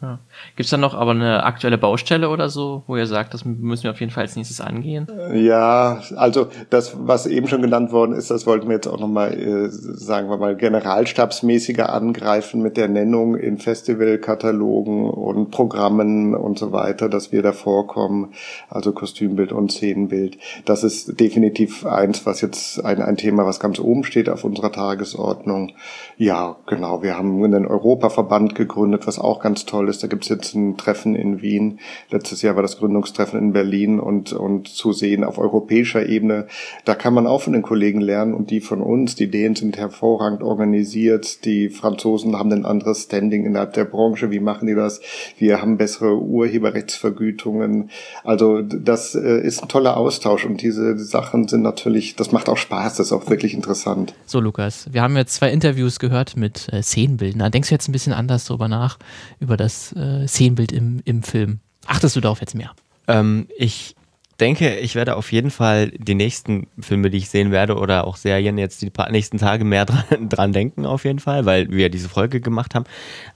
Ja. 0.00 0.18
Gibt 0.54 0.66
es 0.66 0.70
dann 0.70 0.80
noch 0.80 0.94
aber 0.94 1.12
eine 1.12 1.44
aktuelle 1.44 1.78
Baustelle 1.78 2.28
oder 2.28 2.48
so, 2.48 2.82
wo 2.86 2.96
ihr 2.96 3.06
sagt, 3.06 3.34
das 3.34 3.44
müssen 3.44 3.84
wir 3.84 3.90
auf 3.90 4.00
jeden 4.00 4.12
Fall 4.12 4.24
als 4.24 4.36
nächstes 4.36 4.60
angehen? 4.60 5.06
Ja, 5.34 6.00
also 6.16 6.48
das, 6.70 6.96
was 6.98 7.26
eben 7.26 7.48
schon 7.48 7.62
genannt 7.62 7.92
worden 7.92 8.14
ist, 8.14 8.30
das 8.30 8.46
wollten 8.46 8.68
wir 8.68 8.74
jetzt 8.74 8.86
auch 8.86 9.00
nochmal, 9.00 9.32
äh, 9.34 9.68
sagen 9.70 10.28
wir 10.28 10.36
mal, 10.36 10.56
generalstabsmäßiger 10.56 11.92
angreifen 11.92 12.62
mit 12.62 12.76
der 12.76 12.88
Nennung 12.88 13.36
in 13.36 13.58
Festivalkatalogen 13.58 15.10
und 15.10 15.50
Programmen 15.50 16.34
und 16.34 16.58
so 16.58 16.72
weiter, 16.72 17.08
dass 17.08 17.32
wir 17.32 17.42
da 17.42 17.52
vorkommen, 17.52 18.32
also 18.68 18.92
Kostümbild 18.92 19.52
und 19.52 19.72
Szenenbild. 19.72 20.38
Das 20.64 20.84
ist 20.84 21.18
definitiv 21.20 21.86
eins, 21.86 22.26
was 22.26 22.40
jetzt 22.40 22.84
ein, 22.84 23.00
ein 23.00 23.16
Thema, 23.16 23.46
was 23.46 23.60
ganz 23.60 23.78
oben 23.78 24.04
steht 24.04 24.28
auf 24.28 24.44
unserer 24.44 24.72
Tagesordnung. 24.72 25.72
Ja, 26.16 26.56
genau, 26.66 27.02
wir 27.02 27.16
haben 27.16 27.42
einen 27.44 27.66
Europaverband 27.66 28.54
gegründet, 28.54 29.06
was 29.06 29.18
auch 29.18 29.40
ganz 29.40 29.64
toll 29.64 29.76
toll 29.76 29.88
ist. 29.88 30.02
Da 30.02 30.06
gibt 30.06 30.24
es 30.24 30.28
jetzt 30.36 30.54
ein 30.54 30.76
Treffen 30.76 31.14
in 31.16 31.42
Wien. 31.42 31.80
Letztes 32.10 32.42
Jahr 32.42 32.54
war 32.54 32.62
das 32.62 32.78
Gründungstreffen 32.78 33.38
in 33.38 33.52
Berlin 33.52 34.00
und, 34.00 34.32
und 34.32 34.68
zu 34.68 34.92
sehen 34.92 35.24
auf 35.24 35.38
europäischer 35.38 36.06
Ebene. 36.06 36.46
Da 36.84 36.94
kann 36.94 37.14
man 37.14 37.26
auch 37.26 37.42
von 37.42 37.52
den 37.52 37.62
Kollegen 37.62 38.00
lernen 38.00 38.34
und 38.34 38.50
die 38.50 38.60
von 38.60 38.80
uns. 38.80 39.14
Die 39.14 39.24
Ideen 39.24 39.56
sind 39.56 39.76
hervorragend 39.76 40.42
organisiert. 40.42 41.44
Die 41.44 41.68
Franzosen 41.68 42.36
haben 42.36 42.52
ein 42.52 42.64
anderes 42.64 43.04
Standing 43.04 43.44
innerhalb 43.44 43.72
der 43.72 43.84
Branche. 43.84 44.30
Wie 44.30 44.40
machen 44.40 44.66
die 44.66 44.74
das? 44.74 45.00
Wir 45.38 45.60
haben 45.60 45.76
bessere 45.76 46.18
Urheberrechtsvergütungen. 46.20 47.90
Also 48.24 48.62
das 48.62 49.14
äh, 49.14 49.40
ist 49.40 49.62
ein 49.62 49.68
toller 49.68 49.96
Austausch 49.96 50.44
und 50.44 50.62
diese 50.62 50.98
Sachen 50.98 51.48
sind 51.48 51.62
natürlich, 51.62 52.16
das 52.16 52.32
macht 52.32 52.48
auch 52.48 52.56
Spaß, 52.56 52.96
das 52.96 53.08
ist 53.08 53.12
auch 53.12 53.28
wirklich 53.28 53.54
interessant. 53.54 54.14
So, 54.26 54.40
Lukas, 54.40 54.86
wir 54.92 55.02
haben 55.02 55.16
jetzt 55.16 55.34
zwei 55.34 55.50
Interviews 55.50 55.98
gehört 55.98 56.36
mit 56.36 56.72
äh, 56.72 56.82
Szenenbildern. 56.82 57.50
Denkst 57.50 57.68
du 57.68 57.74
jetzt 57.74 57.88
ein 57.88 57.92
bisschen 57.92 58.12
anders 58.12 58.44
darüber 58.44 58.68
nach, 58.68 58.98
über 59.40 59.56
das 59.56 59.92
äh, 59.96 60.25
Szenenbild 60.26 60.72
im, 60.72 61.00
im 61.04 61.22
Film. 61.22 61.60
Achtest 61.86 62.16
du 62.16 62.20
darauf 62.20 62.40
jetzt 62.40 62.54
mehr? 62.54 62.72
Ähm, 63.08 63.48
ich 63.56 63.94
denke, 64.40 64.76
ich 64.76 64.94
werde 64.94 65.16
auf 65.16 65.32
jeden 65.32 65.50
Fall 65.50 65.90
die 65.90 66.14
nächsten 66.14 66.66
Filme, 66.78 67.10
die 67.10 67.18
ich 67.18 67.30
sehen 67.30 67.50
werde 67.50 67.76
oder 67.76 68.06
auch 68.06 68.16
Serien 68.16 68.58
jetzt 68.58 68.82
die 68.82 68.92
nächsten 69.10 69.38
Tage 69.38 69.64
mehr 69.64 69.84
dran, 69.86 70.28
dran 70.28 70.52
denken 70.52 70.86
auf 70.86 71.04
jeden 71.04 71.20
Fall, 71.20 71.46
weil 71.46 71.70
wir 71.70 71.88
diese 71.88 72.08
Folge 72.08 72.40
gemacht 72.40 72.74
haben. 72.74 72.84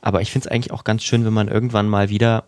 Aber 0.01 0.21
ich 0.21 0.31
finde 0.31 0.49
es 0.49 0.53
eigentlich 0.53 0.73
auch 0.73 0.85
ganz 0.85 1.03
schön, 1.03 1.25
wenn 1.25 1.33
man 1.33 1.49
irgendwann 1.49 1.89
mal 1.89 2.11
wieder 2.11 2.45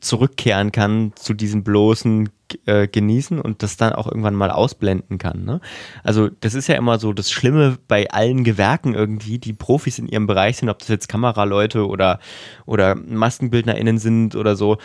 zurückkehren 0.00 0.72
kann 0.72 1.12
zu 1.16 1.34
diesem 1.34 1.64
bloßen 1.64 2.30
äh, 2.66 2.88
Genießen 2.88 3.40
und 3.40 3.62
das 3.62 3.76
dann 3.76 3.92
auch 3.92 4.06
irgendwann 4.06 4.34
mal 4.34 4.50
ausblenden 4.50 5.18
kann. 5.18 5.44
Ne? 5.44 5.60
Also 6.02 6.28
das 6.28 6.54
ist 6.54 6.68
ja 6.68 6.76
immer 6.76 6.98
so 6.98 7.12
das 7.12 7.30
Schlimme 7.30 7.78
bei 7.88 8.10
allen 8.10 8.44
Gewerken 8.44 8.94
irgendwie, 8.94 9.38
die 9.38 9.52
Profis 9.52 9.98
in 9.98 10.08
ihrem 10.08 10.26
Bereich 10.26 10.58
sind, 10.58 10.68
ob 10.68 10.78
das 10.78 10.88
jetzt 10.88 11.08
Kameraleute 11.08 11.86
oder, 11.86 12.20
oder 12.66 12.94
MaskenbildnerInnen 12.94 13.98
sind 13.98 14.36
oder 14.36 14.56
so, 14.56 14.78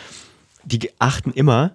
die 0.64 0.90
achten 0.98 1.32
immer 1.32 1.72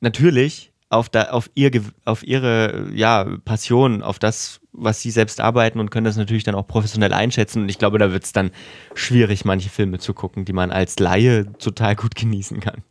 natürlich 0.00 0.72
auf, 0.88 1.08
da, 1.08 1.24
auf, 1.30 1.50
ihr, 1.54 1.70
auf 2.04 2.26
ihre 2.26 2.90
ja, 2.92 3.24
Passion, 3.44 4.02
auf 4.02 4.18
das, 4.18 4.59
was 4.72 5.00
sie 5.00 5.10
selbst 5.10 5.40
arbeiten 5.40 5.80
und 5.80 5.90
können 5.90 6.04
das 6.04 6.16
natürlich 6.16 6.44
dann 6.44 6.54
auch 6.54 6.66
professionell 6.66 7.12
einschätzen. 7.12 7.62
Und 7.62 7.68
ich 7.68 7.78
glaube, 7.78 7.98
da 7.98 8.12
wird 8.12 8.24
es 8.24 8.32
dann 8.32 8.50
schwierig, 8.94 9.44
manche 9.44 9.68
Filme 9.68 9.98
zu 9.98 10.14
gucken, 10.14 10.44
die 10.44 10.52
man 10.52 10.70
als 10.70 10.98
Laie 10.98 11.52
total 11.58 11.96
gut 11.96 12.14
genießen 12.14 12.60
kann. 12.60 12.82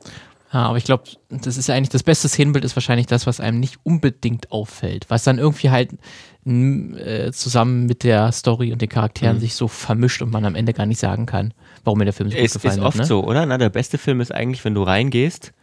Ja, 0.51 0.63
aber 0.63 0.77
ich 0.77 0.83
glaube, 0.83 1.03
das 1.29 1.57
ist 1.57 1.67
ja 1.67 1.75
eigentlich 1.75 1.89
das 1.89 2.01
beste 2.01 2.27
Szenenbild 2.27 2.65
ist 2.65 2.75
wahrscheinlich 2.75 3.05
das, 3.05 3.27
was 3.27 3.39
einem 3.39 3.59
nicht 3.59 3.77
unbedingt 3.83 4.51
auffällt, 4.51 5.05
was 5.09 5.23
dann 5.23 5.37
irgendwie 5.37 5.69
halt 5.69 5.91
äh, 6.45 7.31
zusammen 7.31 7.85
mit 7.85 8.03
der 8.03 8.31
Story 8.31 8.73
und 8.73 8.81
den 8.81 8.89
Charakteren 8.89 9.35
mhm. 9.35 9.41
sich 9.41 9.53
so 9.53 9.67
vermischt 9.67 10.23
und 10.23 10.31
man 10.31 10.45
am 10.45 10.55
Ende 10.55 10.73
gar 10.73 10.87
nicht 10.87 10.99
sagen 10.99 11.27
kann, 11.27 11.53
warum 11.83 11.99
mir 11.99 12.05
der 12.05 12.13
Film 12.13 12.31
so 12.31 12.35
gut 12.35 12.45
ist, 12.45 12.53
gefallen 12.53 12.79
ist 12.79 12.83
hat. 12.83 12.83
Ist 12.83 12.87
oft 12.87 12.97
ne? 12.97 13.05
so, 13.05 13.23
oder? 13.23 13.45
Na, 13.45 13.59
der 13.59 13.69
beste 13.69 13.99
Film 13.99 14.21
ist 14.21 14.33
eigentlich, 14.33 14.65
wenn 14.65 14.73
du 14.73 14.81
reingehst, 14.81 15.53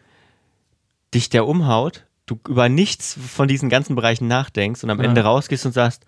dich 1.12 1.30
der 1.30 1.48
umhaut, 1.48 2.05
du 2.26 2.38
über 2.48 2.68
nichts 2.68 3.16
von 3.28 3.48
diesen 3.48 3.68
ganzen 3.68 3.96
Bereichen 3.96 4.28
nachdenkst 4.28 4.84
und 4.84 4.90
am 4.90 5.00
ja. 5.00 5.08
Ende 5.08 5.22
rausgehst 5.22 5.64
und 5.66 5.72
sagst, 5.72 6.04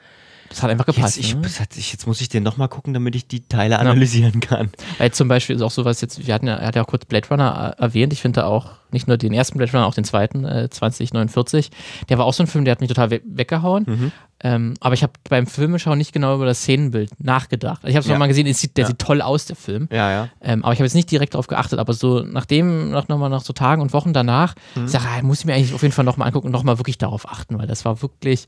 das 0.49 0.63
hat 0.63 0.71
einfach 0.71 0.87
gepasst. 0.87 1.17
Jetzt, 1.17 1.27
ich, 1.27 1.35
ne? 1.35 1.49
hat, 1.61 1.77
jetzt 1.77 2.07
muss 2.07 2.21
ich 2.21 2.29
den 2.29 2.43
nochmal 2.43 2.69
gucken, 2.69 2.95
damit 2.95 3.15
ich 3.15 3.27
die 3.27 3.47
Teile 3.47 3.79
analysieren 3.79 4.41
ja. 4.43 4.49
kann. 4.49 4.71
Weil 4.97 5.13
zum 5.13 5.29
Beispiel 5.29 5.57
ist 5.57 5.63
auch 5.63 5.71
sowas 5.71 6.01
jetzt, 6.01 6.27
wir 6.27 6.33
hatten 6.33 6.47
ja, 6.47 6.57
er 6.57 6.69
hat 6.69 6.77
ja 6.77 6.83
auch 6.83 6.87
kurz 6.87 7.05
Blade 7.05 7.29
Runner 7.29 7.75
äh, 7.79 7.83
erwähnt, 7.83 8.13
ich 8.13 8.23
finde 8.23 8.47
auch 8.47 8.71
nicht 8.91 9.07
nur 9.07 9.19
den 9.19 9.35
ersten 9.35 9.59
Blade 9.59 9.73
Runner, 9.73 9.87
auch 9.87 9.95
den 9.95 10.05
zweiten, 10.05 10.45
äh, 10.45 10.71
2049. 10.71 11.71
Der 12.09 12.19
war 12.19 12.25
auch 12.25 12.33
so 12.33 12.43
ein 12.43 12.47
Film, 12.47 12.65
der 12.65 12.73
hat 12.73 12.81
mich 12.81 12.89
total 12.89 13.11
we 13.11 13.21
weggehauen. 13.27 13.85
Mhm. 13.87 14.13
Ähm, 14.41 14.75
aber 14.81 14.95
ich 14.95 15.03
habe 15.03 15.13
beim 15.29 15.47
Filmeschauen 15.47 15.99
nicht 15.99 16.13
genau 16.13 16.37
über 16.37 16.47
das 16.47 16.61
Szenenbild 16.61 17.11
nachgedacht. 17.19 17.83
Ich 17.85 17.91
habe 17.91 18.01
es 18.01 18.07
ja. 18.07 18.13
nochmal 18.13 18.29
gesehen, 18.29 18.53
sieht, 18.53 18.77
der 18.77 18.83
ja. 18.83 18.89
sieht 18.89 19.01
toll 19.01 19.21
aus, 19.21 19.47
der 19.47 19.57
Film. 19.57 19.89
Ja, 19.91 20.11
ja. 20.11 20.29
Ähm, 20.41 20.65
aber 20.65 20.73
ich 20.73 20.79
habe 20.79 20.87
jetzt 20.87 20.95
nicht 20.95 21.11
direkt 21.11 21.35
darauf 21.35 21.49
geachtet. 21.49 21.81
Aber 21.81 21.93
so 21.93 22.21
nachdem, 22.21 22.91
noch, 22.91 23.09
noch 23.09 23.19
mal 23.19 23.29
nach 23.29 23.43
so 23.43 23.53
Tagen 23.53 23.83
und 23.83 23.93
Wochen 23.93 24.13
danach, 24.13 24.55
mhm. 24.77 24.85
ich 24.85 24.91
sage, 24.93 25.05
ah, 25.09 25.23
muss 25.23 25.41
ich 25.41 25.45
mir 25.45 25.55
eigentlich 25.55 25.75
auf 25.75 25.83
jeden 25.83 25.95
Fall 25.95 26.05
nochmal 26.05 26.29
angucken 26.29 26.47
und 26.47 26.53
nochmal 26.53 26.79
wirklich 26.79 26.99
darauf 26.99 27.29
achten, 27.29 27.59
weil 27.59 27.67
das 27.67 27.85
war 27.85 28.01
wirklich 28.01 28.47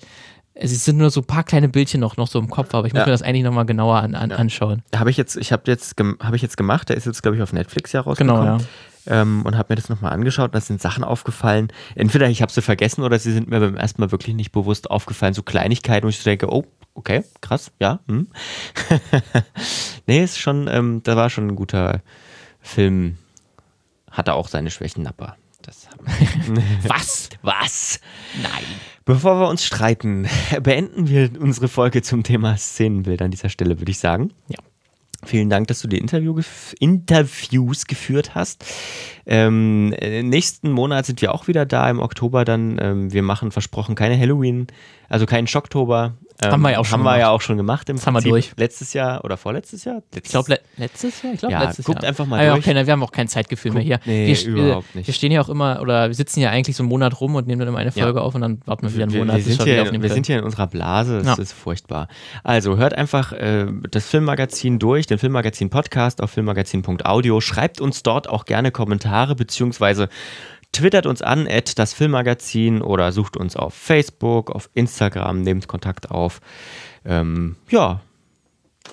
es 0.55 0.85
sind 0.85 0.99
nur 0.99 1.11
so 1.11 1.21
ein 1.21 1.27
paar 1.27 1.45
kleine 1.45 1.69
Bildchen 1.69 2.01
noch, 2.01 2.17
noch 2.17 2.27
so 2.27 2.39
im 2.39 2.51
Kopf, 2.51 2.75
aber 2.75 2.87
ich 2.87 2.93
muss 2.93 3.01
ja. 3.01 3.07
mir 3.07 3.13
das 3.13 3.23
eigentlich 3.23 3.45
nochmal 3.45 3.67
genauer 3.67 3.97
an, 3.97 4.15
an, 4.15 4.31
ja. 4.31 4.37
anschauen. 4.37 4.83
Habe 4.95 5.11
ich 5.11 5.17
jetzt, 5.17 5.37
ich 5.37 5.53
habe 5.53 5.63
jetzt, 5.67 5.95
habe 5.99 6.37
ich 6.37 6.43
jetzt 6.43 6.57
gemacht, 6.57 6.89
der 6.89 6.97
ist 6.97 7.07
jetzt, 7.07 7.23
glaube 7.23 7.37
ich, 7.37 7.43
auf 7.43 7.53
Netflix 7.53 7.93
ja 7.93 8.01
rausgekommen. 8.01 8.43
Genau, 8.43 8.59
ja. 8.59 8.65
Ähm, 9.07 9.43
und 9.47 9.57
habe 9.57 9.73
mir 9.73 9.77
das 9.77 9.89
nochmal 9.89 10.13
angeschaut. 10.13 10.55
Da 10.55 10.61
sind 10.61 10.81
Sachen 10.81 11.05
aufgefallen. 11.05 11.69
Entweder 11.95 12.29
ich 12.29 12.43
habe 12.43 12.53
sie 12.53 12.61
vergessen 12.61 13.03
oder 13.03 13.19
sie 13.19 13.33
sind 13.33 13.49
mir 13.49 13.61
beim 13.61 13.77
ersten 13.77 14.03
Mal 14.03 14.13
wirklich 14.13 14.37
nicht 14.37 14.53
bewusst 14.53 14.91
aufgefallen. 14.91 15.33
So 15.33 15.43
Kleinigkeiten, 15.43 16.05
wo 16.05 16.11
ich 16.11 16.19
so 16.19 16.25
denke, 16.25 16.53
oh, 16.53 16.67
okay, 16.95 17.25
krass, 17.41 17.73
ja. 17.81 18.01
Hm. 18.09 18.29
nee, 20.07 20.23
ist 20.23 20.39
schon, 20.39 20.69
ähm, 20.69 21.01
da 21.03 21.17
war 21.17 21.31
schon 21.31 21.49
ein 21.49 21.57
guter 21.57 22.03
Film. 22.61 23.17
Hatte 24.11 24.35
auch 24.35 24.49
seine 24.49 24.71
Schwächen, 24.71 25.07
aber 25.07 25.37
das 25.63 25.89
Was? 26.87 27.31
Was? 27.43 28.01
Nein. 28.43 28.65
Bevor 29.05 29.41
wir 29.41 29.49
uns 29.49 29.65
streiten, 29.65 30.27
beenden 30.63 31.09
wir 31.09 31.31
unsere 31.41 31.69
Folge 31.69 32.03
zum 32.03 32.23
Thema 32.23 32.57
Szenenbild 32.57 33.23
an 33.23 33.31
dieser 33.31 33.49
Stelle, 33.49 33.79
würde 33.79 33.91
ich 33.91 33.99
sagen. 33.99 34.33
Ja. 34.49 34.59
Vielen 35.23 35.51
Dank, 35.51 35.67
dass 35.67 35.83
du 35.83 35.89
die 35.89 35.99
Interview 35.99 36.33
gef 36.33 36.75
Interviews 36.81 37.87
geführt 37.87 38.35
hast. 38.35 38.65
Ähm, 39.27 39.93
äh, 39.99 40.23
nächsten 40.23 40.71
Monat 40.71 41.05
sind 41.05 41.21
wir 41.21 41.35
auch 41.35 41.47
wieder 41.47 41.67
da, 41.67 41.91
im 41.91 42.01
Oktober 42.01 42.47
dann. 42.47 42.79
Ähm, 42.81 43.13
wir 43.13 43.23
machen 43.23 43.51
versprochen 43.51 43.95
keine 43.95 44.19
Halloween, 44.19 44.69
also 45.11 45.27
keinen 45.27 45.47
Schocktober. 45.47 46.15
Ähm, 46.43 46.53
haben 46.53 46.63
wir 46.63 46.71
ja 46.73 46.79
auch 46.79 46.85
schon 46.85 46.99
haben 46.99 47.05
wir 47.05 47.19
ja 47.19 47.31
auch 47.31 47.41
schon 47.41 47.57
gemacht 47.57 47.89
im 47.89 47.97
das 47.97 48.07
haben 48.07 48.15
wir 48.15 48.23
durch. 48.23 48.53
Letztes 48.57 48.93
Jahr 48.93 49.25
oder 49.25 49.37
vorletztes 49.37 49.85
Jahr? 49.85 50.03
Letztes 50.13 50.25
ich 50.25 50.31
glaube, 50.31 50.53
le 50.53 50.61
letztes 50.77 51.23
Jahr? 51.23 51.33
Ich 51.35 51.41
glaube, 51.41 51.53
ja, 51.53 51.63
letztes 51.65 51.85
guckt 51.85 52.03
Jahr. 52.03 52.09
einfach 52.09 52.27
mal 52.27 52.41
ah, 52.41 52.55
durch. 52.55 52.67
Okay, 52.67 52.87
wir 52.87 52.93
haben 52.93 53.03
auch 53.03 53.13
kein 53.13 53.29
Zeitgefühl 53.29 53.73
Guck, 53.73 53.77
mehr 53.79 53.85
hier. 53.85 54.01
Nee, 54.05 54.27
wir, 54.27 54.47
überhaupt 54.47 54.95
nicht. 54.95 55.07
Wir 55.07 55.15
stehen 55.15 55.33
ja 55.33 55.41
auch 55.41 55.49
immer, 55.49 55.81
oder 55.81 56.09
wir 56.09 56.15
sitzen 56.15 56.41
ja 56.41 56.51
eigentlich 56.51 56.77
so 56.77 56.83
einen 56.83 56.89
Monat 56.89 57.21
rum 57.21 57.35
und 57.35 57.47
nehmen 57.47 57.61
dann 57.61 57.69
immer 57.69 57.79
eine 57.79 57.93
Folge 57.93 58.19
ja. 58.19 58.25
auf 58.25 58.35
und 58.35 58.41
dann 58.41 58.61
warten 58.65 58.83
wir 58.83 58.95
wieder 58.95 59.05
einen 59.05 59.17
Monat. 59.17 59.37
Wir, 59.39 59.47
wir, 59.47 59.55
sind, 59.55 59.65
hier, 59.65 60.03
wir 60.03 60.11
sind 60.11 60.27
hier 60.27 60.39
in 60.39 60.45
unserer 60.45 60.67
Blase, 60.67 61.19
das 61.19 61.27
ja. 61.27 61.43
ist 61.43 61.53
furchtbar. 61.53 62.09
Also 62.45 62.77
hört 62.77 62.95
einfach 62.95 63.33
äh, 63.33 63.67
das 63.91 64.07
Filmmagazin 64.07 64.79
durch, 64.79 65.07
den 65.07 65.19
Filmmagazin-Podcast 65.19 66.23
auf 66.23 66.31
filmmagazin.audio. 66.31 67.41
Schreibt 67.41 67.81
uns 67.81 68.03
dort 68.03 68.29
auch 68.29 68.45
gerne 68.45 68.71
Kommentare, 68.71 69.35
beziehungsweise 69.35 70.09
Twittert 70.73 71.07
uns 71.07 71.23
an, 71.23 71.49
at 71.49 71.79
das 71.79 71.93
Filmmagazin 71.93 72.81
oder 72.83 73.13
sucht 73.13 73.37
uns 73.37 73.57
auf 73.57 73.75
Facebook, 73.75 74.51
auf 74.51 74.71
Instagram, 74.75 75.43
nehmt 75.43 75.67
Kontakt 75.69 76.11
auf. 76.11 76.41
Ähm, 77.05 77.57
ja, 77.69 78.01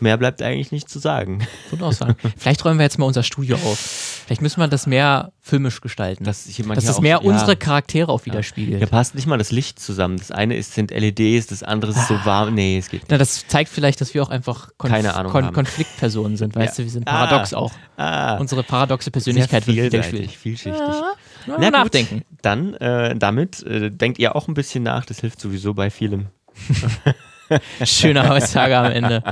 mehr 0.01 0.17
bleibt 0.17 0.41
eigentlich 0.41 0.71
nicht 0.71 0.89
zu 0.89 0.99
sagen. 0.99 1.47
sagen. 1.91 2.15
Vielleicht 2.37 2.63
räumen 2.65 2.79
wir 2.79 2.83
jetzt 2.83 2.99
mal 2.99 3.05
unser 3.05 3.23
Studio 3.23 3.55
auf. 3.57 3.77
Vielleicht 4.25 4.41
müssen 4.41 4.59
wir 4.59 4.67
das 4.67 4.87
mehr 4.87 5.31
filmisch 5.41 5.81
gestalten. 5.81 6.23
Dass, 6.23 6.45
dass 6.45 6.89
es 6.89 7.01
mehr 7.01 7.19
so, 7.21 7.29
unsere 7.29 7.55
Charaktere 7.55 8.11
auch 8.11 8.25
widerspiegelt. 8.25 8.73
Ja. 8.73 8.77
Hier 8.79 8.87
passt 8.87 9.15
nicht 9.15 9.27
mal 9.27 9.37
das 9.37 9.51
Licht 9.51 9.79
zusammen. 9.79 10.17
Das 10.17 10.31
eine 10.31 10.55
ist, 10.55 10.73
sind 10.73 10.91
LEDs, 10.91 11.47
das 11.47 11.63
andere 11.63 11.91
ist 11.91 12.07
so 12.07 12.15
ah. 12.15 12.25
warm. 12.25 12.53
Nee, 12.53 12.77
es 12.77 12.89
geht 12.89 13.01
nicht. 13.01 13.11
Na, 13.11 13.17
das 13.17 13.47
zeigt 13.47 13.69
vielleicht, 13.69 14.01
dass 14.01 14.13
wir 14.13 14.23
auch 14.23 14.29
einfach 14.29 14.69
Konf 14.77 14.93
Keine 14.93 15.15
Ahnung 15.15 15.31
Kon 15.31 15.53
Konfliktpersonen 15.53 16.37
sind. 16.37 16.55
Weißt 16.55 16.77
ja. 16.77 16.83
du, 16.83 16.87
wir 16.87 16.91
sind 16.91 17.05
paradox 17.05 17.53
ah. 17.53 17.57
auch. 17.57 17.71
Ah. 17.95 18.37
Unsere 18.37 18.63
paradoxe 18.63 19.11
Persönlichkeit 19.11 19.63
Sehr 19.65 19.75
wird 19.75 19.93
widerspiegelt. 19.93 20.31
vielschichtig. 20.31 20.81
Ja. 20.81 21.13
Na, 21.59 21.71
nachdenken. 21.71 22.23
Dann, 22.41 22.73
äh, 22.75 23.15
damit 23.15 23.63
äh, 23.63 23.89
denkt 23.89 24.19
ihr 24.19 24.35
auch 24.35 24.47
ein 24.47 24.53
bisschen 24.53 24.83
nach. 24.83 25.05
Das 25.05 25.19
hilft 25.19 25.39
sowieso 25.39 25.73
bei 25.73 25.89
vielem. 25.89 26.27
Schöne 27.83 28.29
Aussage 28.31 28.77
am 28.77 28.91
Ende. 28.91 29.23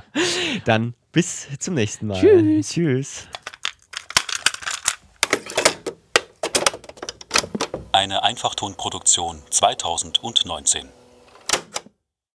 Dann 0.65 0.93
bis 1.11 1.47
zum 1.59 1.75
nächsten 1.75 2.07
Mal. 2.07 2.19
Tschüss. 2.19 2.69
Tschüss. 2.69 3.27
Eine 7.91 8.23
Einfachtonproduktion 8.23 9.41
2019. 9.49 10.89